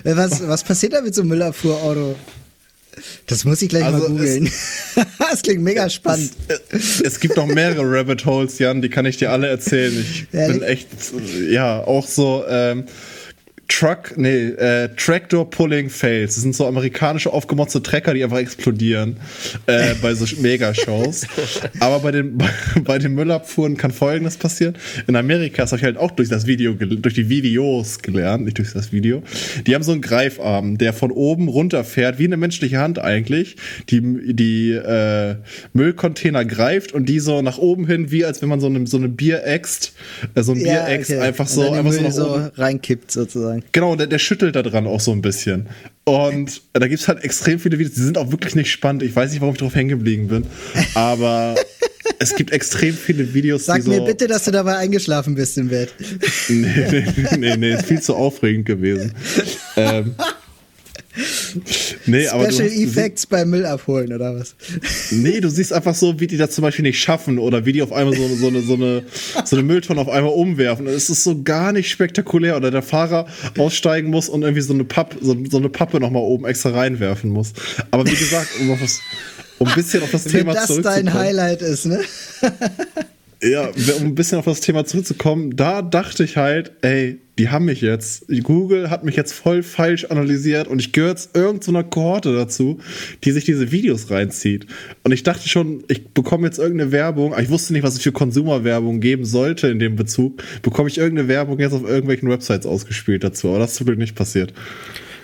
was, 0.04 0.48
was 0.48 0.64
passiert 0.64 0.94
da 0.94 1.02
mit 1.02 1.14
so 1.14 1.20
einem 1.20 1.30
Müllabfuhrauto? 1.30 2.16
Das 3.26 3.44
muss 3.44 3.60
ich 3.62 3.68
gleich 3.68 3.84
also 3.84 3.98
mal 3.98 4.08
googeln. 4.08 4.50
das 5.18 5.42
klingt 5.42 5.62
mega 5.62 5.88
spannend. 5.90 6.32
Es, 6.70 7.00
es, 7.00 7.20
gibt 7.20 7.36
noch 7.36 7.46
mehrere 7.46 7.82
Rabbit 7.82 8.24
Holes, 8.24 8.58
Jan, 8.58 8.82
die 8.82 8.88
kann 8.88 9.06
ich 9.06 9.18
dir 9.18 9.30
alle 9.30 9.48
erzählen. 9.48 9.98
Ich 9.98 10.26
Ehrlich? 10.32 10.58
bin 10.58 10.66
echt, 10.66 10.88
ja, 11.50 11.82
auch 11.84 12.06
so. 12.06 12.44
Ähm, 12.48 12.84
Truck, 13.68 14.16
nee, 14.16 14.48
äh, 14.48 14.88
Tractor 14.96 15.48
Pulling 15.48 15.90
Fails. 15.90 16.34
Das 16.34 16.42
sind 16.42 16.54
so 16.54 16.66
amerikanische 16.66 17.32
aufgemotzte 17.32 17.82
Trecker, 17.82 18.14
die 18.14 18.22
einfach 18.22 18.38
explodieren 18.38 19.16
äh, 19.66 19.94
bei 20.02 20.14
so 20.14 20.24
Megashows. 20.40 21.26
Aber 21.80 22.00
bei 22.00 22.12
den, 22.12 22.38
bei, 22.38 22.48
bei 22.82 22.98
den 22.98 23.14
Müllabfuhren 23.14 23.76
kann 23.76 23.90
Folgendes 23.90 24.36
passieren. 24.36 24.76
In 25.08 25.16
Amerika, 25.16 25.62
das 25.62 25.72
habe 25.72 25.80
ich 25.80 25.84
halt 25.84 25.96
auch 25.96 26.12
durch 26.12 26.28
das 26.28 26.46
Video, 26.46 26.74
durch 26.74 27.14
die 27.14 27.28
Videos 27.28 27.98
gelernt, 27.98 28.44
nicht 28.44 28.58
durch 28.58 28.72
das 28.72 28.92
Video. 28.92 29.22
Die 29.66 29.74
haben 29.74 29.82
so 29.82 29.92
einen 29.92 30.00
Greifarm, 30.00 30.78
der 30.78 30.92
von 30.92 31.10
oben 31.10 31.48
runterfährt, 31.48 32.18
wie 32.18 32.24
eine 32.24 32.36
menschliche 32.36 32.78
Hand 32.78 33.00
eigentlich, 33.00 33.56
die, 33.90 34.00
die 34.32 34.72
äh, 34.72 35.36
Müllcontainer 35.72 36.44
greift 36.44 36.92
und 36.92 37.08
die 37.08 37.18
so 37.18 37.42
nach 37.42 37.58
oben 37.58 37.86
hin, 37.86 38.12
wie 38.12 38.24
als 38.24 38.42
wenn 38.42 38.48
man 38.48 38.60
so 38.60 38.68
eine, 38.68 38.86
so 38.86 38.96
eine 38.96 39.08
Bier 39.08 39.44
äxt, 39.44 39.92
äh, 40.34 40.42
so 40.42 40.52
ein 40.52 40.60
ja, 40.60 40.84
Bier 40.84 40.94
äxt, 40.94 41.10
okay. 41.10 41.20
einfach 41.20 41.48
so, 41.48 41.72
einfach 41.72 41.92
so 41.92 42.00
nach 42.00 42.12
so 42.12 42.34
oben. 42.34 42.50
reinkippt 42.54 43.10
sozusagen 43.10 43.55
sagen. 43.60 43.70
Genau, 43.72 43.96
der, 43.96 44.06
der 44.06 44.18
schüttelt 44.18 44.56
da 44.56 44.62
dran 44.62 44.86
auch 44.86 45.00
so 45.00 45.12
ein 45.12 45.22
bisschen. 45.22 45.68
Und 46.04 46.62
da 46.72 46.86
gibt 46.86 47.00
es 47.00 47.08
halt 47.08 47.24
extrem 47.24 47.58
viele 47.58 47.78
Videos, 47.78 47.94
die 47.94 48.02
sind 48.02 48.18
auch 48.18 48.30
wirklich 48.30 48.54
nicht 48.54 48.70
spannend. 48.70 49.02
Ich 49.02 49.14
weiß 49.14 49.32
nicht, 49.32 49.40
warum 49.40 49.54
ich 49.54 49.60
drauf 49.60 49.74
hängen 49.74 49.90
geblieben 49.90 50.28
bin. 50.28 50.46
Aber 50.94 51.56
es 52.18 52.34
gibt 52.34 52.52
extrem 52.52 52.94
viele 52.94 53.34
Videos. 53.34 53.66
Sag 53.66 53.86
mir 53.86 53.96
so 53.96 54.04
bitte, 54.04 54.26
dass 54.26 54.44
du 54.44 54.50
dabei 54.50 54.76
eingeschlafen 54.76 55.34
bist 55.34 55.58
im 55.58 55.68
Bett. 55.68 55.92
nee, 56.48 56.66
nee, 56.90 57.36
nee, 57.38 57.56
nee, 57.56 57.74
ist 57.74 57.86
viel 57.86 58.00
zu 58.00 58.14
aufregend 58.14 58.66
gewesen. 58.66 59.12
ähm, 59.76 60.14
nee, 62.06 62.26
Special 62.26 62.52
Special 62.52 62.68
Effects 62.68 63.26
beim 63.26 63.50
Müll 63.50 63.66
abholen 63.66 64.12
oder 64.12 64.34
was? 64.34 64.54
Nee, 65.10 65.40
du 65.40 65.48
siehst 65.48 65.72
einfach 65.72 65.94
so, 65.94 66.20
wie 66.20 66.26
die 66.26 66.36
das 66.36 66.50
zum 66.50 66.62
Beispiel 66.62 66.82
nicht 66.82 67.00
schaffen 67.00 67.38
oder 67.38 67.64
wie 67.64 67.72
die 67.72 67.82
auf 67.82 67.92
einmal 67.92 68.14
so, 68.16 68.28
so, 68.36 68.48
eine, 68.48 68.60
so, 68.62 68.74
eine, 68.74 69.02
so 69.44 69.56
eine 69.56 69.62
Mülltonne 69.62 70.00
auf 70.00 70.08
einmal 70.08 70.32
umwerfen. 70.32 70.86
Es 70.86 71.10
ist 71.10 71.24
so 71.24 71.42
gar 71.42 71.72
nicht 71.72 71.90
spektakulär 71.90 72.56
oder 72.56 72.70
der 72.70 72.82
Fahrer 72.82 73.26
aussteigen 73.58 74.10
muss 74.10 74.28
und 74.28 74.42
irgendwie 74.42 74.62
so 74.62 74.74
eine, 74.74 74.84
Papp, 74.84 75.16
so, 75.20 75.36
so 75.50 75.56
eine 75.58 75.68
Pappe 75.68 76.00
nochmal 76.00 76.22
oben 76.22 76.44
extra 76.46 76.70
reinwerfen 76.70 77.30
muss. 77.30 77.52
Aber 77.90 78.06
wie 78.06 78.14
gesagt, 78.16 78.48
um, 78.60 78.70
auf 78.70 78.80
das, 78.80 79.00
um 79.58 79.68
ein 79.68 79.74
bisschen 79.74 80.02
auf 80.02 80.10
das 80.10 80.26
Wenn 80.26 80.32
Thema 80.32 80.52
zurückzukommen. 80.54 80.84
das 80.84 80.94
dein 80.94 81.14
Highlight 81.14 81.62
ist, 81.62 81.86
ne? 81.86 82.00
Ja, 83.42 83.68
um 83.98 84.04
ein 84.04 84.14
bisschen 84.14 84.38
auf 84.38 84.44
das 84.46 84.60
Thema 84.60 84.84
zurückzukommen, 84.84 85.56
da 85.56 85.82
dachte 85.82 86.24
ich 86.24 86.36
halt, 86.36 86.72
ey, 86.82 87.18
die 87.38 87.50
haben 87.50 87.66
mich 87.66 87.82
jetzt. 87.82 88.24
Google 88.44 88.88
hat 88.88 89.04
mich 89.04 89.14
jetzt 89.14 89.32
voll 89.32 89.62
falsch 89.62 90.06
analysiert 90.06 90.68
und 90.68 90.78
ich 90.78 90.92
gehöre 90.92 91.10
jetzt 91.10 91.36
irgendeiner 91.36 91.82
so 91.82 91.88
Kohorte 91.88 92.34
dazu, 92.34 92.80
die 93.24 93.32
sich 93.32 93.44
diese 93.44 93.70
Videos 93.72 94.10
reinzieht. 94.10 94.66
Und 95.02 95.12
ich 95.12 95.22
dachte 95.22 95.48
schon, 95.48 95.84
ich 95.88 96.08
bekomme 96.08 96.46
jetzt 96.46 96.58
irgendeine 96.58 96.92
Werbung. 96.92 97.34
Ich 97.38 97.50
wusste 97.50 97.74
nicht, 97.74 97.82
was 97.82 97.94
es 97.94 98.02
für 98.02 98.12
Konsumerwerbung 98.12 99.00
geben 99.00 99.26
sollte 99.26 99.68
in 99.68 99.78
dem 99.78 99.96
Bezug. 99.96 100.42
Bekomme 100.62 100.88
ich 100.88 100.96
irgendeine 100.96 101.28
Werbung 101.28 101.58
jetzt 101.58 101.74
auf 101.74 101.84
irgendwelchen 101.84 102.30
Websites 102.30 102.64
ausgespielt 102.64 103.22
dazu. 103.22 103.48
Aber 103.48 103.58
das 103.58 103.72
ist 103.72 103.80
wirklich 103.80 103.98
nicht 103.98 104.14
passiert. 104.14 104.54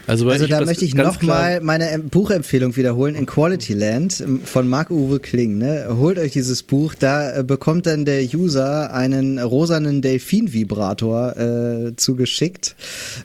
Also, 0.06 0.28
also 0.28 0.46
da 0.48 0.64
möchte 0.64 0.84
ich 0.84 0.94
nochmal 0.94 1.60
meine 1.60 1.98
Buchempfehlung 2.00 2.76
wiederholen 2.76 3.14
in 3.14 3.24
Quality 3.24 3.74
Land 3.74 4.20
ähm, 4.20 4.40
von 4.44 4.68
Marc-Uwe 4.68 5.20
Kling. 5.20 5.58
Ne? 5.58 5.86
Holt 5.96 6.18
euch 6.18 6.32
dieses 6.32 6.64
Buch, 6.64 6.94
da 6.98 7.38
äh, 7.38 7.44
bekommt 7.44 7.86
dann 7.86 8.04
der 8.04 8.22
User 8.22 8.92
einen 8.92 9.38
rosanen 9.38 10.02
Delfin-Vibrator 10.02 11.36
äh, 11.36 11.96
zugeschickt, 11.96 12.74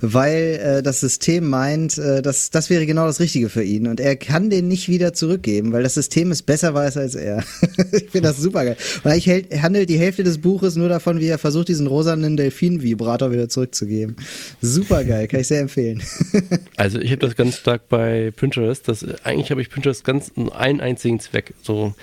weil 0.01 0.59
äh, 0.63 0.83
das 0.83 0.99
System 0.99 1.49
meint, 1.49 1.97
äh, 1.97 2.21
dass 2.21 2.51
das 2.51 2.69
wäre 2.69 2.85
genau 2.85 3.07
das 3.07 3.19
Richtige 3.19 3.49
für 3.49 3.63
ihn. 3.63 3.87
Und 3.87 3.99
er 3.99 4.15
kann 4.15 4.51
den 4.51 4.67
nicht 4.67 4.87
wieder 4.87 5.13
zurückgeben, 5.13 5.71
weil 5.71 5.81
das 5.81 5.95
System 5.95 6.31
es 6.31 6.43
besser 6.43 6.75
weiß 6.75 6.97
als 6.97 7.15
er. 7.15 7.43
ich 7.91 8.11
finde 8.11 8.29
das 8.29 8.37
super 8.37 8.65
geil. 8.65 8.77
Und 9.03 9.11
eigentlich 9.11 9.61
handelt 9.61 9.89
die 9.89 9.97
Hälfte 9.97 10.23
des 10.23 10.37
Buches 10.37 10.75
nur 10.75 10.89
davon, 10.89 11.19
wie 11.19 11.27
er 11.27 11.39
versucht, 11.39 11.69
diesen 11.69 11.87
rosanen 11.87 12.37
Delfin-Vibrator 12.37 13.31
wieder 13.31 13.49
zurückzugeben. 13.49 14.15
Super 14.61 15.03
geil, 15.03 15.27
kann 15.27 15.39
ich 15.39 15.47
sehr 15.47 15.61
empfehlen. 15.61 16.03
Also 16.75 16.99
ich 16.99 17.11
habe 17.11 17.19
das 17.19 17.35
ganz 17.35 17.57
stark 17.57 17.89
bei 17.89 18.31
Pinterest. 18.35 18.87
Das, 18.87 19.05
eigentlich 19.23 19.51
habe 19.51 19.61
ich 19.61 19.69
Pinterest 19.69 20.03
ganz 20.03 20.31
einen 20.35 20.81
einzigen 20.81 21.19
Zweck. 21.19 21.53
So, 21.61 21.93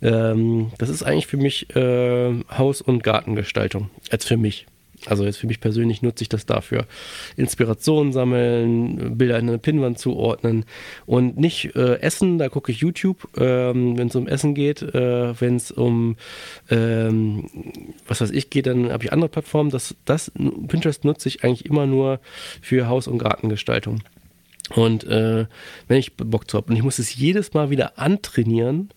ähm, 0.00 0.72
das 0.78 0.88
ist 0.88 1.02
eigentlich 1.02 1.26
für 1.26 1.36
mich 1.36 1.74
äh, 1.74 2.32
Haus- 2.56 2.82
und 2.82 3.02
Gartengestaltung. 3.02 3.90
Als 4.10 4.24
für 4.24 4.36
mich. 4.36 4.66
Also 5.06 5.24
jetzt 5.24 5.38
für 5.38 5.46
mich 5.46 5.60
persönlich 5.60 6.02
nutze 6.02 6.22
ich 6.22 6.28
das 6.28 6.46
dafür. 6.46 6.86
Inspiration 7.36 8.12
sammeln, 8.12 9.16
Bilder 9.16 9.38
in 9.38 9.48
eine 9.48 9.58
Pinnwand 9.58 9.98
zuordnen 9.98 10.64
und 11.06 11.36
nicht 11.38 11.74
äh, 11.76 12.00
Essen, 12.00 12.38
da 12.38 12.48
gucke 12.48 12.72
ich 12.72 12.78
YouTube, 12.78 13.28
ähm, 13.36 13.98
wenn 13.98 14.08
es 14.08 14.16
um 14.16 14.26
Essen 14.26 14.54
geht, 14.54 14.82
äh, 14.82 15.40
wenn 15.40 15.56
es 15.56 15.70
um 15.70 16.16
ähm, 16.70 17.46
was 18.06 18.20
weiß 18.20 18.30
ich 18.30 18.50
geht, 18.50 18.66
dann 18.66 18.92
habe 18.92 19.04
ich 19.04 19.12
andere 19.12 19.28
Plattformen. 19.28 19.70
Das, 19.70 19.94
das 20.04 20.30
Pinterest 20.68 21.04
nutze 21.04 21.28
ich 21.28 21.44
eigentlich 21.44 21.66
immer 21.66 21.86
nur 21.86 22.20
für 22.60 22.88
Haus- 22.88 23.08
und 23.08 23.18
Gartengestaltung. 23.18 24.02
Und 24.74 25.04
äh, 25.04 25.46
wenn 25.88 25.98
ich 25.98 26.16
Bock 26.16 26.50
zu 26.50 26.56
habe 26.56 26.70
und 26.70 26.76
ich 26.76 26.82
muss 26.82 26.98
es 26.98 27.14
jedes 27.14 27.52
Mal 27.52 27.70
wieder 27.70 27.98
antrainieren, 27.98 28.90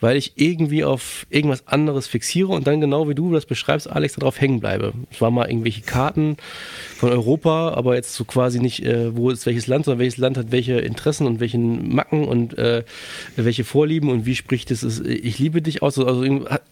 weil 0.00 0.16
ich 0.16 0.34
irgendwie 0.36 0.84
auf 0.84 1.26
irgendwas 1.30 1.66
anderes 1.66 2.06
fixiere 2.06 2.52
und 2.52 2.66
dann 2.66 2.80
genau 2.80 3.08
wie 3.08 3.14
du 3.14 3.32
das 3.32 3.46
beschreibst, 3.46 3.90
Alex, 3.90 4.14
darauf 4.14 4.40
hängen 4.40 4.60
bleibe. 4.60 4.92
Es 5.10 5.20
war 5.20 5.30
mal 5.30 5.48
irgendwelche 5.48 5.80
Karten 5.80 6.36
von 6.96 7.10
Europa, 7.10 7.72
aber 7.72 7.94
jetzt 7.94 8.14
so 8.14 8.24
quasi 8.24 8.60
nicht, 8.60 8.84
äh, 8.84 9.16
wo 9.16 9.30
ist 9.30 9.46
welches 9.46 9.66
Land, 9.66 9.86
sondern 9.86 10.00
welches 10.00 10.18
Land 10.18 10.36
hat 10.36 10.52
welche 10.52 10.78
Interessen 10.78 11.26
und 11.26 11.40
welchen 11.40 11.94
Macken 11.94 12.24
und 12.24 12.56
äh, 12.58 12.84
welche 13.36 13.64
Vorlieben 13.64 14.10
und 14.10 14.26
wie 14.26 14.34
spricht 14.34 14.70
es, 14.70 15.00
ich 15.00 15.38
liebe 15.38 15.62
dich 15.62 15.82
aus. 15.82 15.98
Also 15.98 16.22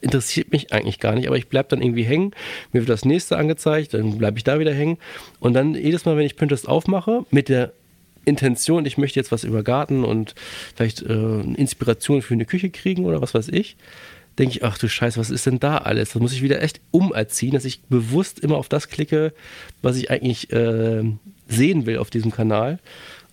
interessiert 0.00 0.52
mich 0.52 0.72
eigentlich 0.72 1.00
gar 1.00 1.14
nicht, 1.14 1.26
aber 1.26 1.36
ich 1.36 1.48
bleibe 1.48 1.68
dann 1.70 1.82
irgendwie 1.82 2.04
hängen. 2.04 2.32
Mir 2.72 2.80
wird 2.80 2.90
das 2.90 3.04
nächste 3.04 3.36
angezeigt, 3.36 3.94
dann 3.94 4.18
bleibe 4.18 4.38
ich 4.38 4.44
da 4.44 4.58
wieder 4.58 4.74
hängen. 4.74 4.98
Und 5.40 5.54
dann 5.54 5.74
jedes 5.74 6.04
Mal, 6.04 6.16
wenn 6.16 6.26
ich 6.26 6.36
Pinterest 6.36 6.68
aufmache, 6.68 7.24
mit 7.30 7.48
der 7.48 7.72
Intention, 8.24 8.86
ich 8.86 8.98
möchte 8.98 9.18
jetzt 9.18 9.32
was 9.32 9.44
über 9.44 9.62
Garten 9.62 10.04
und 10.04 10.34
vielleicht 10.74 11.02
äh, 11.02 11.40
Inspiration 11.40 12.22
für 12.22 12.34
eine 12.34 12.44
Küche 12.44 12.70
kriegen 12.70 13.04
oder 13.04 13.20
was 13.20 13.34
weiß 13.34 13.48
ich, 13.48 13.76
denke 14.38 14.56
ich, 14.56 14.64
ach 14.64 14.78
du 14.78 14.88
Scheiße, 14.88 15.18
was 15.18 15.30
ist 15.30 15.46
denn 15.46 15.60
da 15.60 15.78
alles? 15.78 16.12
Das 16.12 16.20
muss 16.20 16.32
ich 16.32 16.42
wieder 16.42 16.62
echt 16.62 16.80
umerziehen, 16.90 17.52
dass 17.52 17.64
ich 17.64 17.82
bewusst 17.82 18.40
immer 18.40 18.56
auf 18.56 18.68
das 18.68 18.88
klicke, 18.88 19.32
was 19.82 19.96
ich 19.96 20.10
eigentlich 20.10 20.52
äh, 20.52 21.04
sehen 21.48 21.86
will 21.86 21.98
auf 21.98 22.10
diesem 22.10 22.32
Kanal. 22.32 22.78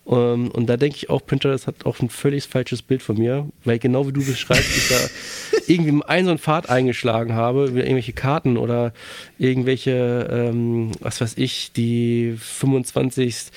Um, 0.03 0.17
ähm, 0.17 0.51
und 0.51 0.65
da 0.67 0.77
denke 0.77 0.97
ich 0.97 1.11
auch, 1.11 1.23
Pinterest 1.23 1.67
hat 1.67 1.85
auch 1.85 1.99
ein 1.99 2.09
völlig 2.09 2.45
falsches 2.45 2.81
Bild 2.81 3.03
von 3.03 3.17
mir, 3.17 3.47
weil 3.63 3.77
genau 3.77 4.07
wie 4.07 4.11
du 4.11 4.25
beschreibst, 4.25 4.75
ich 4.75 4.89
da 4.89 5.57
irgendwie 5.67 6.03
einen 6.05 6.25
so 6.25 6.31
einen 6.31 6.39
Pfad 6.39 6.69
eingeschlagen 6.69 7.33
habe, 7.33 7.65
irgendwelche 7.65 8.13
Karten 8.13 8.57
oder 8.57 8.93
irgendwelche, 9.37 10.27
ähm, 10.31 10.91
was 11.01 11.21
weiß 11.21 11.37
ich, 11.37 11.71
die 11.73 12.35
25 12.35 13.51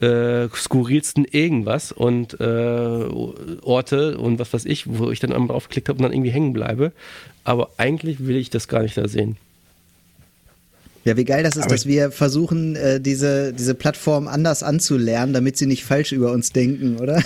äh, 0.00 0.48
skurrilsten 0.48 1.24
irgendwas 1.24 1.92
und 1.92 2.38
äh, 2.40 2.44
Orte 3.62 4.18
und 4.18 4.38
was 4.38 4.52
weiß 4.52 4.64
ich, 4.66 4.86
wo 4.86 5.10
ich 5.10 5.20
dann 5.20 5.32
einmal 5.32 5.48
draufgeklickt 5.48 5.88
habe 5.88 5.98
und 5.98 6.02
dann 6.02 6.12
irgendwie 6.12 6.30
hängen 6.30 6.52
bleibe. 6.52 6.92
Aber 7.44 7.70
eigentlich 7.76 8.26
will 8.26 8.36
ich 8.36 8.50
das 8.50 8.68
gar 8.68 8.82
nicht 8.82 8.96
da 8.96 9.08
sehen. 9.08 9.36
Ja, 11.06 11.16
wie 11.16 11.24
geil 11.24 11.44
das 11.44 11.54
ist, 11.54 11.66
Aber 11.66 11.74
dass 11.74 11.86
wir 11.86 12.10
versuchen, 12.10 12.74
äh, 12.74 13.00
diese, 13.00 13.52
diese 13.52 13.76
Plattform 13.76 14.26
anders 14.26 14.64
anzulernen, 14.64 15.32
damit 15.32 15.56
sie 15.56 15.66
nicht 15.66 15.84
falsch 15.84 16.10
über 16.10 16.32
uns 16.32 16.50
denken, 16.50 16.98
oder? 16.98 17.22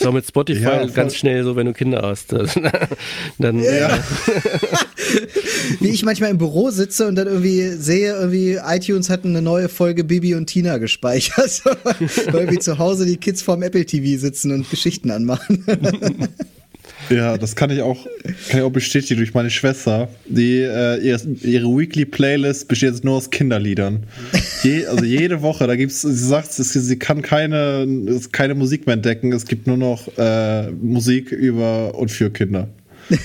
Ja. 0.00 0.08
Auch 0.08 0.12
mit 0.12 0.26
Spotify 0.26 0.62
ja, 0.62 0.86
ganz 0.86 1.16
schnell 1.16 1.42
so, 1.42 1.56
wenn 1.56 1.64
du 1.64 1.72
Kinder 1.72 2.02
hast. 2.02 2.32
dann, 3.38 3.60
ja. 3.60 3.96
Äh, 3.96 3.98
wie 5.80 5.88
ich 5.88 6.04
manchmal 6.04 6.30
im 6.30 6.36
Büro 6.36 6.68
sitze 6.68 7.08
und 7.08 7.16
dann 7.16 7.28
irgendwie 7.28 7.68
sehe, 7.70 8.14
irgendwie 8.14 8.58
iTunes 8.62 9.08
hat 9.08 9.24
eine 9.24 9.40
neue 9.40 9.70
Folge 9.70 10.04
Bibi 10.04 10.34
und 10.34 10.46
Tina 10.46 10.76
gespeichert, 10.76 11.64
weil 11.64 12.42
irgendwie 12.42 12.58
zu 12.58 12.78
Hause 12.78 13.06
die 13.06 13.16
Kids 13.16 13.40
vorm 13.40 13.62
Apple 13.62 13.86
TV 13.86 14.20
sitzen 14.20 14.52
und 14.52 14.68
Geschichten 14.68 15.10
anmachen. 15.10 15.64
Ja, 17.10 17.38
das 17.38 17.56
kann 17.56 17.70
ich 17.70 17.82
auch, 17.82 18.06
kann 18.48 18.60
ich 18.60 18.62
auch 18.62 18.70
bestätigen 18.70 19.18
durch 19.18 19.34
meine 19.34 19.50
Schwester. 19.50 20.08
Die, 20.26 20.60
äh, 20.60 20.98
ihre, 20.98 21.20
ihre 21.42 21.66
Weekly 21.66 22.04
Playlist 22.04 22.68
besteht 22.68 22.90
jetzt 22.90 23.04
nur 23.04 23.16
aus 23.16 23.30
Kinderliedern. 23.30 24.04
Je, 24.62 24.86
also 24.86 25.04
jede 25.04 25.42
Woche, 25.42 25.66
da 25.66 25.76
gibt's, 25.76 26.02
sie 26.02 26.12
sagt, 26.12 26.52
sie 26.52 26.98
kann 26.98 27.22
keine, 27.22 27.86
keine 28.32 28.54
Musik 28.54 28.86
mehr 28.86 28.94
entdecken. 28.94 29.32
Es 29.32 29.46
gibt 29.46 29.66
nur 29.66 29.76
noch 29.76 30.08
äh, 30.18 30.70
Musik 30.70 31.32
über 31.32 31.94
und 31.94 32.10
für 32.10 32.30
Kinder. 32.30 32.68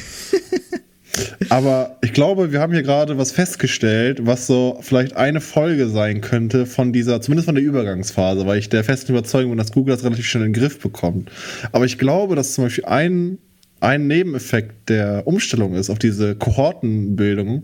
Aber 1.49 1.97
ich 2.01 2.13
glaube, 2.13 2.51
wir 2.51 2.59
haben 2.59 2.73
hier 2.73 2.81
gerade 2.81 3.17
was 3.17 3.31
festgestellt, 3.31 4.25
was 4.25 4.47
so 4.47 4.79
vielleicht 4.81 5.15
eine 5.15 5.41
Folge 5.41 5.88
sein 5.88 6.21
könnte 6.21 6.65
von 6.65 6.93
dieser, 6.93 7.21
zumindest 7.21 7.45
von 7.45 7.55
der 7.55 7.63
Übergangsphase, 7.63 8.47
weil 8.47 8.57
ich 8.57 8.69
der 8.69 8.84
festen 8.84 9.11
Überzeugung 9.11 9.51
bin, 9.51 9.57
dass 9.57 9.71
Google 9.71 9.95
das 9.95 10.03
relativ 10.03 10.25
schnell 10.25 10.45
in 10.45 10.53
den 10.53 10.59
Griff 10.59 10.79
bekommt. 10.79 11.29
Aber 11.71 11.86
ich 11.86 11.97
glaube, 11.97 12.36
dass 12.36 12.53
zum 12.53 12.63
Beispiel 12.63 12.86
ein, 12.86 13.38
ein 13.84 14.07
Nebeneffekt 14.07 14.89
der 14.89 15.27
Umstellung 15.27 15.75
ist 15.75 15.89
auf 15.89 15.99
diese 15.99 16.36
Kohortenbildung, 16.36 17.63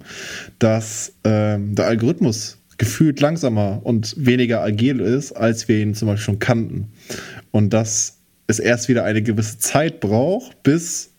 dass 0.60 1.14
ähm, 1.24 1.76
der 1.76 1.88
Algorithmus 1.88 2.58
gefühlt 2.78 3.20
langsamer 3.22 3.82
und 3.84 4.16
weniger 4.18 4.62
agil 4.62 5.00
ist, 5.00 5.32
als 5.32 5.68
wir 5.68 5.80
ihn 5.80 5.96
zum 5.96 6.08
Beispiel 6.08 6.26
schon 6.26 6.40
kannten. 6.40 6.92
Und 7.52 7.72
dass 7.72 8.18
es 8.48 8.60
erst 8.60 8.90
wieder 8.90 9.06
eine 9.06 9.22
gewisse 9.22 9.60
Zeit 9.60 10.02
braucht, 10.02 10.62
bis 10.64 11.12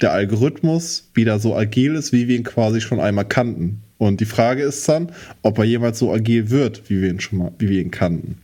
der 0.00 0.12
Algorithmus 0.12 1.10
wieder 1.14 1.38
so 1.38 1.54
agil 1.54 1.94
ist, 1.94 2.12
wie 2.12 2.28
wir 2.28 2.36
ihn 2.36 2.44
quasi 2.44 2.80
schon 2.80 3.00
einmal 3.00 3.26
kannten. 3.26 3.82
Und 3.98 4.20
die 4.20 4.26
Frage 4.26 4.62
ist 4.62 4.88
dann, 4.88 5.12
ob 5.42 5.58
er 5.58 5.64
jemals 5.64 5.98
so 5.98 6.12
agil 6.12 6.50
wird, 6.50 6.88
wie 6.88 7.00
wir 7.02 7.10
ihn 7.10 7.20
schon 7.20 7.38
mal, 7.38 7.52
wie 7.58 7.68
wir 7.68 7.80
ihn 7.80 7.90
kannten. 7.90 8.38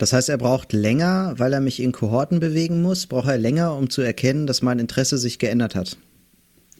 Das 0.00 0.14
heißt, 0.14 0.30
er 0.30 0.38
braucht 0.38 0.72
länger, 0.72 1.34
weil 1.36 1.52
er 1.52 1.60
mich 1.60 1.78
in 1.78 1.92
Kohorten 1.92 2.40
bewegen 2.40 2.80
muss, 2.80 3.06
braucht 3.06 3.28
er 3.28 3.36
länger, 3.36 3.76
um 3.76 3.90
zu 3.90 4.00
erkennen, 4.00 4.46
dass 4.46 4.62
mein 4.62 4.78
Interesse 4.78 5.18
sich 5.18 5.38
geändert 5.38 5.74
hat. 5.74 5.98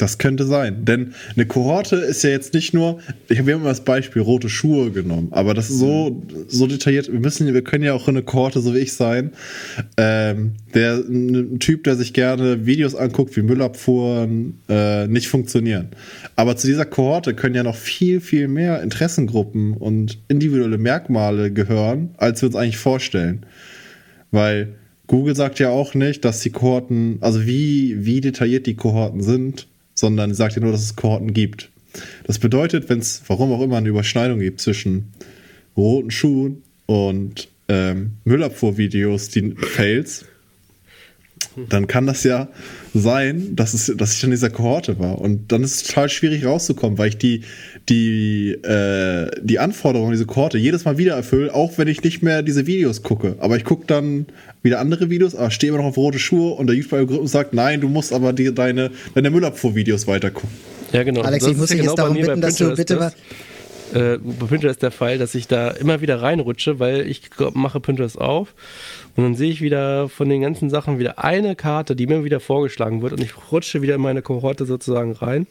Das 0.00 0.16
könnte 0.16 0.46
sein, 0.46 0.86
denn 0.86 1.12
eine 1.36 1.44
Kohorte 1.44 1.96
ist 1.96 2.24
ja 2.24 2.30
jetzt 2.30 2.54
nicht 2.54 2.72
nur, 2.72 3.00
ich 3.28 3.38
habe 3.38 3.50
immer 3.50 3.66
das 3.66 3.84
Beispiel 3.84 4.22
rote 4.22 4.48
Schuhe 4.48 4.90
genommen, 4.90 5.28
aber 5.30 5.52
das 5.52 5.68
ist 5.68 5.78
so, 5.78 6.22
so 6.48 6.66
detailliert, 6.66 7.12
wir 7.12 7.20
müssen, 7.20 7.52
wir 7.52 7.62
können 7.62 7.84
ja 7.84 7.92
auch 7.92 8.08
eine 8.08 8.22
Kohorte, 8.22 8.62
so 8.62 8.74
wie 8.74 8.78
ich 8.78 8.94
sein, 8.94 9.32
ähm, 9.98 10.52
der, 10.72 10.94
ein 11.06 11.58
Typ, 11.58 11.84
der 11.84 11.96
sich 11.96 12.14
gerne 12.14 12.64
Videos 12.64 12.94
anguckt, 12.94 13.36
wie 13.36 13.42
Müllabfuhren, 13.42 14.60
äh, 14.70 15.06
nicht 15.06 15.28
funktionieren. 15.28 15.88
Aber 16.34 16.56
zu 16.56 16.66
dieser 16.66 16.86
Kohorte 16.86 17.34
können 17.34 17.54
ja 17.54 17.62
noch 17.62 17.76
viel, 17.76 18.22
viel 18.22 18.48
mehr 18.48 18.80
Interessengruppen 18.80 19.74
und 19.74 20.16
individuelle 20.28 20.78
Merkmale 20.78 21.52
gehören, 21.52 22.14
als 22.16 22.40
wir 22.40 22.46
uns 22.46 22.56
eigentlich 22.56 22.78
vorstellen. 22.78 23.44
Weil 24.30 24.76
Google 25.08 25.36
sagt 25.36 25.58
ja 25.58 25.68
auch 25.68 25.92
nicht, 25.92 26.24
dass 26.24 26.40
die 26.40 26.50
Kohorten, 26.50 27.18
also 27.20 27.44
wie, 27.44 28.06
wie 28.06 28.22
detailliert 28.22 28.66
die 28.66 28.76
Kohorten 28.76 29.22
sind, 29.22 29.66
sondern 30.00 30.34
sagt 30.34 30.56
ja 30.56 30.62
nur, 30.62 30.72
dass 30.72 30.82
es 30.82 30.96
Kohorten 30.96 31.32
gibt. 31.32 31.70
Das 32.24 32.38
bedeutet, 32.38 32.88
wenn 32.88 32.98
es, 32.98 33.22
warum 33.26 33.52
auch 33.52 33.62
immer, 33.62 33.76
eine 33.76 33.88
Überschneidung 33.88 34.40
gibt 34.40 34.60
zwischen 34.60 35.12
roten 35.76 36.10
Schuhen 36.10 36.62
und 36.86 37.48
ähm, 37.68 38.12
Müllabfuhrvideos, 38.24 39.28
die 39.28 39.54
Fails, 39.56 40.24
dann 41.68 41.86
kann 41.86 42.06
das 42.06 42.24
ja 42.24 42.48
sein, 42.94 43.54
dass, 43.54 43.74
es, 43.74 43.92
dass 43.96 44.14
ich 44.14 44.24
in 44.24 44.30
dieser 44.30 44.50
Kohorte 44.50 44.98
war. 44.98 45.20
Und 45.20 45.52
dann 45.52 45.62
ist 45.62 45.76
es 45.76 45.82
total 45.84 46.08
schwierig 46.08 46.44
rauszukommen, 46.44 46.98
weil 46.98 47.08
ich 47.08 47.18
die, 47.18 47.42
die, 47.88 48.50
äh, 48.50 49.30
die 49.42 49.58
Anforderungen 49.58 50.12
dieser 50.12 50.24
Kohorte 50.24 50.58
jedes 50.58 50.84
Mal 50.84 50.98
wieder 50.98 51.14
erfülle, 51.14 51.54
auch 51.54 51.78
wenn 51.78 51.88
ich 51.88 52.02
nicht 52.02 52.22
mehr 52.22 52.42
diese 52.42 52.66
Videos 52.66 53.02
gucke. 53.02 53.36
Aber 53.38 53.56
ich 53.56 53.64
gucke 53.64 53.86
dann 53.86 54.26
wieder 54.62 54.80
andere 54.80 55.10
Videos, 55.10 55.34
aber 55.34 55.50
stehe 55.50 55.72
immer 55.72 55.82
noch 55.82 55.88
auf 55.88 55.96
rote 55.96 56.18
Schuhe 56.18 56.54
und 56.54 56.66
der 56.66 56.76
YouTube-Algorithmus 56.76 57.30
sagt, 57.30 57.54
nein, 57.54 57.80
du 57.80 57.88
musst 57.88 58.12
aber 58.12 58.32
die, 58.32 58.54
deine, 58.54 58.90
deine 59.14 59.30
Müllabfuhr-Videos 59.30 60.06
weiter 60.06 60.30
gucken. 60.30 60.50
Ja, 60.92 61.02
genau. 61.04 61.22
Alex, 61.22 61.46
ich 61.46 61.56
muss 61.56 61.68
dich 61.68 61.78
genau 61.78 61.92
jetzt 61.92 61.98
darum 61.98 62.16
bitten, 62.16 62.40
dass 62.40 62.56
du 62.56 62.74
bitte 62.74 62.96
mal 62.96 63.12
äh, 63.92 64.18
bei 64.18 64.46
Pinterest 64.46 64.82
der 64.82 64.90
Fall, 64.90 65.18
dass 65.18 65.34
ich 65.34 65.48
da 65.48 65.68
immer 65.68 66.00
wieder 66.00 66.22
reinrutsche, 66.22 66.78
weil 66.78 67.08
ich 67.08 67.30
mache 67.54 67.80
Pinterest 67.80 68.20
auf 68.20 68.54
und 69.16 69.24
dann 69.24 69.34
sehe 69.34 69.50
ich 69.50 69.60
wieder 69.60 70.08
von 70.08 70.28
den 70.28 70.42
ganzen 70.42 70.70
Sachen 70.70 70.98
wieder 70.98 71.22
eine 71.22 71.56
Karte, 71.56 71.96
die 71.96 72.06
mir 72.06 72.24
wieder 72.24 72.40
vorgeschlagen 72.40 73.02
wird 73.02 73.12
und 73.12 73.22
ich 73.22 73.32
rutsche 73.50 73.82
wieder 73.82 73.96
in 73.96 74.00
meine 74.00 74.22
Kohorte 74.22 74.66
sozusagen 74.66 75.12
rein. 75.12 75.46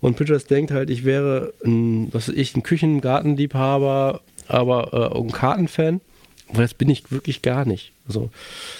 Und 0.00 0.16
Pinterest 0.16 0.50
denkt 0.50 0.70
halt, 0.70 0.90
ich 0.90 1.04
wäre 1.04 1.52
ein, 1.64 2.12
was 2.12 2.28
weiß 2.28 2.34
ich, 2.36 2.56
ein 2.56 2.62
Küchen-Gartenliebhaber, 2.62 4.20
aber 4.48 5.12
äh, 5.14 5.18
ein 5.18 5.32
Kartenfan. 5.32 6.00
Aber 6.48 6.62
das 6.62 6.74
bin 6.74 6.90
ich 6.90 7.10
wirklich 7.12 7.42
gar 7.42 7.64
nicht. 7.64 7.92
Also, 8.08 8.30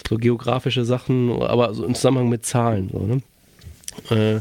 so 0.09 0.16
geografische 0.16 0.84
Sachen, 0.84 1.30
aber 1.42 1.72
so 1.74 1.84
im 1.84 1.94
Zusammenhang 1.94 2.28
mit 2.28 2.44
Zahlen. 2.44 2.90
So, 2.92 2.98
ne? 3.01 3.22
äh, 4.11 4.40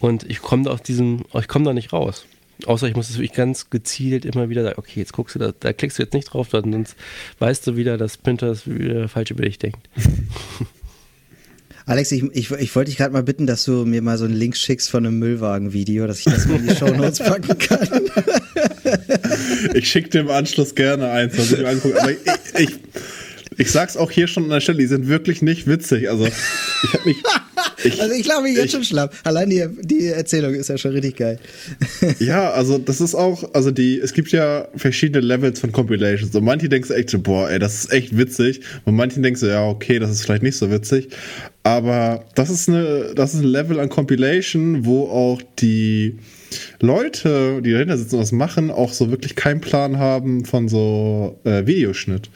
und 0.00 0.28
ich 0.28 0.42
komme 0.42 0.70
aus 0.70 0.82
diesem, 0.82 1.24
ich 1.34 1.48
komme 1.48 1.64
da 1.64 1.72
nicht 1.72 1.92
raus. 1.92 2.26
Außer 2.66 2.88
ich 2.88 2.94
muss 2.94 3.10
es 3.10 3.16
wirklich 3.16 3.32
ganz 3.32 3.70
gezielt 3.70 4.24
immer 4.24 4.48
wieder 4.48 4.62
sagen, 4.62 4.78
okay, 4.78 5.00
jetzt 5.00 5.12
guckst 5.12 5.34
du 5.34 5.38
da, 5.38 5.52
da 5.58 5.72
klickst 5.72 5.98
du 5.98 6.02
jetzt 6.02 6.14
nicht 6.14 6.26
drauf, 6.26 6.48
sonst 6.50 6.96
weißt 7.38 7.66
du 7.66 7.76
wieder, 7.76 7.98
dass 7.98 8.16
Pinterest 8.16 8.68
wieder 8.68 9.08
falsch 9.08 9.30
über 9.30 9.44
dich 9.44 9.58
denkt. 9.58 9.88
Alex, 11.84 12.12
ich, 12.12 12.22
ich, 12.32 12.50
ich 12.50 12.76
wollte 12.76 12.90
dich 12.90 12.98
gerade 12.98 13.12
mal 13.12 13.24
bitten, 13.24 13.46
dass 13.46 13.64
du 13.64 13.84
mir 13.84 14.02
mal 14.02 14.16
so 14.16 14.24
einen 14.24 14.34
Link 14.34 14.56
schickst 14.56 14.88
von 14.88 15.04
einem 15.04 15.18
Müllwagen-Video, 15.18 16.06
dass 16.06 16.20
ich 16.20 16.24
das 16.26 16.46
mal 16.46 16.60
in 16.60 16.68
die 16.68 16.76
Show 16.76 16.94
Notes 16.94 17.18
packen 17.18 17.58
kann. 17.58 17.88
ich 19.74 19.90
schicke 19.90 20.10
dir 20.10 20.20
im 20.20 20.30
Anschluss 20.30 20.76
gerne 20.76 21.10
eins, 21.10 21.36
was 21.36 21.50
ich 21.50 21.58
mir 21.58 21.68
angucke. 21.68 22.00
Aber 22.00 22.12
ich, 22.12 22.18
ich, 22.56 22.68
ich 23.62 23.70
sag's 23.70 23.96
auch 23.96 24.10
hier 24.10 24.26
schon 24.26 24.42
an 24.44 24.50
der 24.50 24.60
Stelle, 24.60 24.78
die 24.78 24.86
sind 24.86 25.06
wirklich 25.06 25.40
nicht 25.40 25.68
witzig. 25.68 26.10
Also 26.10 26.26
ich 26.26 26.92
habe 26.92 27.04
mich 27.08 27.16
ich, 27.84 28.02
also 28.02 28.12
ich 28.12 28.24
glaube, 28.24 28.48
ich 28.48 28.56
jetzt 28.56 28.72
schon 28.72 28.82
schlapp. 28.82 29.14
Allein 29.22 29.50
die, 29.50 29.64
die 29.82 30.06
Erzählung 30.06 30.52
ist 30.54 30.68
ja 30.68 30.76
schon 30.78 30.90
richtig 30.90 31.16
geil. 31.16 31.38
ja, 32.18 32.50
also 32.50 32.78
das 32.78 33.00
ist 33.00 33.14
auch, 33.14 33.54
also 33.54 33.70
die, 33.70 34.00
es 34.00 34.14
gibt 34.14 34.32
ja 34.32 34.66
verschiedene 34.74 35.24
Levels 35.24 35.60
von 35.60 35.70
Compilations. 35.70 36.34
Und 36.34 36.42
manche 36.42 36.68
denkst 36.68 36.88
du 36.88 36.94
echt 36.94 37.10
so, 37.10 37.20
boah, 37.20 37.50
ey, 37.50 37.60
das 37.60 37.84
ist 37.84 37.92
echt 37.92 38.16
witzig. 38.16 38.62
Und 38.84 38.96
manche 38.96 39.20
denkst 39.20 39.40
du, 39.40 39.46
ja, 39.46 39.64
okay, 39.64 40.00
das 40.00 40.10
ist 40.10 40.22
vielleicht 40.22 40.42
nicht 40.42 40.56
so 40.56 40.68
witzig. 40.70 41.10
Aber 41.62 42.24
das 42.34 42.50
ist 42.50 42.68
eine, 42.68 43.12
das 43.14 43.34
ist 43.34 43.40
ein 43.40 43.46
Level 43.46 43.78
an 43.78 43.88
Compilation, 43.88 44.84
wo 44.84 45.04
auch 45.04 45.40
die 45.60 46.18
Leute, 46.80 47.62
die 47.62 47.70
dahinter 47.70 47.96
sitzen 47.96 48.16
und 48.16 48.22
was 48.22 48.32
machen, 48.32 48.72
auch 48.72 48.92
so 48.92 49.10
wirklich 49.10 49.36
keinen 49.36 49.60
Plan 49.60 49.98
haben 49.98 50.44
von 50.44 50.68
so 50.68 51.38
äh, 51.44 51.64
Videoschnitt. 51.64 52.28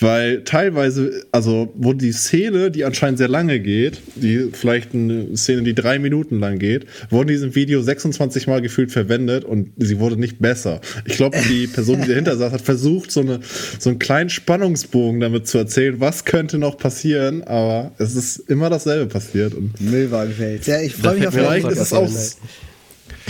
Weil 0.00 0.44
teilweise, 0.44 1.24
also 1.32 1.72
wo 1.76 1.92
die 1.92 2.12
Szene, 2.12 2.70
die 2.70 2.84
anscheinend 2.84 3.18
sehr 3.18 3.28
lange 3.28 3.58
geht, 3.58 4.00
die 4.14 4.50
vielleicht 4.52 4.94
eine 4.94 5.36
Szene, 5.36 5.62
die 5.62 5.74
drei 5.74 5.98
Minuten 5.98 6.38
lang 6.38 6.58
geht, 6.58 6.86
wurde 7.10 7.32
in 7.32 7.38
diesem 7.38 7.54
Video 7.56 7.82
26 7.82 8.46
Mal 8.46 8.62
gefühlt 8.62 8.92
verwendet 8.92 9.44
und 9.44 9.70
sie 9.76 9.98
wurde 9.98 10.16
nicht 10.16 10.38
besser. 10.40 10.80
Ich 11.04 11.16
glaube, 11.16 11.36
die 11.48 11.66
Person, 11.66 12.02
die 12.02 12.08
dahinter 12.08 12.36
saß, 12.36 12.52
hat 12.52 12.60
versucht, 12.60 13.10
so, 13.10 13.20
eine, 13.20 13.40
so 13.78 13.90
einen 13.90 13.98
kleinen 13.98 14.30
Spannungsbogen 14.30 15.20
damit 15.20 15.48
zu 15.48 15.58
erzählen, 15.58 15.98
was 15.98 16.24
könnte 16.24 16.58
noch 16.58 16.78
passieren, 16.78 17.42
aber 17.42 17.92
es 17.98 18.14
ist 18.14 18.38
immer 18.48 18.70
dasselbe 18.70 19.06
passiert. 19.06 19.54
Und 19.54 19.80
Müllwagenfeld. 19.80 20.66
Ja, 20.66 20.80
ich 20.80 20.94
freue 20.94 21.16
mich 21.16 21.26
auf 21.26 21.34
Vielleicht 21.34 21.68
ist 21.68 21.78
es 21.78 21.92
auch 21.92 22.08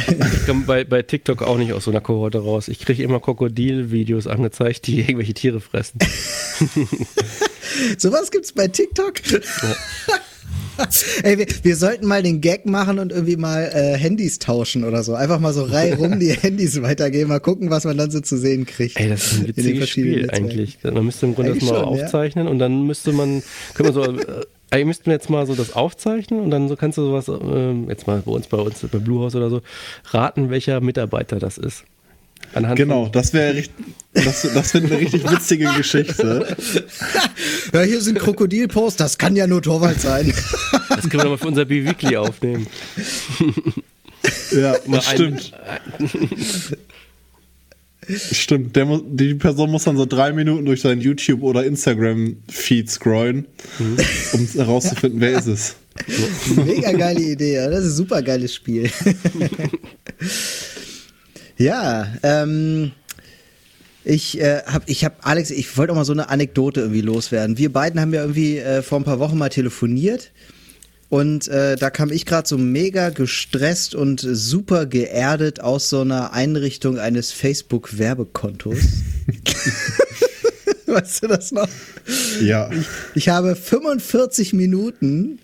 ich 0.07 0.47
komme 0.47 0.65
bei, 0.65 0.85
bei 0.85 1.03
TikTok 1.03 1.43
auch 1.43 1.59
nicht 1.59 1.73
aus 1.73 1.85
so 1.85 1.91
einer 1.91 2.01
Kohorte 2.01 2.39
raus. 2.39 2.69
Ich 2.69 2.81
kriege 2.81 3.03
immer 3.03 3.21
Krokodil-Videos 3.21 4.27
angezeigt, 4.27 4.87
die 4.87 5.01
irgendwelche 5.01 5.35
Tiere 5.35 5.61
fressen. 5.61 5.99
Sowas 7.99 8.31
es 8.43 8.53
bei 8.53 8.69
TikTok? 8.69 9.15
Ja. 9.31 9.39
Ey, 11.23 11.39
wir, 11.39 11.47
wir, 11.63 11.77
sollten 11.77 12.07
mal 12.07 12.23
den 12.23 12.41
Gag 12.41 12.65
machen 12.65 12.99
und 12.99 13.13
irgendwie 13.13 13.37
mal 13.37 13.71
äh, 13.75 13.99
Handys 13.99 14.39
tauschen 14.39 14.85
oder 14.85 15.03
so. 15.03 15.15
Einfach 15.15 15.41
mal 15.41 15.53
so 15.53 15.65
rum 15.65 16.21
die 16.21 16.33
Handys 16.33 16.81
weitergeben, 16.81 17.29
mal 17.29 17.41
gucken, 17.41 17.71
was 17.71 17.85
man 17.85 17.99
dann 17.99 18.11
so 18.11 18.21
zu 18.21 18.39
sehen 18.39 18.65
kriegt. 18.65 18.99
Ey, 18.99 19.09
das 19.09 19.33
ist 19.33 19.41
ein 19.41 19.49
witziges 19.49 19.89
Spiel 19.89 20.31
eigentlich. 20.31 20.79
Man 20.85 21.05
müsste 21.05 21.27
im 21.27 21.35
Grunde 21.35 21.53
eigentlich 21.53 21.65
das 21.65 21.73
mal 21.73 21.81
schon, 21.81 21.89
aufzeichnen 21.89 22.47
ja? 22.47 22.51
und 22.51 22.59
dann 22.59 22.87
müsste 22.87 23.13
man, 23.13 23.43
können 23.75 23.89
wir 23.89 23.93
so 23.93 24.17
Eigentlich 24.71 24.87
müssten 24.87 25.07
wir 25.07 25.15
jetzt 25.15 25.31
mal 25.31 25.47
so 25.47 25.55
das 25.55 25.73
aufzeichnen 25.75 26.41
und 26.41 26.51
dann 26.51 26.69
so 26.69 26.77
kannst 26.77 26.99
du 26.99 27.03
sowas, 27.03 27.29
äh, 27.29 27.73
jetzt 27.89 28.07
mal 28.07 28.21
bei 28.25 28.31
uns, 28.31 28.47
bei 28.49 28.59
uns, 28.59 28.81
bei 28.81 28.99
Bluehouse 28.99 29.35
oder 29.35 29.49
so, 29.49 29.63
raten, 30.11 30.51
welcher 30.51 30.81
Mitarbeiter 30.81 31.39
das 31.39 31.59
ist. 31.59 31.85
Anhand 32.55 32.77
genau, 32.77 33.09
das 33.09 33.33
wäre 33.33 33.63
das, 34.15 34.43
das 34.43 34.75
wäre 34.75 34.87
eine 34.87 34.99
richtig 34.99 35.31
witzige 35.31 35.69
Geschichte. 35.77 36.57
ja, 37.73 37.81
hier 37.81 38.01
sind 38.01 38.19
Krokodilposts, 38.19 38.97
das 38.97 39.19
kann 39.19 39.37
ja 39.37 39.47
nur 39.47 39.61
Torwald 39.61 40.01
sein. 40.01 40.33
Das 40.89 41.09
können 41.09 41.13
wir 41.13 41.25
doch 41.25 41.31
mal 41.31 41.39
für 41.39 41.49
unser 41.49 41.65
B-Weekly 41.65 42.17
aufnehmen. 42.17 42.67
Ja, 44.53 44.77
das 44.87 45.07
stimmt. 45.11 45.53
Stimmt, 48.17 48.75
der, 48.75 49.01
die 49.07 49.35
Person 49.35 49.71
muss 49.71 49.85
dann 49.85 49.97
so 49.97 50.07
drei 50.07 50.33
Minuten 50.33 50.65
durch 50.65 50.81
seinen 50.81 51.01
YouTube- 51.01 51.43
oder 51.43 51.65
Instagram-Feed 51.65 52.91
scrollen, 52.91 53.47
mhm. 53.79 53.97
um 54.33 54.47
herauszufinden, 54.47 55.21
wer 55.21 55.39
ist 55.39 55.47
es. 55.47 55.77
Mega 56.57 56.93
geile 56.93 57.21
Idee, 57.21 57.57
das 57.57 57.81
ist 57.81 57.93
ein 57.93 57.97
super 57.97 58.23
geiles 58.23 58.55
Spiel. 58.55 58.91
ja, 61.59 62.07
ähm, 62.23 62.93
ich 64.05 64.41
äh, 64.41 64.63
habe, 64.67 64.85
ich 64.87 65.05
habe, 65.05 65.17
Alex, 65.23 65.51
ich 65.51 65.77
wollte 65.77 65.93
auch 65.93 65.97
mal 65.97 66.05
so 66.05 66.13
eine 66.13 66.31
Anekdote 66.31 66.81
irgendwie 66.81 67.03
loswerden. 67.03 67.59
Wir 67.59 67.73
beiden 67.73 68.01
haben 68.01 68.15
ja 68.15 68.23
irgendwie 68.23 68.59
äh, 68.59 68.83
vor 68.83 68.99
ein 68.99 69.05
paar 69.05 69.19
Wochen 69.19 69.37
mal 69.37 69.51
telefoniert 69.51 70.31
Und 71.09 71.49
äh, 71.49 71.77
da 71.77 71.89
kam 71.89 72.13
ich 72.13 72.27
gerade 72.27 72.47
so 72.47 72.59
mega 72.59 73.09
gestresst 73.09 73.95
und 73.95 74.21
super 74.21 74.85
geerdet 74.85 75.61
aus 75.61 75.89
so 75.89 76.03
einer 76.03 76.35
Einrichtung 76.35 76.99
eines 76.99 77.33
Facebook-Werbekontos. 77.33 78.79
weißt 80.87 81.23
du 81.23 81.27
das 81.29 81.53
noch? 81.53 81.69
Ja. 82.43 82.71
Ich, 82.73 82.87
ich 83.15 83.29
habe 83.29 83.57
45 83.57 84.53
Minuten 84.53 85.39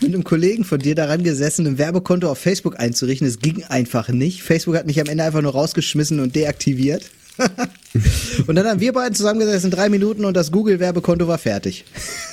mit 0.00 0.14
einem 0.14 0.24
Kollegen 0.24 0.64
von 0.64 0.78
dir 0.78 0.94
daran 0.94 1.22
gesessen, 1.22 1.66
ein 1.66 1.78
Werbekonto 1.78 2.30
auf 2.30 2.38
Facebook 2.38 2.78
einzurichten. 2.78 3.26
Es 3.26 3.38
ging 3.38 3.64
einfach 3.64 4.08
nicht. 4.08 4.42
Facebook 4.42 4.76
hat 4.76 4.86
mich 4.86 5.00
am 5.00 5.08
Ende 5.08 5.24
einfach 5.24 5.42
nur 5.42 5.52
rausgeschmissen 5.52 6.20
und 6.20 6.34
deaktiviert. 6.34 7.10
und 8.46 8.54
dann 8.54 8.66
haben 8.66 8.80
wir 8.80 8.92
beiden 8.92 9.14
zusammengesessen, 9.14 9.70
drei 9.70 9.88
Minuten 9.88 10.24
und 10.24 10.36
das 10.36 10.52
Google-Werbekonto 10.52 11.26
war 11.26 11.38
fertig. 11.38 11.84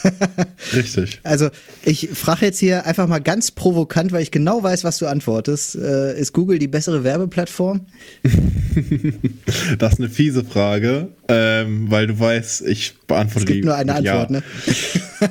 Richtig. 0.73 1.19
Also 1.23 1.49
ich 1.83 2.09
frage 2.13 2.45
jetzt 2.45 2.59
hier 2.59 2.85
einfach 2.85 3.07
mal 3.07 3.19
ganz 3.19 3.51
provokant, 3.51 4.11
weil 4.11 4.21
ich 4.21 4.31
genau 4.31 4.61
weiß, 4.63 4.83
was 4.83 4.97
du 4.97 5.07
antwortest. 5.07 5.75
Äh, 5.75 6.19
ist 6.19 6.33
Google 6.33 6.59
die 6.59 6.67
bessere 6.67 7.03
Werbeplattform? 7.03 7.81
das 9.79 9.93
ist 9.93 9.99
eine 9.99 10.09
fiese 10.09 10.43
Frage, 10.43 11.09
ähm, 11.27 11.89
weil 11.89 12.07
du 12.07 12.19
weißt, 12.19 12.67
ich 12.67 12.95
beantworte 13.07 13.45
die. 13.45 13.51
Es 13.51 13.55
gibt 13.55 13.63
die, 13.63 13.67
nur 13.67 13.75
eine 13.75 13.95
Antwort, 13.95 14.31
ja. 14.31 14.37
ne? 14.37 14.43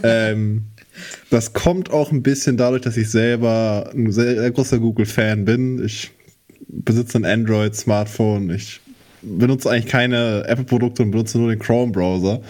ähm, 0.02 0.64
das 1.30 1.52
kommt 1.52 1.90
auch 1.90 2.10
ein 2.10 2.22
bisschen 2.22 2.56
dadurch, 2.56 2.82
dass 2.82 2.96
ich 2.96 3.10
selber 3.10 3.90
ein 3.94 4.12
sehr 4.12 4.50
großer 4.50 4.78
Google-Fan 4.78 5.44
bin. 5.44 5.84
Ich 5.84 6.10
besitze 6.68 7.18
ein 7.18 7.24
Android-Smartphone. 7.24 8.50
Ich 8.50 8.80
benutze 9.26 9.70
eigentlich 9.70 9.86
keine 9.86 10.44
Apple-Produkte 10.46 11.02
und 11.02 11.10
benutze 11.10 11.38
nur 11.38 11.50
den 11.50 11.58
Chrome-Browser. 11.58 12.40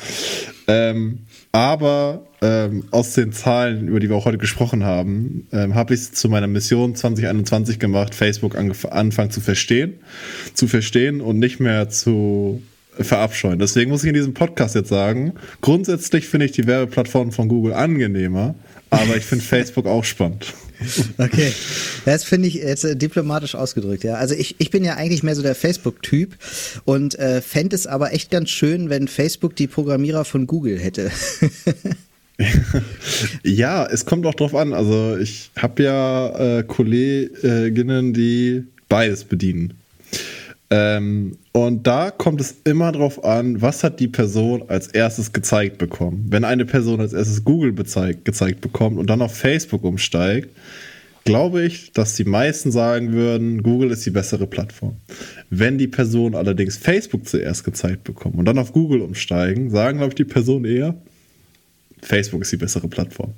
Ähm, 0.68 1.20
aber 1.52 2.26
ähm, 2.42 2.84
aus 2.90 3.14
den 3.14 3.32
Zahlen, 3.32 3.88
über 3.88 3.98
die 3.98 4.08
wir 4.08 4.16
auch 4.16 4.26
heute 4.26 4.38
gesprochen 4.38 4.84
haben, 4.84 5.46
ähm, 5.52 5.74
habe 5.74 5.94
ich 5.94 6.00
es 6.00 6.12
zu 6.12 6.28
meiner 6.28 6.46
Mission 6.46 6.94
2021 6.94 7.78
gemacht, 7.78 8.14
Facebook 8.14 8.56
anfangen 8.56 9.30
zu 9.30 9.40
verstehen, 9.40 9.94
zu 10.52 10.68
verstehen 10.68 11.20
und 11.20 11.38
nicht 11.38 11.60
mehr 11.60 11.88
zu 11.88 12.62
verabscheuen. 12.98 13.58
Deswegen 13.58 13.90
muss 13.90 14.02
ich 14.02 14.08
in 14.08 14.14
diesem 14.14 14.34
Podcast 14.34 14.74
jetzt 14.74 14.88
sagen, 14.88 15.34
grundsätzlich 15.60 16.28
finde 16.28 16.46
ich 16.46 16.52
die 16.52 16.66
Werbeplattform 16.66 17.32
von 17.32 17.48
Google 17.48 17.72
angenehmer, 17.72 18.54
aber 18.90 19.16
ich 19.16 19.24
finde 19.24 19.44
Facebook 19.46 19.86
auch 19.86 20.04
spannend. 20.04 20.52
Okay, 21.18 21.52
das 22.04 22.24
finde 22.24 22.48
ich 22.48 22.54
jetzt 22.54 22.84
äh, 22.84 22.96
diplomatisch 22.96 23.54
ausgedrückt, 23.54 24.04
ja. 24.04 24.14
Also 24.14 24.34
ich, 24.34 24.56
ich 24.58 24.70
bin 24.70 24.84
ja 24.84 24.94
eigentlich 24.94 25.22
mehr 25.22 25.34
so 25.34 25.42
der 25.42 25.54
Facebook-Typ 25.54 26.36
und 26.84 27.18
äh, 27.18 27.40
fände 27.40 27.74
es 27.74 27.86
aber 27.86 28.12
echt 28.12 28.30
ganz 28.30 28.50
schön, 28.50 28.90
wenn 28.90 29.08
Facebook 29.08 29.56
die 29.56 29.66
Programmierer 29.66 30.24
von 30.24 30.46
Google 30.46 30.78
hätte. 30.78 31.10
ja, 33.42 33.86
es 33.86 34.04
kommt 34.04 34.26
auch 34.26 34.34
drauf 34.34 34.54
an. 34.54 34.72
Also 34.72 35.16
ich 35.16 35.50
habe 35.56 35.82
ja 35.82 36.58
äh, 36.58 36.62
Kolleginnen, 36.62 38.12
die 38.12 38.64
beides 38.88 39.24
bedienen. 39.24 39.74
Ähm, 40.70 41.38
und 41.52 41.86
da 41.86 42.10
kommt 42.10 42.40
es 42.40 42.56
immer 42.64 42.90
drauf 42.90 43.24
an, 43.24 43.62
was 43.62 43.84
hat 43.84 44.00
die 44.00 44.08
Person 44.08 44.64
als 44.68 44.88
erstes 44.88 45.32
gezeigt 45.32 45.78
bekommen. 45.78 46.26
Wenn 46.28 46.44
eine 46.44 46.64
Person 46.64 47.00
als 47.00 47.12
erstes 47.12 47.44
Google 47.44 47.72
gezeigt, 47.72 48.24
gezeigt 48.24 48.60
bekommt 48.60 48.98
und 48.98 49.08
dann 49.08 49.22
auf 49.22 49.36
Facebook 49.36 49.84
umsteigt, 49.84 50.50
glaube 51.24 51.62
ich, 51.62 51.92
dass 51.92 52.14
die 52.14 52.24
meisten 52.24 52.72
sagen 52.72 53.12
würden, 53.12 53.62
Google 53.62 53.90
ist 53.90 54.06
die 54.06 54.10
bessere 54.10 54.46
Plattform. 54.46 54.96
Wenn 55.50 55.78
die 55.78 55.88
Person 55.88 56.34
allerdings 56.34 56.76
Facebook 56.76 57.28
zuerst 57.28 57.64
gezeigt 57.64 58.04
bekommt 58.04 58.36
und 58.36 58.44
dann 58.44 58.58
auf 58.58 58.72
Google 58.72 59.02
umsteigen, 59.02 59.70
sagen, 59.70 59.98
glaube 59.98 60.12
ich, 60.12 60.16
die 60.16 60.24
Person 60.24 60.64
eher, 60.64 60.94
Facebook 62.02 62.42
ist 62.42 62.52
die 62.52 62.56
bessere 62.56 62.88
Plattform. 62.88 63.34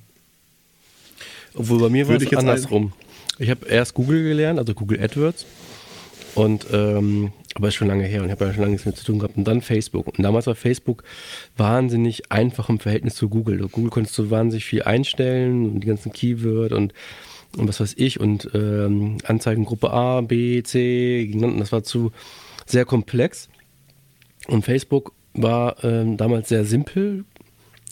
Obwohl 1.55 1.81
bei 1.81 1.89
mir 1.89 2.07
war 2.09 2.17
es 2.17 2.33
andersrum. 2.33 2.93
Ich 3.39 3.51
habe 3.51 3.67
erst 3.67 3.95
Google 3.95 4.23
gelernt, 4.23 4.59
also 4.59 4.75
Google 4.75 5.03
AdWords. 5.03 5.47
Und 6.39 6.69
ähm, 6.73 7.33
aber 7.55 7.67
ist 7.67 7.75
schon 7.75 7.89
lange 7.89 8.05
her 8.05 8.21
und 8.21 8.27
ich 8.27 8.31
habe 8.31 8.45
ja 8.45 8.53
schon 8.53 8.61
lange 8.61 8.71
nichts 8.71 8.87
mehr 8.87 8.95
zu 8.95 9.05
tun 9.05 9.19
gehabt. 9.19 9.37
Und 9.37 9.43
dann 9.43 9.61
Facebook. 9.61 10.07
Und 10.07 10.23
damals 10.23 10.47
war 10.47 10.55
Facebook 10.55 11.03
wahnsinnig 11.57 12.31
einfach 12.31 12.69
im 12.69 12.79
Verhältnis 12.79 13.17
zu 13.17 13.29
Google. 13.29 13.67
Google 13.67 13.91
konntest 13.91 14.17
du 14.17 14.31
wahnsinnig 14.31 14.65
viel 14.65 14.85
einstellen 14.85 15.69
und 15.69 15.81
die 15.81 15.89
ganzen 15.89 16.13
Keyword 16.13 16.71
und, 16.71 16.95
und 17.57 17.69
was 17.69 17.81
weiß 17.81 17.95
ich 17.97 18.21
und 18.21 18.51
ähm, 18.55 19.19
Anzeigengruppe 19.25 19.91
A, 19.91 20.21
B, 20.21 20.63
C, 20.63 21.29
das 21.59 21.73
war 21.73 21.83
zu 21.83 22.13
sehr 22.67 22.85
komplex. 22.85 23.49
Und 24.47 24.65
Facebook 24.65 25.15
war 25.35 25.83
ähm, 25.83 26.19
damals 26.19 26.49
sehr 26.49 26.65
simpel 26.65 27.25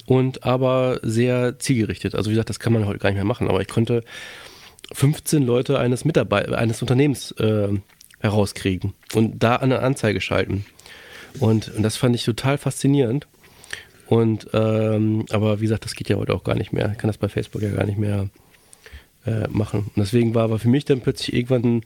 und 0.07 0.45
aber 0.45 1.01
sehr 1.03 1.59
zielgerichtet. 1.59 2.15
Also 2.15 2.31
wie 2.31 2.35
gesagt, 2.35 2.51
das 2.51 2.61
kann 2.61 2.73
man 2.73 2.87
heute 2.87 3.01
gar 3.01 3.09
nicht 3.09 3.17
mehr 3.17 3.25
machen. 3.25 3.49
Aber 3.49 3.61
ich 3.61 3.69
konnte 3.69 4.05
15 4.93 5.43
Leute 5.43 5.81
eines 5.81 6.05
Mitarbeiters, 6.05 6.55
eines 6.55 6.81
Unternehmens 6.81 7.33
äh, 7.33 7.71
herauskriegen 8.27 8.95
und 9.14 9.43
da 9.43 9.57
eine 9.57 9.81
Anzeige 9.81 10.20
schalten. 10.20 10.64
Und, 11.41 11.68
und 11.74 11.83
das 11.83 11.97
fand 11.97 12.14
ich 12.14 12.24
total 12.24 12.59
faszinierend. 12.59 13.27
Und 14.07 14.49
ähm, 14.53 15.27
aber 15.31 15.61
wie 15.61 15.64
gesagt, 15.64 15.85
das 15.85 15.95
geht 15.95 16.09
ja 16.09 16.16
heute 16.16 16.35
auch 16.35 16.45
gar 16.45 16.55
nicht 16.55 16.72
mehr. 16.72 16.91
Ich 16.93 16.99
kann 16.99 17.09
das 17.09 17.18
bei 17.18 17.29
Facebook 17.29 17.62
ja 17.62 17.70
gar 17.70 17.85
nicht 17.85 17.99
mehr 17.99 18.29
äh, 19.27 19.49
machen. 19.49 19.81
Und 19.81 19.97
deswegen 19.97 20.35
war 20.35 20.45
aber 20.45 20.59
für 20.59 20.68
mich 20.68 20.85
dann 20.85 21.01
plötzlich 21.01 21.35
irgendwann, 21.35 21.83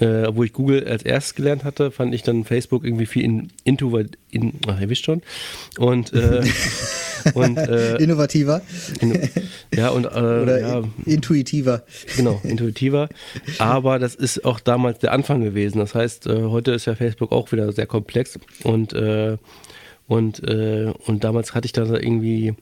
äh, 0.00 0.34
wo 0.34 0.42
ich 0.42 0.52
Google 0.52 0.86
als 0.86 1.02
erstes 1.02 1.34
gelernt 1.34 1.64
hatte, 1.64 1.90
fand 1.90 2.14
ich 2.14 2.22
dann 2.22 2.44
Facebook 2.44 2.84
irgendwie 2.84 3.06
viel 3.06 3.24
in, 3.24 3.48
into, 3.64 3.96
in, 4.30 4.54
ach, 4.66 4.80
ihr 4.80 4.88
wisst 4.88 5.04
schon. 5.04 5.22
Und, 5.78 6.12
äh, 6.14 6.42
und 7.34 7.58
äh, 7.58 7.96
innovativer. 7.96 8.62
In, 9.00 9.28
ja, 9.74 9.90
und 9.90 10.06
äh, 10.06 10.08
Oder 10.08 10.60
ja, 10.60 10.82
intuitiver. 11.04 11.84
Genau, 12.16 12.40
intuitiver. 12.42 13.08
Aber 13.58 13.98
das 13.98 14.14
ist 14.14 14.44
auch 14.44 14.60
damals 14.60 14.98
der 14.98 15.12
Anfang 15.12 15.42
gewesen. 15.42 15.78
Das 15.78 15.94
heißt, 15.94 16.26
äh, 16.26 16.44
heute 16.44 16.72
ist 16.72 16.86
ja 16.86 16.94
Facebook 16.94 17.32
auch 17.32 17.52
wieder 17.52 17.70
sehr 17.72 17.86
komplex 17.86 18.38
und 18.64 18.94
und, 20.06 20.40
und 20.40 21.24
damals 21.24 21.54
hatte 21.54 21.66
ich 21.66 21.72
da 21.72 21.84
irgendwie 21.84 22.54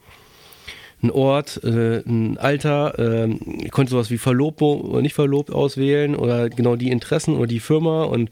ein 1.03 1.11
Ort, 1.11 1.63
äh, 1.63 2.03
ein 2.07 2.39
Alter, 2.39 2.99
äh, 2.99 3.31
ich 3.63 3.71
konnte 3.71 3.91
sowas 3.91 4.11
wie 4.11 4.19
verlobt 4.19 4.63
oder 4.63 5.03
nicht 5.03 5.15
verlobt 5.15 5.51
auswählen 5.51 6.17
oder 6.17 6.49
genau 6.49 6.77
die 6.77 6.91
Interessen 6.91 7.37
oder 7.37 7.47
die 7.47 7.61
Firma 7.61 8.05
und, 8.05 8.31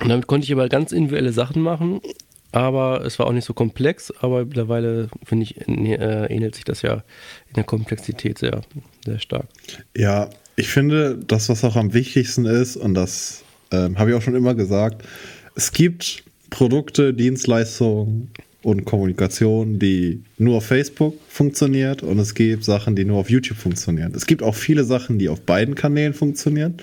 und 0.00 0.08
damit 0.08 0.26
konnte 0.26 0.44
ich 0.44 0.52
aber 0.52 0.68
ganz 0.68 0.92
individuelle 0.92 1.32
Sachen 1.32 1.60
machen, 1.62 2.00
aber 2.52 3.04
es 3.04 3.18
war 3.18 3.26
auch 3.26 3.32
nicht 3.32 3.44
so 3.44 3.54
komplex, 3.54 4.12
aber 4.20 4.44
mittlerweile 4.44 5.08
finde 5.24 5.44
ich, 5.44 5.60
äh, 5.66 6.26
ähnelt 6.26 6.54
sich 6.54 6.64
das 6.64 6.82
ja 6.82 6.94
in 7.48 7.54
der 7.56 7.64
Komplexität 7.64 8.38
sehr, 8.38 8.62
sehr 9.04 9.18
stark. 9.18 9.46
Ja, 9.96 10.30
ich 10.56 10.68
finde, 10.68 11.18
das, 11.26 11.48
was 11.48 11.64
auch 11.64 11.76
am 11.76 11.94
wichtigsten 11.94 12.46
ist, 12.46 12.76
und 12.76 12.94
das 12.94 13.44
ähm, 13.70 13.98
habe 13.98 14.10
ich 14.10 14.16
auch 14.16 14.22
schon 14.22 14.34
immer 14.34 14.54
gesagt, 14.54 15.04
es 15.54 15.72
gibt 15.72 16.24
Produkte, 16.50 17.14
Dienstleistungen, 17.14 18.30
und 18.62 18.84
Kommunikation, 18.84 19.78
die 19.78 20.22
nur 20.38 20.56
auf 20.56 20.66
Facebook 20.66 21.14
funktioniert 21.28 22.02
und 22.02 22.18
es 22.18 22.34
gibt 22.34 22.64
Sachen, 22.64 22.94
die 22.96 23.04
nur 23.04 23.18
auf 23.18 23.30
YouTube 23.30 23.58
funktionieren. 23.58 24.12
Es 24.14 24.26
gibt 24.26 24.42
auch 24.42 24.54
viele 24.54 24.84
Sachen, 24.84 25.18
die 25.18 25.28
auf 25.28 25.40
beiden 25.40 25.74
Kanälen 25.74 26.14
funktionieren. 26.14 26.74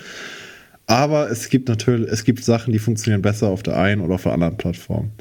Aber 0.90 1.30
es 1.30 1.50
gibt 1.50 1.68
natürlich, 1.68 2.10
es 2.10 2.24
gibt 2.24 2.46
Sachen, 2.46 2.72
die 2.72 2.80
funktionieren 2.80 3.22
besser 3.22 3.50
auf 3.50 3.62
der 3.62 3.78
einen 3.78 4.00
oder 4.00 4.16
auf 4.16 4.24
der 4.24 4.32
anderen 4.32 4.56
Plattform. 4.56 5.12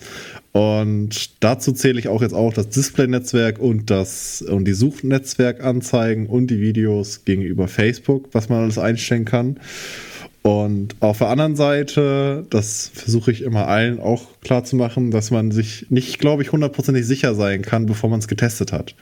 Und 0.53 1.43
dazu 1.43 1.73
zähle 1.73 1.99
ich 1.99 2.09
auch 2.09 2.23
jetzt 2.23 2.35
auch 2.35 2.55
das 2.55 2.69
Display-Netzwerk 2.69 3.59
und 3.59 3.91
das 3.91 4.43
und 4.43 4.65
die 4.65 4.73
Suchnetzwerkanzeigen 4.75 6.29
und 6.29 6.47
die 6.47 6.61
Videos 6.61 7.25
gegenüber 7.25 7.67
Facebook, 7.67 8.29
was 8.33 8.49
man 8.49 8.63
alles 8.63 8.79
einstellen 8.79 9.25
kann. 9.25 9.59
Und 10.47 10.95
auf 11.01 11.19
der 11.19 11.27
anderen 11.27 11.57
Seite, 11.57 12.47
das 12.51 12.89
versuche 12.95 13.33
ich 13.33 13.43
immer 13.43 13.67
allen 13.67 13.99
auch 13.99 14.29
klar 14.43 14.63
zu 14.63 14.77
machen, 14.77 15.11
dass 15.11 15.33
man 15.33 15.51
sich 15.51 15.87
nicht, 15.91 16.21
glaube 16.21 16.45
ich, 16.45 16.53
hundertprozentig 16.53 17.05
sicher 17.05 17.35
sein 17.35 17.63
kann, 17.63 17.87
bevor 17.87 18.11
man 18.11 18.21
es 18.21 18.29
getestet 18.29 18.71
hat. 18.71 18.95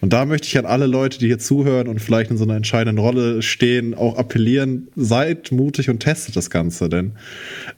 Und 0.00 0.12
da 0.12 0.24
möchte 0.24 0.46
ich 0.46 0.56
an 0.56 0.66
alle 0.66 0.86
Leute, 0.86 1.18
die 1.18 1.26
hier 1.26 1.40
zuhören 1.40 1.88
und 1.88 2.00
vielleicht 2.00 2.30
in 2.30 2.36
so 2.36 2.44
einer 2.44 2.54
entscheidenden 2.54 3.04
Rolle 3.04 3.42
stehen, 3.42 3.92
auch 3.94 4.16
appellieren, 4.16 4.86
seid 4.94 5.50
mutig 5.50 5.90
und 5.90 5.98
testet 5.98 6.36
das 6.36 6.48
Ganze, 6.48 6.88
denn 6.88 7.16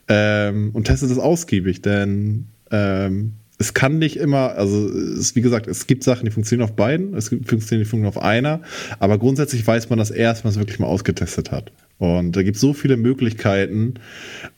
ähm, 0.07 0.69
und 0.73 0.83
testet 0.83 1.09
es 1.09 1.17
ausgiebig, 1.17 1.81
denn 1.81 2.49
ähm, 2.69 3.33
es 3.57 3.73
kann 3.73 3.97
nicht 3.97 4.17
immer, 4.17 4.51
also 4.51 4.87
es, 4.89 5.35
wie 5.35 5.41
gesagt, 5.41 5.65
es 5.65 5.87
gibt 5.87 6.03
Sachen, 6.03 6.25
die 6.25 6.31
funktionieren 6.31 6.69
auf 6.69 6.75
beiden, 6.75 7.15
es 7.15 7.31
gibt 7.31 7.49
funktionieren, 7.49 7.83
die 7.83 7.89
funktionieren 7.89 8.15
auf 8.15 8.21
einer, 8.21 8.61
aber 8.99 9.17
grundsätzlich 9.17 9.65
weiß 9.65 9.89
man 9.89 9.97
das 9.97 10.11
erst, 10.11 10.43
wenn 10.43 10.49
man 10.49 10.53
es 10.53 10.59
wirklich 10.59 10.77
mal 10.77 10.85
ausgetestet 10.85 11.51
hat. 11.51 11.71
Und 12.01 12.35
da 12.35 12.41
gibt 12.41 12.55
es 12.55 12.61
so 12.61 12.73
viele 12.73 12.97
Möglichkeiten, 12.97 13.93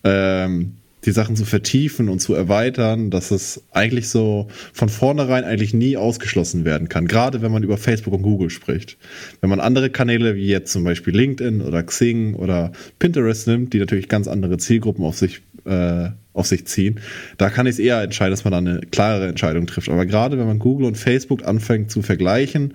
ähm, 0.06 0.76
die 1.04 1.12
Sachen 1.12 1.36
zu 1.36 1.44
vertiefen 1.44 2.08
und 2.08 2.20
zu 2.20 2.34
erweitern, 2.34 3.10
dass 3.12 3.32
es 3.32 3.66
eigentlich 3.72 4.08
so 4.08 4.48
von 4.72 4.88
vornherein 4.88 5.44
eigentlich 5.44 5.74
nie 5.74 5.98
ausgeschlossen 5.98 6.64
werden 6.64 6.88
kann. 6.88 7.06
Gerade 7.06 7.42
wenn 7.42 7.52
man 7.52 7.64
über 7.64 7.78
Facebook 7.78 8.14
und 8.14 8.22
Google 8.22 8.50
spricht. 8.50 8.98
Wenn 9.42 9.50
man 9.50 9.60
andere 9.60 9.90
Kanäle 9.90 10.36
wie 10.36 10.48
jetzt 10.48 10.72
zum 10.72 10.86
Beispiel 10.86 11.14
LinkedIn 11.14 11.62
oder 11.62 11.84
Xing 11.84 12.36
oder 12.36 12.72
Pinterest 12.98 13.46
nimmt, 13.46 13.74
die 13.74 13.80
natürlich 13.80 14.08
ganz 14.08 14.30
andere 14.30 14.58
Zielgruppen 14.58 15.04
auf 15.04 15.18
sich 15.18 15.42
äh, 15.66 16.10
auf 16.34 16.48
sich 16.48 16.66
ziehen. 16.66 17.00
Da 17.38 17.50
kann 17.50 17.68
ich 17.68 17.74
es 17.74 17.80
eher 17.80 18.02
entscheiden, 18.02 18.32
dass 18.32 18.44
man 18.44 18.52
da 18.52 18.58
eine 18.58 18.82
klarere 18.92 19.28
Entscheidung 19.28 19.68
trifft. 19.68 19.90
Aber 19.90 20.06
gerade 20.06 20.38
wenn 20.38 20.48
man 20.48 20.60
Google 20.60 20.88
und 20.88 20.98
Facebook 20.98 21.46
anfängt 21.46 21.92
zu 21.92 22.02
vergleichen, 22.02 22.74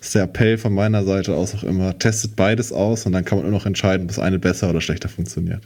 ist 0.00 0.14
der 0.14 0.24
Appell 0.24 0.58
von 0.58 0.74
meiner 0.74 1.04
Seite 1.04 1.34
aus 1.34 1.54
auch 1.54 1.64
immer, 1.64 1.98
testet 1.98 2.36
beides 2.36 2.72
aus 2.72 3.04
und 3.06 3.12
dann 3.12 3.24
kann 3.24 3.38
man 3.38 3.48
nur 3.48 3.58
noch 3.58 3.66
entscheiden, 3.66 4.02
ob 4.02 4.08
das 4.08 4.18
eine 4.18 4.38
besser 4.38 4.70
oder 4.70 4.80
schlechter 4.80 5.08
funktioniert. 5.08 5.62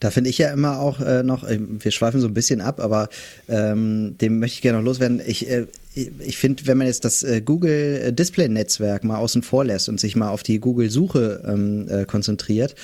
Da 0.00 0.10
finde 0.10 0.30
ich 0.30 0.38
ja 0.38 0.52
immer 0.52 0.80
auch 0.80 1.00
äh, 1.00 1.22
noch, 1.22 1.44
äh, 1.44 1.58
wir 1.60 1.90
schweifen 1.90 2.20
so 2.20 2.26
ein 2.26 2.34
bisschen 2.34 2.60
ab, 2.60 2.80
aber 2.80 3.08
ähm, 3.48 4.16
dem 4.20 4.38
möchte 4.38 4.56
ich 4.56 4.62
gerne 4.62 4.78
noch 4.78 4.84
loswerden. 4.84 5.20
Ich, 5.26 5.48
äh, 5.48 5.66
ich 5.94 6.36
finde, 6.36 6.66
wenn 6.66 6.78
man 6.78 6.86
jetzt 6.86 7.04
das 7.04 7.22
äh, 7.22 7.40
Google 7.40 8.12
Display 8.12 8.48
Netzwerk 8.48 9.04
mal 9.04 9.16
außen 9.16 9.42
vor 9.42 9.64
lässt 9.64 9.88
und 9.88 9.98
sich 9.98 10.14
mal 10.14 10.30
auf 10.30 10.42
die 10.42 10.60
Google 10.60 10.90
Suche 10.90 11.42
ähm, 11.46 11.88
äh, 11.88 12.04
konzentriert, 12.04 12.74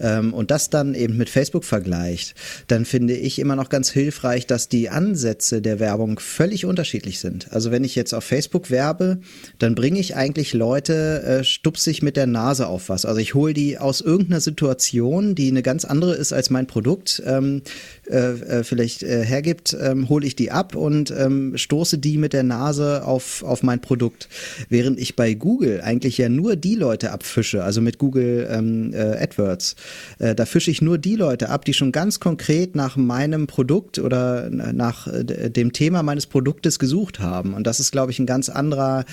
ähm, 0.00 0.34
und 0.34 0.50
das 0.50 0.70
dann 0.70 0.94
eben 0.94 1.16
mit 1.16 1.30
Facebook 1.30 1.64
vergleicht, 1.64 2.34
dann 2.66 2.84
finde 2.84 3.14
ich 3.14 3.38
immer 3.38 3.56
noch 3.56 3.68
ganz 3.68 3.90
hilfreich, 3.90 4.46
dass 4.46 4.68
die 4.68 4.88
Ansätze 4.88 5.62
der 5.62 5.80
Werbung 5.80 6.18
völlig 6.18 6.64
unterschiedlich 6.64 7.20
sind. 7.20 7.52
Also 7.52 7.70
wenn 7.70 7.84
ich 7.84 7.94
jetzt 7.94 8.12
auf 8.12 8.24
Facebook 8.24 8.70
werbe, 8.70 9.18
dann 9.58 9.74
bringe 9.74 9.98
ich 9.98 10.16
eigentlich 10.16 10.54
Leute 10.54 11.22
äh, 11.22 11.44
stupsig 11.44 12.02
mit 12.02 12.16
der 12.16 12.26
Nase 12.26 12.66
auf 12.66 12.88
was. 12.88 13.04
Also 13.04 13.20
ich 13.20 13.34
hole 13.34 13.54
die 13.54 13.78
aus 13.78 14.00
irgendeiner 14.00 14.40
Situation, 14.40 15.34
die 15.34 15.48
eine 15.48 15.62
ganz 15.62 15.84
andere 15.84 16.14
ist 16.14 16.32
als 16.32 16.50
mein 16.50 16.66
Produkt, 16.66 17.22
ähm, 17.26 17.62
äh, 18.08 18.16
äh 18.16 18.64
vielleicht 18.64 19.02
äh, 19.02 19.24
hergibt, 19.24 19.76
ähm, 19.80 20.08
hole 20.08 20.26
ich 20.26 20.36
die 20.36 20.50
ab 20.50 20.74
und 20.74 21.10
ähm, 21.10 21.56
stoße 21.56 21.98
die 21.98 22.18
mit 22.18 22.32
der 22.32 22.42
Nase 22.42 23.04
auf, 23.04 23.42
auf 23.42 23.62
mein 23.62 23.80
Produkt. 23.80 24.28
Während 24.68 24.98
ich 24.98 25.16
bei 25.16 25.34
Google 25.34 25.80
eigentlich 25.80 26.18
ja 26.18 26.28
nur 26.28 26.56
die 26.56 26.74
Leute 26.74 27.12
abfische, 27.12 27.64
also 27.64 27.80
mit 27.80 27.98
Google 27.98 28.48
ähm, 28.50 28.92
äh, 28.92 29.22
AdWords, 29.22 29.76
äh, 30.18 30.34
da 30.34 30.46
fische 30.46 30.70
ich 30.70 30.82
nur 30.82 30.98
die 30.98 31.16
Leute 31.16 31.48
ab, 31.48 31.64
die 31.64 31.74
schon 31.74 31.92
ganz 31.92 32.20
konkret 32.20 32.74
nach 32.74 32.96
meinem 32.96 33.46
Produkt 33.46 33.98
oder 33.98 34.50
nach 34.50 35.06
äh, 35.06 35.50
dem 35.50 35.72
Thema 35.72 36.02
meines 36.02 36.26
Produktes 36.26 36.78
gesucht 36.78 37.20
haben. 37.20 37.54
Und 37.54 37.66
das 37.66 37.80
ist, 37.80 37.92
glaube 37.92 38.12
ich, 38.12 38.18
ein 38.18 38.26
ganz 38.26 38.48
anderer 38.48 39.04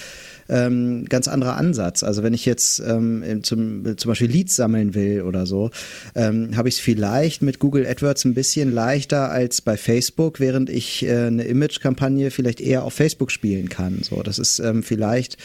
ähm, 0.49 1.05
ganz 1.05 1.27
anderer 1.27 1.57
Ansatz. 1.57 2.03
Also 2.03 2.23
wenn 2.23 2.33
ich 2.33 2.45
jetzt 2.45 2.79
ähm, 2.79 3.41
zum, 3.43 3.97
zum 3.97 4.09
Beispiel 4.09 4.29
Leads 4.29 4.55
sammeln 4.55 4.93
will 4.93 5.21
oder 5.21 5.45
so, 5.45 5.71
ähm, 6.15 6.55
habe 6.55 6.69
ich 6.69 6.75
es 6.75 6.81
vielleicht 6.81 7.41
mit 7.41 7.59
Google 7.59 7.85
AdWords 7.87 8.25
ein 8.25 8.33
bisschen 8.33 8.71
leichter 8.71 9.31
als 9.31 9.61
bei 9.61 9.77
Facebook, 9.77 10.39
während 10.39 10.69
ich 10.69 11.05
äh, 11.05 11.27
eine 11.27 11.43
Image-Kampagne 11.43 12.31
vielleicht 12.31 12.61
eher 12.61 12.83
auf 12.83 12.93
Facebook 12.93 13.31
spielen 13.31 13.69
kann. 13.69 13.99
So, 14.03 14.21
das 14.21 14.39
ist 14.39 14.59
ähm, 14.59 14.83
vielleicht 14.83 15.37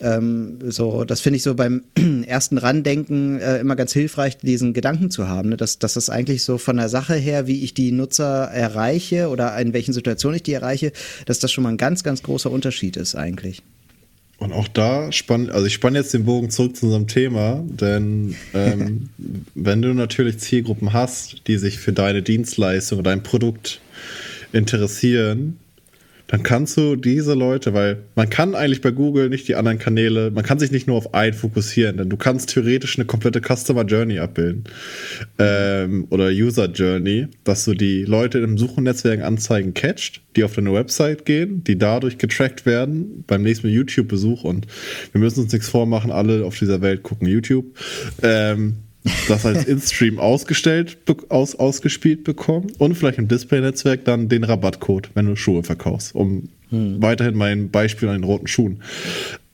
ähm, 0.00 0.58
so, 0.68 1.04
das 1.04 1.20
finde 1.20 1.36
ich 1.38 1.42
so 1.42 1.54
beim 1.54 1.82
ersten 2.26 2.58
Randenken 2.58 3.40
äh, 3.40 3.58
immer 3.58 3.76
ganz 3.76 3.92
hilfreich, 3.92 4.38
diesen 4.38 4.72
Gedanken 4.72 5.10
zu 5.10 5.28
haben, 5.28 5.50
ne? 5.50 5.56
dass, 5.56 5.78
dass 5.78 5.94
das 5.94 6.10
eigentlich 6.10 6.42
so 6.44 6.58
von 6.58 6.76
der 6.76 6.88
Sache 6.88 7.14
her, 7.14 7.46
wie 7.46 7.64
ich 7.64 7.74
die 7.74 7.92
Nutzer 7.92 8.44
erreiche 8.44 9.28
oder 9.28 9.56
in 9.58 9.72
welchen 9.72 9.92
Situationen 9.92 10.36
ich 10.36 10.42
die 10.42 10.52
erreiche, 10.52 10.92
dass 11.26 11.38
das 11.38 11.52
schon 11.52 11.64
mal 11.64 11.70
ein 11.70 11.76
ganz, 11.76 12.02
ganz 12.02 12.22
großer 12.22 12.50
Unterschied 12.50 12.96
ist 12.96 13.14
eigentlich. 13.14 13.62
Und 14.38 14.52
auch 14.52 14.68
da 14.68 15.10
spann, 15.10 15.50
also 15.50 15.66
ich 15.66 15.74
spanne 15.74 15.98
jetzt 15.98 16.14
den 16.14 16.24
Bogen 16.24 16.48
zurück 16.50 16.76
zu 16.76 16.86
unserem 16.86 17.08
Thema, 17.08 17.64
denn 17.66 18.36
ähm, 18.54 19.08
wenn 19.54 19.82
du 19.82 19.92
natürlich 19.94 20.38
Zielgruppen 20.38 20.92
hast, 20.92 21.48
die 21.48 21.58
sich 21.58 21.78
für 21.78 21.92
deine 21.92 22.22
Dienstleistung 22.22 23.00
oder 23.00 23.10
dein 23.10 23.24
Produkt 23.24 23.80
interessieren, 24.52 25.58
dann 26.28 26.42
kannst 26.42 26.76
du 26.76 26.94
diese 26.94 27.34
Leute, 27.34 27.74
weil 27.74 28.04
man 28.14 28.28
kann 28.28 28.54
eigentlich 28.54 28.82
bei 28.82 28.90
Google 28.90 29.30
nicht 29.30 29.48
die 29.48 29.56
anderen 29.56 29.78
Kanäle, 29.78 30.30
man 30.30 30.44
kann 30.44 30.58
sich 30.58 30.70
nicht 30.70 30.86
nur 30.86 30.96
auf 30.96 31.14
einen 31.14 31.32
fokussieren, 31.32 31.96
denn 31.96 32.10
du 32.10 32.16
kannst 32.16 32.50
theoretisch 32.50 32.98
eine 32.98 33.06
komplette 33.06 33.40
Customer 33.40 33.84
Journey 33.84 34.18
abbilden 34.18 34.64
ähm, 35.38 36.06
oder 36.10 36.28
User 36.28 36.66
Journey, 36.66 37.28
dass 37.44 37.64
du 37.64 37.72
die 37.72 38.04
Leute 38.04 38.38
im 38.38 38.58
Suchennetzwerk 38.58 39.22
Anzeigen 39.22 39.72
catcht, 39.72 40.20
die 40.36 40.44
auf 40.44 40.54
deine 40.54 40.72
Website 40.72 41.24
gehen, 41.24 41.64
die 41.64 41.78
dadurch 41.78 42.18
getrackt 42.18 42.66
werden 42.66 43.24
beim 43.26 43.42
nächsten 43.42 43.68
YouTube-Besuch 43.68 44.44
und 44.44 44.66
wir 45.12 45.20
müssen 45.20 45.40
uns 45.44 45.52
nichts 45.52 45.68
vormachen, 45.68 46.12
alle 46.12 46.44
auf 46.44 46.58
dieser 46.58 46.82
Welt 46.82 47.02
gucken 47.02 47.26
YouTube. 47.26 47.64
Ähm, 48.22 48.76
das 49.28 49.46
als 49.46 49.64
In-Stream 49.66 50.18
ausgestellt, 50.18 50.98
aus, 51.28 51.54
ausgespielt 51.54 52.24
bekommen 52.24 52.72
und 52.78 52.94
vielleicht 52.94 53.18
im 53.18 53.28
Display-Netzwerk 53.28 54.04
dann 54.04 54.28
den 54.28 54.44
Rabattcode, 54.44 55.10
wenn 55.14 55.26
du 55.26 55.36
Schuhe 55.36 55.62
verkaufst, 55.62 56.14
um 56.14 56.48
hm. 56.70 57.00
weiterhin 57.00 57.34
mein 57.34 57.70
Beispiel 57.70 58.08
an 58.08 58.16
den 58.16 58.24
roten 58.24 58.46
Schuhen 58.46 58.82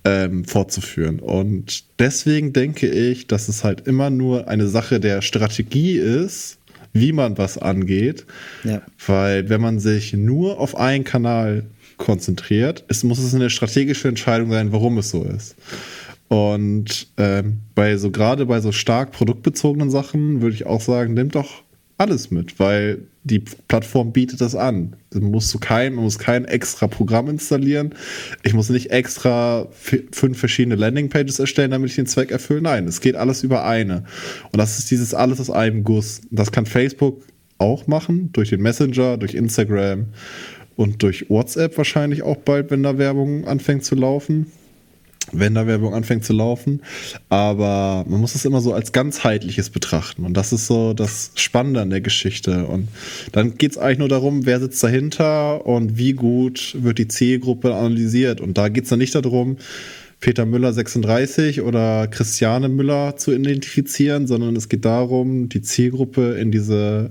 ähm, 0.05 0.45
fortzuführen. 0.45 1.19
Und 1.19 1.85
deswegen 1.99 2.53
denke 2.53 2.89
ich, 2.89 3.27
dass 3.27 3.49
es 3.49 3.65
halt 3.65 3.87
immer 3.87 4.11
nur 4.11 4.49
eine 4.49 4.69
Sache 4.69 5.01
der 5.01 5.23
Strategie 5.23 5.97
ist, 5.97 6.59
wie 6.93 7.13
man 7.13 7.39
was 7.39 7.59
angeht. 7.59 8.25
Ja. 8.63 8.83
Weil 9.07 9.49
wenn 9.49 9.61
man 9.61 9.81
sich 9.81 10.13
nur 10.13 10.61
auf 10.61 10.77
einen 10.77 11.05
Kanal 11.05 11.65
konzentriert, 11.97 12.85
es 12.89 13.05
muss 13.05 13.19
es 13.19 13.35
eine 13.35 13.51
strategische 13.51 14.09
Entscheidung 14.09 14.51
sein, 14.51 14.73
warum 14.73 14.99
es 14.99 15.11
so 15.11 15.25
ist. 15.25 15.57
Und 16.29 17.09
ähm, 17.17 17.59
bei 17.75 17.97
so 17.97 18.11
gerade 18.11 18.47
bei 18.47 18.61
so 18.61 18.73
stark 18.73 19.13
produktbezogenen 19.13 19.91
Sachen 19.91 20.41
würde 20.41 20.55
ich 20.55 20.67
auch 20.67 20.81
sagen, 20.81 21.15
nimm 21.15 21.31
doch 21.31 21.63
alles 21.97 22.31
mit, 22.31 22.59
weil 22.59 23.05
die 23.23 23.39
Plattform 23.39 24.13
bietet 24.13 24.41
das 24.41 24.55
an. 24.55 24.97
Man 25.13 25.31
muss, 25.31 25.49
zu 25.49 25.59
kein, 25.59 25.95
man 25.95 26.05
muss 26.05 26.19
kein 26.19 26.45
extra 26.45 26.89
Programm 26.89 27.29
installieren. 27.29 27.95
Ich 28.43 28.53
muss 28.53 28.69
nicht 28.69 28.91
extra 28.91 29.69
fünf 29.71 30.39
verschiedene 30.39 30.75
Landingpages 30.75 31.39
erstellen, 31.39 31.71
damit 31.71 31.91
ich 31.91 31.97
den 31.97 32.07
Zweck 32.07 32.31
erfülle. 32.31 32.63
Nein, 32.63 32.87
es 32.87 33.01
geht 33.01 33.17
alles 33.17 33.43
über 33.43 33.65
eine. 33.65 34.05
Und 34.53 34.59
das 34.59 34.79
ist 34.79 34.91
dieses 34.91 35.15
alles 35.15 35.41
aus 35.41 35.51
einem 35.51 35.85
Guss. 35.85 36.21
Das 36.31 36.53
kann 36.53 36.67
Facebook 36.67 37.23
auch 37.59 37.87
machen, 37.87 38.31
durch 38.33 38.51
den 38.51 38.61
Messenger, 38.61 39.17
durch 39.17 39.35
Instagram 39.35 40.07
und 40.77 41.03
durch 41.03 41.31
WhatsApp 41.31 41.79
wahrscheinlich 41.79 42.23
auch 42.23 42.37
bald, 42.39 42.71
wenn 42.71 42.83
da 42.83 42.99
Werbung 42.99 43.47
anfängt 43.47 43.85
zu 43.85 43.95
laufen 43.95 44.47
wenn 45.33 45.55
da 45.55 45.67
Werbung 45.67 45.95
anfängt 45.95 46.25
zu 46.25 46.33
laufen. 46.33 46.83
Aber 47.29 48.05
man 48.09 48.21
muss 48.21 48.35
es 48.35 48.45
immer 48.45 48.61
so 48.61 48.73
als 48.73 48.93
ganzheitliches 48.93 49.71
betrachten. 49.71 50.25
Und 50.25 50.35
das 50.35 50.53
ist 50.53 50.67
so 50.67 50.95
das 50.95 51.33
Spannende 51.35 51.81
an 51.81 51.91
der 51.91 52.01
Geschichte. 52.01 52.67
Und 52.67 52.89
dann 53.33 53.57
geht 53.57 53.73
es 53.73 53.79
eigentlich 53.79 53.99
nur 53.99 54.09
darum, 54.09 54.47
wer 54.47 54.61
sitzt 54.61 54.83
dahinter 54.83 55.67
und 55.67 55.97
wie 55.99 56.13
gut 56.13 56.77
wird 56.79 56.99
die 56.99 57.09
Zielgruppe 57.09 57.75
analysiert. 57.75 58.41
Und 58.41 58.59
da 58.59 58.69
geht 58.69 58.85
es 58.85 58.91
dann 58.91 58.99
nicht 58.99 59.15
darum, 59.15 59.57
Peter 60.21 60.47
Müller 60.47 60.73
36 60.73 61.61
oder 61.61 62.07
Christiane 62.09 62.69
Müller 62.69 63.17
zu 63.17 63.33
identifizieren, 63.33 64.27
sondern 64.27 64.57
es 64.57 64.69
geht 64.69 64.85
darum, 64.85 65.51
die 65.51 65.61
Zielgruppe 65.61 66.35
in 66.35 66.51
diese 66.51 67.11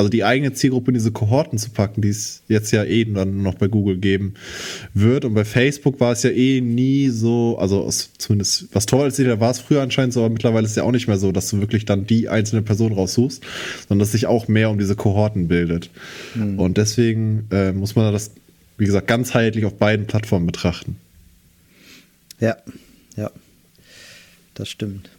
also 0.00 0.08
die 0.08 0.24
eigene 0.24 0.54
Zielgruppe 0.54 0.92
in 0.92 0.94
diese 0.94 1.12
Kohorten 1.12 1.58
zu 1.58 1.68
packen, 1.68 2.00
die 2.00 2.08
es 2.08 2.42
jetzt 2.48 2.70
ja 2.70 2.84
eh 2.84 3.04
dann 3.04 3.42
noch 3.42 3.56
bei 3.56 3.68
Google 3.68 3.98
geben 3.98 4.32
wird. 4.94 5.26
Und 5.26 5.34
bei 5.34 5.44
Facebook 5.44 6.00
war 6.00 6.12
es 6.12 6.22
ja 6.22 6.30
eh 6.30 6.62
nie 6.62 7.10
so, 7.10 7.58
also 7.58 7.86
zumindest 8.16 8.68
was 8.72 8.86
toll 8.86 9.06
ist, 9.06 9.18
da 9.18 9.40
war 9.40 9.50
es 9.50 9.58
früher 9.58 9.82
anscheinend 9.82 10.14
so, 10.14 10.20
aber 10.20 10.30
mittlerweile 10.30 10.64
ist 10.64 10.70
es 10.70 10.76
ja 10.76 10.84
auch 10.84 10.90
nicht 10.90 11.06
mehr 11.06 11.18
so, 11.18 11.32
dass 11.32 11.50
du 11.50 11.60
wirklich 11.60 11.84
dann 11.84 12.06
die 12.06 12.30
einzelne 12.30 12.62
Person 12.62 12.94
raussuchst, 12.94 13.42
sondern 13.88 13.98
dass 13.98 14.12
sich 14.12 14.26
auch 14.26 14.48
mehr 14.48 14.70
um 14.70 14.78
diese 14.78 14.96
Kohorten 14.96 15.48
bildet. 15.48 15.90
Mhm. 16.34 16.58
Und 16.58 16.78
deswegen 16.78 17.46
äh, 17.50 17.72
muss 17.72 17.94
man 17.94 18.10
das, 18.10 18.30
wie 18.78 18.86
gesagt, 18.86 19.06
ganzheitlich 19.06 19.66
auf 19.66 19.74
beiden 19.74 20.06
Plattformen 20.06 20.46
betrachten. 20.46 20.96
Ja, 22.40 22.56
ja, 23.18 23.30
das 24.54 24.70
stimmt. 24.70 25.10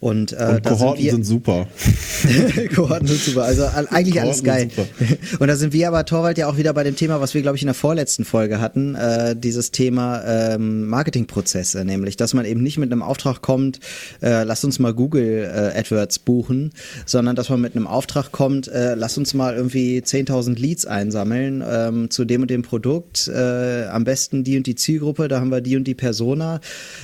Und, 0.00 0.32
äh, 0.32 0.54
und 0.54 0.64
Kohorten 0.64 1.02
sind, 1.02 1.10
sind, 1.10 1.24
super. 1.24 1.66
Kohorten 2.74 3.08
sind 3.08 3.20
super. 3.20 3.42
Also 3.42 3.64
eigentlich 3.64 4.14
Kohorten 4.14 4.18
alles 4.18 4.44
geil. 4.44 4.70
Und 5.40 5.48
da 5.48 5.56
sind 5.56 5.72
wir 5.72 5.88
aber, 5.88 6.04
Torwald, 6.04 6.38
ja 6.38 6.46
auch 6.46 6.56
wieder 6.56 6.72
bei 6.72 6.84
dem 6.84 6.94
Thema, 6.94 7.20
was 7.20 7.34
wir, 7.34 7.42
glaube 7.42 7.56
ich, 7.56 7.62
in 7.62 7.66
der 7.66 7.74
vorletzten 7.74 8.24
Folge 8.24 8.60
hatten, 8.60 8.94
äh, 8.94 9.34
dieses 9.34 9.72
Thema 9.72 10.22
ähm, 10.24 10.86
Marketingprozesse, 10.86 11.84
nämlich, 11.84 12.16
dass 12.16 12.32
man 12.32 12.44
eben 12.44 12.62
nicht 12.62 12.78
mit 12.78 12.92
einem 12.92 13.02
Auftrag 13.02 13.42
kommt, 13.42 13.80
äh, 14.22 14.44
lass 14.44 14.62
uns 14.62 14.78
mal 14.78 14.94
Google 14.94 15.42
äh, 15.42 15.78
AdWords 15.78 16.20
buchen, 16.20 16.70
sondern 17.04 17.34
dass 17.34 17.48
man 17.48 17.60
mit 17.60 17.74
einem 17.74 17.88
Auftrag 17.88 18.30
kommt, 18.30 18.68
äh, 18.68 18.94
lass 18.94 19.18
uns 19.18 19.34
mal 19.34 19.56
irgendwie 19.56 19.98
10.000 19.98 20.60
Leads 20.60 20.86
einsammeln 20.86 21.64
ähm, 21.68 22.10
zu 22.10 22.24
dem 22.24 22.42
und 22.42 22.50
dem 22.50 22.62
Produkt, 22.62 23.26
äh, 23.26 23.86
am 23.86 24.04
besten 24.04 24.44
die 24.44 24.56
und 24.56 24.66
die 24.68 24.76
Zielgruppe, 24.76 25.26
da 25.26 25.40
haben 25.40 25.50
wir 25.50 25.60
die 25.60 25.76
und 25.76 25.84
die 25.84 25.96
Persona 25.96 26.60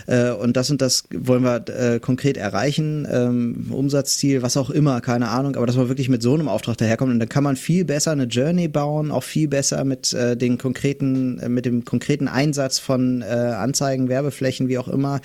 äh, 0.06 0.30
und 0.30 0.56
das 0.56 0.70
und 0.70 0.80
das 0.80 1.04
wollen 1.12 1.42
wir 1.42 1.64
äh, 1.68 1.98
konkret 1.98 2.36
erreichen 2.36 2.83
erreichen, 2.84 3.06
ähm, 3.10 3.66
Umsatzziel, 3.70 4.42
was 4.42 4.56
auch 4.56 4.70
immer, 4.70 5.00
keine 5.00 5.28
Ahnung, 5.28 5.56
aber 5.56 5.66
dass 5.66 5.76
man 5.76 5.88
wirklich 5.88 6.08
mit 6.08 6.22
so 6.22 6.34
einem 6.34 6.48
Auftrag 6.48 6.76
daherkommt 6.76 7.12
und 7.12 7.18
dann 7.18 7.28
kann 7.28 7.44
man 7.44 7.56
viel 7.56 7.84
besser 7.84 8.12
eine 8.12 8.24
Journey 8.24 8.68
bauen, 8.68 9.10
auch 9.10 9.22
viel 9.22 9.48
besser 9.48 9.84
mit 9.84 10.12
äh, 10.12 10.36
den 10.36 10.58
konkreten, 10.58 11.38
äh, 11.38 11.48
mit 11.48 11.64
dem 11.66 11.84
konkreten 11.84 12.28
Einsatz 12.28 12.78
von 12.78 13.22
äh, 13.22 13.24
Anzeigen, 13.24 14.08
Werbeflächen, 14.08 14.68
wie 14.68 14.78
auch 14.78 14.88
immer, 14.88 15.20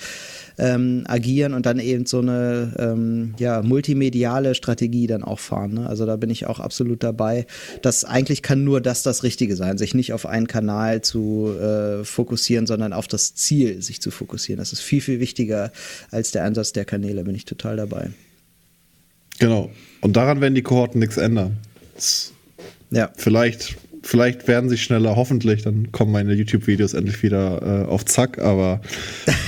ähm, 0.60 1.04
agieren 1.06 1.54
und 1.54 1.64
dann 1.64 1.78
eben 1.78 2.04
so 2.04 2.18
eine 2.18 2.74
ähm, 2.78 3.34
ja, 3.38 3.62
multimediale 3.62 4.54
Strategie 4.54 5.06
dann 5.06 5.24
auch 5.24 5.38
fahren. 5.38 5.74
Ne? 5.74 5.88
Also 5.88 6.04
da 6.04 6.16
bin 6.16 6.28
ich 6.28 6.46
auch 6.46 6.60
absolut 6.60 7.02
dabei. 7.02 7.46
Das 7.80 8.04
eigentlich 8.04 8.42
kann 8.42 8.62
nur 8.62 8.82
das 8.82 9.02
das 9.02 9.22
Richtige 9.22 9.56
sein, 9.56 9.78
sich 9.78 9.94
nicht 9.94 10.12
auf 10.12 10.26
einen 10.26 10.46
Kanal 10.46 11.00
zu 11.00 11.50
äh, 11.58 12.04
fokussieren, 12.04 12.66
sondern 12.66 12.92
auf 12.92 13.08
das 13.08 13.34
Ziel 13.34 13.80
sich 13.80 14.02
zu 14.02 14.10
fokussieren. 14.10 14.58
Das 14.58 14.74
ist 14.74 14.80
viel, 14.80 15.00
viel 15.00 15.18
wichtiger 15.18 15.72
als 16.10 16.30
der 16.30 16.44
Einsatz 16.44 16.72
der 16.72 16.84
Kanäle, 16.84 17.24
bin 17.24 17.34
ich 17.34 17.46
total 17.46 17.76
dabei. 17.76 18.10
Genau. 19.38 19.70
Und 20.02 20.16
daran 20.16 20.42
werden 20.42 20.54
die 20.54 20.62
Kohorten 20.62 21.00
nichts 21.00 21.16
ändern. 21.16 21.56
Ja. 22.90 23.10
Vielleicht, 23.16 23.78
vielleicht 24.10 24.48
werden 24.48 24.68
sie 24.68 24.76
schneller, 24.76 25.14
hoffentlich, 25.14 25.62
dann 25.62 25.92
kommen 25.92 26.10
meine 26.10 26.34
YouTube-Videos 26.34 26.94
endlich 26.94 27.22
wieder 27.22 27.84
äh, 27.84 27.88
auf 27.88 28.04
Zack, 28.04 28.40
aber 28.40 28.80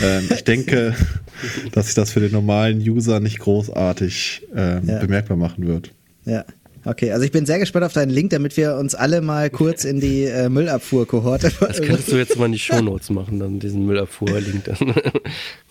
äh, 0.00 0.20
ich 0.32 0.44
denke, 0.44 0.94
dass 1.72 1.86
sich 1.86 1.96
das 1.96 2.12
für 2.12 2.20
den 2.20 2.30
normalen 2.30 2.78
User 2.78 3.18
nicht 3.18 3.40
großartig 3.40 4.46
äh, 4.54 4.74
ja. 4.86 4.98
bemerkbar 5.00 5.36
machen 5.36 5.66
wird. 5.66 5.90
Ja. 6.24 6.44
Okay, 6.85 7.12
also 7.12 7.24
ich 7.24 7.30
bin 7.30 7.47
sehr 7.47 7.59
gespannt 7.59 7.85
auf 7.85 7.93
deinen 7.93 8.11
Link, 8.11 8.30
damit 8.30 8.57
wir 8.57 8.76
uns 8.76 8.95
alle 8.95 9.20
mal 9.20 9.51
kurz 9.51 9.85
in 9.85 10.01
die 10.01 10.24
äh, 10.24 10.49
Müllabfuhr-Kohorte. 10.49 11.53
Das 11.72 11.80
könntest 11.80 12.11
du 12.11 12.16
jetzt 12.16 12.37
mal 12.37 12.47
in 12.47 12.53
die 12.53 12.59
Shownotes 12.59 13.11
machen, 13.11 13.39
dann 13.39 13.59
diesen 13.59 13.87
Müllabfuhr-Link 13.87 14.64
dann. 14.64 14.95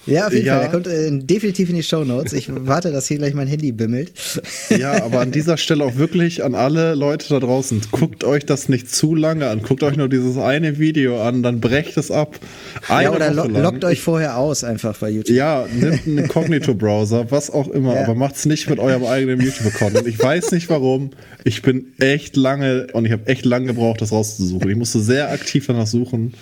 Ja, 0.06 0.28
auf 0.28 0.34
jeden 0.34 0.46
ja. 0.46 0.54
Fall. 0.54 0.62
Der 0.62 0.72
kommt 0.72 0.88
äh, 0.88 1.12
definitiv 1.12 1.70
in 1.70 1.76
die 1.76 1.84
Shownotes. 1.84 2.34
Ich 2.34 2.48
warte, 2.50 2.92
dass 2.92 3.08
hier 3.08 3.18
gleich 3.18 3.34
mein 3.34 3.48
Handy 3.48 3.72
bimmelt. 3.72 4.14
Ja, 4.70 5.04
aber 5.04 5.20
an 5.20 5.32
dieser 5.32 5.58
Stelle 5.58 5.84
auch 5.84 5.98
wirklich 5.98 6.44
an 6.44 6.56
alle 6.56 6.96
Leute 6.96 7.28
da 7.30 7.40
draußen. 7.40 7.82
Guckt 7.92 8.24
euch 8.24 8.46
das 8.46 8.70
nicht 8.70 8.90
zu 8.94 9.14
lange 9.14 9.48
an. 9.48 9.62
Guckt 9.62 9.84
euch 9.84 9.98
nur 9.98 10.10
dieses 10.10 10.38
eine 10.38 10.80
Video 10.80 11.22
an, 11.22 11.44
dann 11.44 11.60
brecht 11.60 11.98
es 11.98 12.10
ab. 12.10 12.40
Eine 12.88 13.04
ja, 13.04 13.12
oder 13.12 13.32
lo 13.32 13.44
loggt 13.46 13.84
euch 13.84 14.02
vorher 14.02 14.38
aus 14.38 14.64
einfach 14.64 14.98
bei 14.98 15.10
YouTube. 15.10 15.36
Ja, 15.36 15.66
nimmt 15.72 16.08
einen 16.08 16.28
Cognito-Browser, 16.28 17.30
was 17.30 17.50
auch 17.52 17.68
immer, 17.68 17.96
ja. 17.96 18.04
aber 18.04 18.16
macht's 18.16 18.46
nicht 18.46 18.70
mit 18.70 18.80
eurem 18.80 19.06
eigenen 19.06 19.42
YouTube-Account. 19.42 20.08
Ich 20.08 20.20
weiß 20.20 20.52
nicht 20.52 20.70
warum. 20.70 21.01
Ich 21.44 21.62
bin 21.62 21.94
echt 22.00 22.36
lange 22.36 22.88
und 22.94 23.06
ich 23.06 23.12
habe 23.12 23.28
echt 23.28 23.46
lange 23.46 23.68
gebraucht, 23.68 24.02
das 24.02 24.12
rauszusuchen. 24.12 24.70
Ich 24.70 24.78
musste 24.78 25.00
sehr 25.00 25.32
aktiv 25.32 25.66
danach 25.68 25.88
suchen 25.88 26.34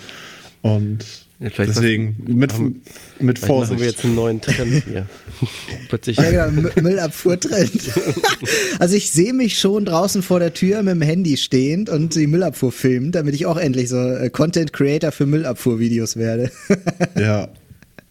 und 0.62 1.04
ja, 1.40 1.48
Deswegen 1.56 2.16
was, 2.18 2.34
mit, 2.34 2.52
haben, 2.52 2.82
mit 3.18 3.38
Vorsicht. 3.38 3.72
Machen 3.72 3.80
wir 3.80 3.90
jetzt 3.90 4.04
einen 4.04 4.14
neuen 4.14 4.40
Trend 4.42 4.84
hier. 4.84 5.06
Plötzlich. 5.88 6.18
Ja, 6.18 6.48
genau, 6.48 6.68
Müllabfuhrtrend. 6.82 7.80
also 8.78 8.94
ich 8.94 9.10
sehe 9.10 9.32
mich 9.32 9.58
schon 9.58 9.86
draußen 9.86 10.22
vor 10.22 10.38
der 10.38 10.52
Tür 10.52 10.82
mit 10.82 10.96
dem 10.96 11.00
Handy 11.00 11.38
stehend 11.38 11.88
und 11.88 12.14
die 12.14 12.26
Müllabfuhr 12.26 12.72
filmen, 12.72 13.10
damit 13.10 13.34
ich 13.34 13.46
auch 13.46 13.56
endlich 13.56 13.88
so 13.88 13.96
äh, 13.96 14.28
Content 14.28 14.74
Creator 14.74 15.12
für 15.12 15.24
Müllabfuhrvideos 15.24 16.16
werde. 16.16 16.50
ja. 17.18 17.48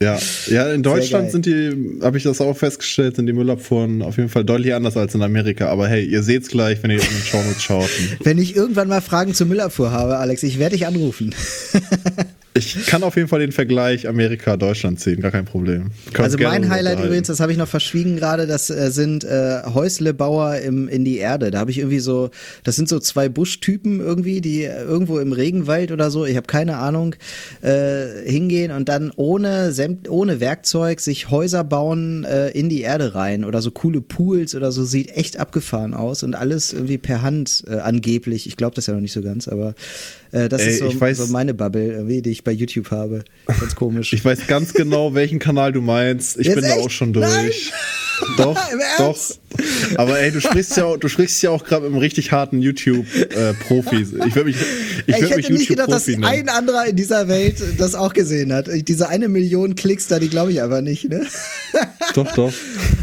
Ja, 0.01 0.17
ja, 0.47 0.71
in 0.71 0.81
Deutschland 0.81 1.29
sind 1.29 1.45
die, 1.45 1.99
habe 2.01 2.17
ich 2.17 2.23
das 2.23 2.39
auch 2.39 2.55
festgestellt, 2.55 3.17
sind 3.17 3.25
die 3.25 3.33
Müllabfuhren 3.33 4.01
auf 4.01 4.15
jeden 4.15 4.29
Fall 4.29 4.45
deutlich 4.45 4.73
anders 4.73 4.95
als 4.95 5.13
in 5.13 5.21
Amerika. 5.21 5.67
Aber 5.67 5.89
hey, 5.89 6.05
ihr 6.05 6.23
seht's 6.23 6.47
gleich, 6.47 6.81
wenn 6.81 6.91
ihr 6.91 7.01
in 7.01 7.05
den 7.05 7.21
Shownotes 7.21 7.61
schaut. 7.61 7.89
Wenn 8.23 8.37
ich 8.37 8.55
irgendwann 8.55 8.87
mal 8.87 9.01
Fragen 9.01 9.33
zur 9.33 9.47
Müllabfuhr 9.47 9.91
habe, 9.91 10.17
Alex, 10.17 10.43
ich 10.43 10.57
werde 10.57 10.77
dich 10.77 10.87
anrufen. 10.87 11.35
Ich 12.59 12.85
kann 12.87 13.03
auf 13.03 13.15
jeden 13.15 13.27
Fall 13.27 13.39
den 13.39 13.51
Vergleich 13.51 14.07
Amerika-Deutschland 14.07 14.99
ziehen, 14.99 15.21
gar 15.21 15.31
kein 15.31 15.45
Problem. 15.45 15.91
also 16.17 16.37
mein 16.37 16.69
Highlight 16.69 16.99
übrigens, 16.99 17.27
das 17.27 17.39
habe 17.39 17.51
ich 17.51 17.57
noch 17.57 17.67
verschwiegen 17.67 18.17
gerade, 18.17 18.47
das 18.47 18.69
äh, 18.69 18.91
sind 18.91 19.23
äh, 19.23 19.61
Häuslebauer 19.73 20.57
im, 20.57 20.87
in 20.87 21.05
die 21.05 21.17
Erde. 21.17 21.51
Da 21.51 21.59
habe 21.59 21.71
ich 21.71 21.79
irgendwie 21.79 21.99
so, 21.99 22.29
das 22.63 22.75
sind 22.75 22.89
so 22.89 22.99
zwei 22.99 23.29
Buschtypen 23.29 23.99
irgendwie, 23.99 24.41
die 24.41 24.63
irgendwo 24.63 25.19
im 25.19 25.31
Regenwald 25.31 25.91
oder 25.91 26.11
so, 26.11 26.25
ich 26.25 26.35
habe 26.35 26.47
keine 26.47 26.77
Ahnung, 26.77 27.15
äh, 27.61 28.05
hingehen 28.25 28.71
und 28.71 28.89
dann 28.89 29.11
ohne, 29.15 29.73
ohne 30.09 30.39
Werkzeug 30.39 30.99
sich 30.99 31.29
Häuser 31.29 31.63
bauen 31.63 32.23
äh, 32.23 32.49
in 32.49 32.69
die 32.69 32.81
Erde 32.81 33.15
rein 33.15 33.45
oder 33.45 33.61
so 33.61 33.71
coole 33.71 34.01
Pools 34.01 34.55
oder 34.55 34.71
so, 34.71 34.83
sieht 34.83 35.15
echt 35.15 35.37
abgefahren 35.37 35.93
aus 35.93 36.23
und 36.23 36.35
alles 36.35 36.73
irgendwie 36.73 36.97
per 36.97 37.21
Hand 37.21 37.63
äh, 37.67 37.75
angeblich. 37.75 38.47
Ich 38.47 38.57
glaube 38.57 38.75
das 38.75 38.87
ja 38.87 38.93
noch 38.93 39.01
nicht 39.01 39.13
so 39.13 39.21
ganz, 39.21 39.47
aber 39.47 39.75
äh, 40.31 40.49
das 40.49 40.61
Ey, 40.61 40.69
ist 40.69 40.79
so, 40.79 41.01
weiß, 41.01 41.17
so, 41.17 41.27
meine 41.27 41.53
Bubble, 41.53 41.93
irgendwie, 41.93 42.21
die 42.21 42.31
ich 42.31 42.43
bei 42.49 42.53
YouTube 42.53 42.89
habe. 42.89 43.23
Ganz 43.45 43.75
komisch. 43.75 44.11
ich 44.11 44.25
weiß 44.25 44.47
ganz 44.47 44.73
genau, 44.73 45.13
welchen 45.13 45.37
Kanal 45.37 45.71
du 45.71 45.81
meinst. 45.81 46.39
Ich 46.39 46.47
Jetzt 46.47 46.55
bin 46.55 46.63
echt? 46.63 46.77
da 46.77 46.81
auch 46.81 46.89
schon 46.89 47.13
durch. 47.13 47.27
Nein. 47.27 47.51
Doch, 48.37 48.57
doch. 48.97 49.17
Aber 49.97 50.19
ey, 50.19 50.31
du 50.31 50.39
sprichst 50.39 50.77
ja, 50.77 50.97
du 50.97 51.07
sprichst 51.07 51.41
ja 51.41 51.49
auch 51.49 51.63
gerade 51.63 51.83
mit 51.83 51.91
einem 51.91 51.99
richtig 51.99 52.31
harten 52.31 52.61
YouTube-Profi. 52.61 53.95
Äh, 53.95 54.27
ich 54.27 54.35
würde 54.35 54.45
mich, 54.45 54.57
ich, 55.07 55.15
ich 55.15 55.21
hätte 55.21 55.35
mich 55.35 55.49
nicht 55.49 55.67
gedacht, 55.67 55.91
dass 55.91 56.07
nennen. 56.07 56.23
ein 56.23 56.49
anderer 56.49 56.85
in 56.85 56.95
dieser 56.95 57.27
Welt 57.27 57.61
das 57.77 57.95
auch 57.95 58.13
gesehen 58.13 58.53
hat. 58.53 58.69
Diese 58.87 59.09
eine 59.09 59.27
Million 59.27 59.75
Klicks 59.75 60.07
da, 60.07 60.19
die 60.19 60.29
glaube 60.29 60.51
ich 60.51 60.61
aber 60.61 60.81
nicht, 60.81 61.09
ne? 61.09 61.25
Doch, 62.15 62.31
doch. 62.33 62.51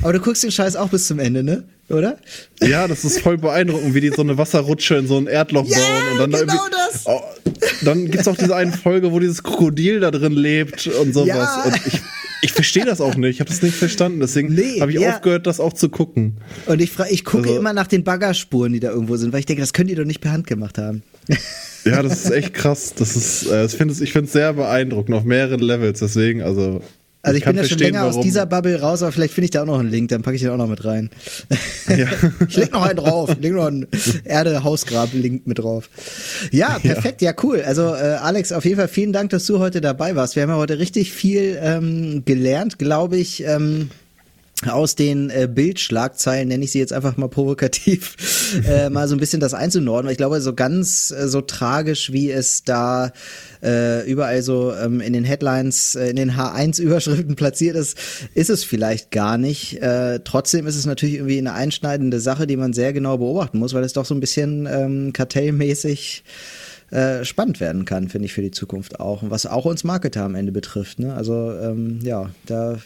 Aber 0.02 0.12
du 0.12 0.18
guckst 0.18 0.42
den 0.42 0.50
Scheiß 0.50 0.74
auch 0.74 0.88
bis 0.88 1.06
zum 1.06 1.20
Ende, 1.20 1.44
ne? 1.44 1.62
oder? 1.88 2.18
Ja, 2.60 2.88
das 2.88 3.04
ist 3.04 3.20
voll 3.20 3.38
beeindruckend, 3.38 3.94
wie 3.94 4.00
die 4.00 4.10
so 4.10 4.22
eine 4.22 4.36
Wasserrutsche 4.38 4.96
in 4.96 5.06
so 5.06 5.16
ein 5.18 5.26
Erdloch 5.26 5.68
yeah, 5.68 5.78
bauen 5.78 6.12
und 6.12 6.18
dann 6.18 6.46
genau 6.46 6.64
da 6.70 6.76
das. 6.90 7.02
Oh, 7.06 7.20
dann 7.82 8.10
gibt's 8.10 8.26
auch 8.26 8.36
diese 8.36 8.56
eine 8.56 8.72
Folge, 8.72 9.12
wo 9.12 9.20
dieses 9.20 9.42
Krokodil 9.42 10.00
da 10.00 10.10
drin 10.10 10.32
lebt 10.32 10.86
und 10.88 11.12
sowas. 11.14 11.28
Ja. 11.28 11.62
Und 11.64 11.76
ich, 11.86 12.00
ich 12.42 12.52
verstehe 12.52 12.84
das 12.84 13.00
auch 13.00 13.16
nicht. 13.16 13.34
Ich 13.34 13.40
habe 13.40 13.50
das 13.50 13.62
nicht 13.62 13.74
verstanden. 13.74 14.20
Deswegen 14.20 14.54
nee, 14.54 14.80
habe 14.80 14.92
ich 14.92 15.00
ja. 15.00 15.14
aufgehört, 15.14 15.46
das 15.46 15.60
auch 15.60 15.72
zu 15.72 15.88
gucken. 15.88 16.38
Und 16.66 16.80
ich, 16.80 16.92
ich 17.10 17.24
gucke 17.24 17.48
also, 17.48 17.58
immer 17.58 17.72
nach 17.72 17.86
den 17.86 18.04
Baggerspuren, 18.04 18.72
die 18.72 18.80
da 18.80 18.90
irgendwo 18.90 19.16
sind, 19.16 19.32
weil 19.32 19.40
ich 19.40 19.46
denke, 19.46 19.62
das 19.62 19.72
können 19.72 19.88
die 19.88 19.94
doch 19.94 20.04
nicht 20.04 20.20
per 20.20 20.32
Hand 20.32 20.46
gemacht 20.46 20.78
haben. 20.78 21.02
Ja, 21.86 22.02
das 22.02 22.24
ist 22.24 22.32
echt 22.32 22.52
krass. 22.52 22.94
Das 22.96 23.14
ist, 23.14 23.48
äh, 23.48 23.64
ich 23.66 23.72
finde 23.72 23.94
es 23.94 24.32
sehr 24.32 24.52
beeindruckend 24.54 25.16
auf 25.16 25.22
mehreren 25.22 25.60
Levels. 25.60 26.00
Deswegen, 26.00 26.42
also 26.42 26.82
also 27.26 27.38
ich, 27.38 27.42
ich 27.42 27.46
bin 27.46 27.56
ja 27.56 27.64
schon 27.64 27.78
länger 27.78 28.00
warum. 28.02 28.18
aus 28.18 28.24
dieser 28.24 28.46
Bubble 28.46 28.80
raus, 28.80 29.02
aber 29.02 29.10
vielleicht 29.10 29.34
finde 29.34 29.46
ich 29.46 29.50
da 29.50 29.62
auch 29.62 29.66
noch 29.66 29.80
einen 29.80 29.90
Link, 29.90 30.10
dann 30.10 30.22
packe 30.22 30.36
ich 30.36 30.42
den 30.42 30.50
auch 30.50 30.56
noch 30.56 30.68
mit 30.68 30.84
rein. 30.84 31.10
Ja. 31.88 32.06
ich 32.48 32.56
leg 32.56 32.72
noch 32.72 32.82
einen 32.82 32.96
drauf, 32.96 33.30
ich 33.30 33.38
leg 33.40 33.52
noch 33.52 33.66
einen 33.66 33.86
Erde-Hausgrab-Link 34.24 35.46
mit 35.46 35.58
drauf. 35.58 35.90
Ja, 36.52 36.78
perfekt, 36.78 37.22
ja, 37.22 37.30
ja 37.30 37.36
cool. 37.42 37.62
Also 37.66 37.82
äh, 37.82 38.18
Alex, 38.20 38.52
auf 38.52 38.64
jeden 38.64 38.76
Fall 38.76 38.88
vielen 38.88 39.12
Dank, 39.12 39.30
dass 39.30 39.46
du 39.46 39.58
heute 39.58 39.80
dabei 39.80 40.14
warst. 40.14 40.36
Wir 40.36 40.44
haben 40.44 40.50
ja 40.50 40.56
heute 40.56 40.78
richtig 40.78 41.12
viel 41.12 41.58
ähm, 41.60 42.22
gelernt, 42.24 42.78
glaube 42.78 43.16
ich. 43.16 43.42
Ähm, 43.44 43.90
aus 44.64 44.94
den 44.94 45.28
äh, 45.28 45.48
Bildschlagzeilen, 45.52 46.48
nenne 46.48 46.64
ich 46.64 46.72
sie 46.72 46.78
jetzt 46.78 46.92
einfach 46.92 47.18
mal 47.18 47.28
provokativ, 47.28 48.16
äh, 48.66 48.88
mal 48.88 49.06
so 49.06 49.14
ein 49.14 49.20
bisschen 49.20 49.38
das 49.40 49.52
einzunorden. 49.52 50.06
Weil 50.06 50.12
ich 50.12 50.18
glaube, 50.18 50.40
so 50.40 50.54
ganz 50.54 51.10
äh, 51.10 51.28
so 51.28 51.42
tragisch, 51.42 52.10
wie 52.10 52.30
es 52.30 52.64
da 52.64 53.12
äh, 53.62 54.10
überall 54.10 54.42
so 54.42 54.72
ähm, 54.72 55.00
in 55.00 55.12
den 55.12 55.24
Headlines, 55.24 55.94
äh, 55.94 56.08
in 56.08 56.16
den 56.16 56.32
H1-Überschriften 56.32 57.36
platziert 57.36 57.76
ist, 57.76 57.98
ist 58.34 58.48
es 58.48 58.64
vielleicht 58.64 59.10
gar 59.10 59.36
nicht. 59.36 59.82
Äh, 59.82 60.20
trotzdem 60.24 60.66
ist 60.66 60.76
es 60.76 60.86
natürlich 60.86 61.16
irgendwie 61.16 61.38
eine 61.38 61.52
einschneidende 61.52 62.18
Sache, 62.18 62.46
die 62.46 62.56
man 62.56 62.72
sehr 62.72 62.94
genau 62.94 63.18
beobachten 63.18 63.58
muss, 63.58 63.74
weil 63.74 63.84
es 63.84 63.92
doch 63.92 64.06
so 64.06 64.14
ein 64.14 64.20
bisschen 64.20 64.66
ähm, 64.70 65.12
kartellmäßig 65.12 66.24
äh, 66.90 67.24
spannend 67.24 67.60
werden 67.60 67.84
kann, 67.84 68.08
finde 68.08 68.26
ich, 68.26 68.32
für 68.32 68.42
die 68.42 68.52
Zukunft 68.52 69.00
auch. 69.00 69.22
Und 69.22 69.30
was 69.30 69.44
auch 69.44 69.66
uns 69.66 69.84
Marketer 69.84 70.22
am 70.22 70.34
Ende 70.34 70.52
betrifft. 70.52 70.98
Ne? 70.98 71.14
Also 71.14 71.52
ähm, 71.52 71.98
ja, 72.02 72.30
da 72.46 72.78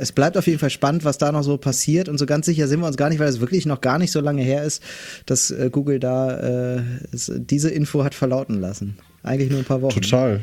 es 0.00 0.12
bleibt 0.12 0.36
auf 0.36 0.46
jeden 0.46 0.58
Fall 0.58 0.70
spannend, 0.70 1.04
was 1.04 1.18
da 1.18 1.32
noch 1.32 1.42
so 1.42 1.56
passiert. 1.56 2.08
Und 2.08 2.18
so 2.18 2.26
ganz 2.26 2.46
sicher 2.46 2.68
sind 2.68 2.80
wir 2.80 2.86
uns 2.86 2.96
gar 2.96 3.08
nicht, 3.08 3.18
weil 3.18 3.28
es 3.28 3.40
wirklich 3.40 3.66
noch 3.66 3.80
gar 3.80 3.98
nicht 3.98 4.12
so 4.12 4.20
lange 4.20 4.42
her 4.42 4.64
ist, 4.64 4.82
dass 5.26 5.50
äh, 5.50 5.70
Google 5.70 5.98
da 5.98 6.76
äh, 6.76 6.82
es, 7.12 7.32
diese 7.34 7.70
Info 7.70 8.04
hat 8.04 8.14
verlauten 8.14 8.60
lassen. 8.60 8.96
Eigentlich 9.22 9.50
nur 9.50 9.60
ein 9.60 9.64
paar 9.64 9.82
Wochen. 9.82 10.00
Total. 10.00 10.40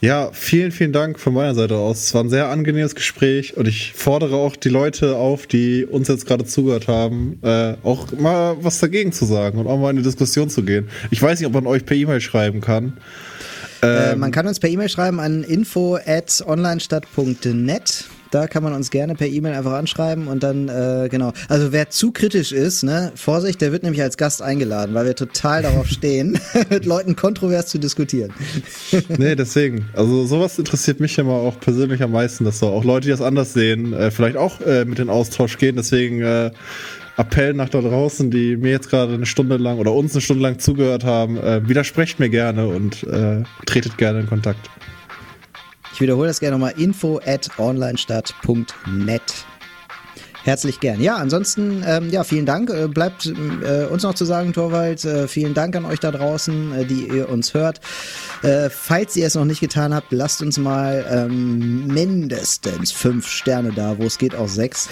Ja, 0.00 0.30
vielen, 0.32 0.70
vielen 0.70 0.92
Dank 0.92 1.18
von 1.18 1.34
meiner 1.34 1.56
Seite 1.56 1.76
aus. 1.76 2.04
Es 2.04 2.14
war 2.14 2.22
ein 2.22 2.30
sehr 2.30 2.48
angenehmes 2.48 2.94
Gespräch 2.94 3.56
und 3.56 3.66
ich 3.66 3.92
fordere 3.94 4.36
auch 4.36 4.54
die 4.54 4.68
Leute 4.68 5.16
auf, 5.16 5.48
die 5.48 5.84
uns 5.84 6.06
jetzt 6.06 6.24
gerade 6.24 6.44
zugehört 6.44 6.86
haben, 6.86 7.40
äh, 7.42 7.74
auch 7.82 8.12
mal 8.12 8.56
was 8.60 8.78
dagegen 8.78 9.10
zu 9.10 9.24
sagen 9.24 9.58
und 9.58 9.66
auch 9.66 9.76
mal 9.76 9.90
in 9.90 9.96
die 9.96 10.04
Diskussion 10.04 10.50
zu 10.50 10.62
gehen. 10.62 10.88
Ich 11.10 11.20
weiß 11.20 11.40
nicht, 11.40 11.48
ob 11.48 11.52
man 11.52 11.66
euch 11.66 11.84
per 11.84 11.96
E-Mail 11.96 12.20
schreiben 12.20 12.60
kann. 12.60 12.92
Äh, 13.82 14.12
ähm, 14.12 14.20
man 14.20 14.30
kann 14.30 14.46
uns 14.46 14.60
per 14.60 14.70
E-Mail 14.70 14.88
schreiben 14.88 15.20
an 15.20 15.42
info 15.42 15.96
at 15.96 16.42
onlinestadt.net. 16.46 18.04
Da 18.30 18.46
kann 18.46 18.62
man 18.62 18.74
uns 18.74 18.90
gerne 18.90 19.14
per 19.14 19.26
E-Mail 19.26 19.54
einfach 19.54 19.72
anschreiben 19.72 20.28
und 20.28 20.42
dann, 20.42 20.68
äh, 20.68 21.08
genau. 21.10 21.32
Also 21.48 21.72
wer 21.72 21.88
zu 21.88 22.12
kritisch 22.12 22.52
ist, 22.52 22.82
ne, 22.82 23.10
Vorsicht, 23.14 23.60
der 23.62 23.72
wird 23.72 23.84
nämlich 23.84 24.02
als 24.02 24.18
Gast 24.18 24.42
eingeladen, 24.42 24.94
weil 24.94 25.06
wir 25.06 25.16
total 25.16 25.62
darauf 25.62 25.88
stehen, 25.88 26.38
mit 26.70 26.84
Leuten 26.84 27.16
kontrovers 27.16 27.68
zu 27.68 27.78
diskutieren. 27.78 28.32
nee, 29.16 29.34
deswegen. 29.34 29.88
Also 29.94 30.26
sowas 30.26 30.58
interessiert 30.58 31.00
mich 31.00 31.16
immer 31.16 31.32
auch 31.32 31.58
persönlich 31.58 32.02
am 32.02 32.12
meisten, 32.12 32.44
dass 32.44 32.58
so 32.58 32.66
auch 32.66 32.84
Leute, 32.84 33.06
die 33.06 33.12
das 33.12 33.22
anders 33.22 33.54
sehen, 33.54 33.94
äh, 33.94 34.10
vielleicht 34.10 34.36
auch 34.36 34.60
äh, 34.60 34.84
mit 34.84 34.98
in 34.98 35.08
Austausch 35.08 35.56
gehen. 35.56 35.76
Deswegen 35.76 36.20
äh, 36.20 36.50
Appell 37.18 37.52
nach 37.52 37.68
da 37.68 37.80
draußen, 37.80 38.30
die 38.30 38.56
mir 38.56 38.70
jetzt 38.70 38.90
gerade 38.90 39.14
eine 39.14 39.26
Stunde 39.26 39.56
lang 39.56 39.78
oder 39.78 39.92
uns 39.92 40.14
eine 40.14 40.20
Stunde 40.20 40.42
lang 40.42 40.60
zugehört 40.60 41.04
haben, 41.04 41.36
äh, 41.36 41.68
widersprecht 41.68 42.20
mir 42.20 42.28
gerne 42.28 42.68
und 42.68 43.02
äh, 43.04 43.42
tretet 43.66 43.98
gerne 43.98 44.20
in 44.20 44.26
Kontakt. 44.28 44.70
Ich 45.92 46.00
wiederhole 46.00 46.28
das 46.28 46.38
gerne 46.38 46.56
nochmal: 46.56 46.74
info 46.78 47.20
at 47.26 47.50
onlinestadt.net. 47.58 49.46
Herzlich 50.44 50.80
gern. 50.80 51.00
Ja, 51.00 51.16
ansonsten, 51.16 51.82
ähm, 51.86 52.10
ja, 52.10 52.24
vielen 52.24 52.46
Dank. 52.46 52.70
Äh, 52.70 52.88
bleibt 52.88 53.26
äh, 53.26 53.84
uns 53.84 54.02
noch 54.02 54.14
zu 54.14 54.24
sagen, 54.24 54.52
Torwald. 54.52 55.04
Äh, 55.04 55.28
vielen 55.28 55.52
Dank 55.52 55.76
an 55.76 55.84
euch 55.84 56.00
da 56.00 56.10
draußen, 56.10 56.72
äh, 56.72 56.84
die 56.84 57.08
ihr 57.08 57.28
uns 57.28 57.54
hört. 57.54 57.80
Äh, 58.42 58.70
falls 58.70 59.16
ihr 59.16 59.26
es 59.26 59.34
noch 59.34 59.44
nicht 59.44 59.60
getan 59.60 59.92
habt, 59.92 60.12
lasst 60.12 60.40
uns 60.40 60.56
mal 60.56 61.04
ähm, 61.10 61.88
mindestens 61.88 62.92
fünf 62.92 63.26
Sterne 63.26 63.72
da, 63.72 63.98
wo 63.98 64.04
es 64.04 64.16
geht 64.16 64.34
auch 64.34 64.48
sechs. 64.48 64.88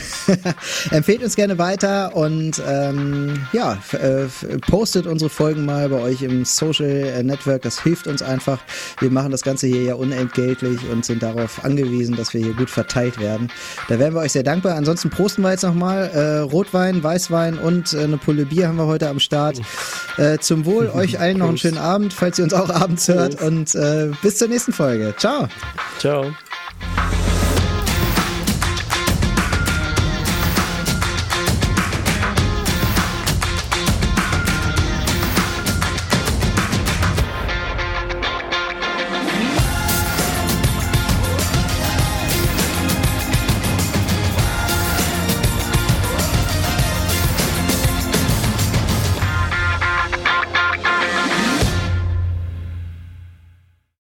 Empfehlt 0.91 1.23
uns 1.23 1.37
gerne 1.37 1.59
weiter 1.59 2.15
und 2.17 2.61
ähm, 2.67 3.47
ja, 3.53 3.79
äh, 3.93 4.27
postet 4.69 5.07
unsere 5.07 5.31
Folgen 5.31 5.65
mal 5.65 5.89
bei 5.89 6.01
euch 6.01 6.23
im 6.23 6.45
Social 6.45 7.23
Network. 7.23 7.63
Das 7.63 7.83
hilft 7.83 8.09
uns 8.09 8.21
einfach. 8.21 8.59
Wir 8.99 9.11
machen 9.11 9.31
das 9.31 9.43
Ganze 9.43 9.69
hier 9.69 9.83
ja 9.83 9.95
unentgeltlich 9.95 10.81
und 10.91 11.05
sind 11.05 11.23
darauf 11.23 11.65
angewiesen, 11.65 12.17
dass 12.17 12.35
wir 12.35 12.43
hier 12.43 12.55
gut 12.55 12.71
verteilt 12.71 13.19
werden. 13.21 13.49
Da 13.89 13.99
wären 13.99 14.15
wir 14.15 14.21
euch 14.21 14.33
sehr 14.33 14.43
dankbar. 14.43 14.75
Ansonsten 14.75 15.11
prosten 15.37 15.43
wir 15.43 15.51
jetzt 15.51 15.63
nochmal. 15.65 16.11
Äh, 16.15 16.39
Rotwein, 16.39 17.03
Weißwein 17.03 17.59
und 17.59 17.93
äh, 17.93 18.05
eine 18.05 18.17
Pulle 18.17 18.47
Bier 18.47 18.69
haben 18.69 18.77
wir 18.77 18.87
heute 18.87 19.09
am 19.09 19.21
Start. 19.21 19.61
Äh, 20.17 20.39
zum 20.39 20.65
Wohl 20.65 20.89
euch 20.89 21.21
allen 21.21 21.39
noch 21.39 21.49
einen 21.49 21.59
schönen 21.59 21.79
Abend, 21.79 22.13
falls 22.13 22.39
ihr 22.39 22.45
uns 22.45 22.55
auch 22.55 22.71
abends 22.71 23.09
hört. 23.09 23.43
Und 23.43 23.75
äh, 23.75 24.11
bis 24.23 24.39
zur 24.39 24.49
nächsten 24.49 24.73
Folge. 24.73 25.15
Ciao. 25.19 25.49
Ciao. 25.99 26.33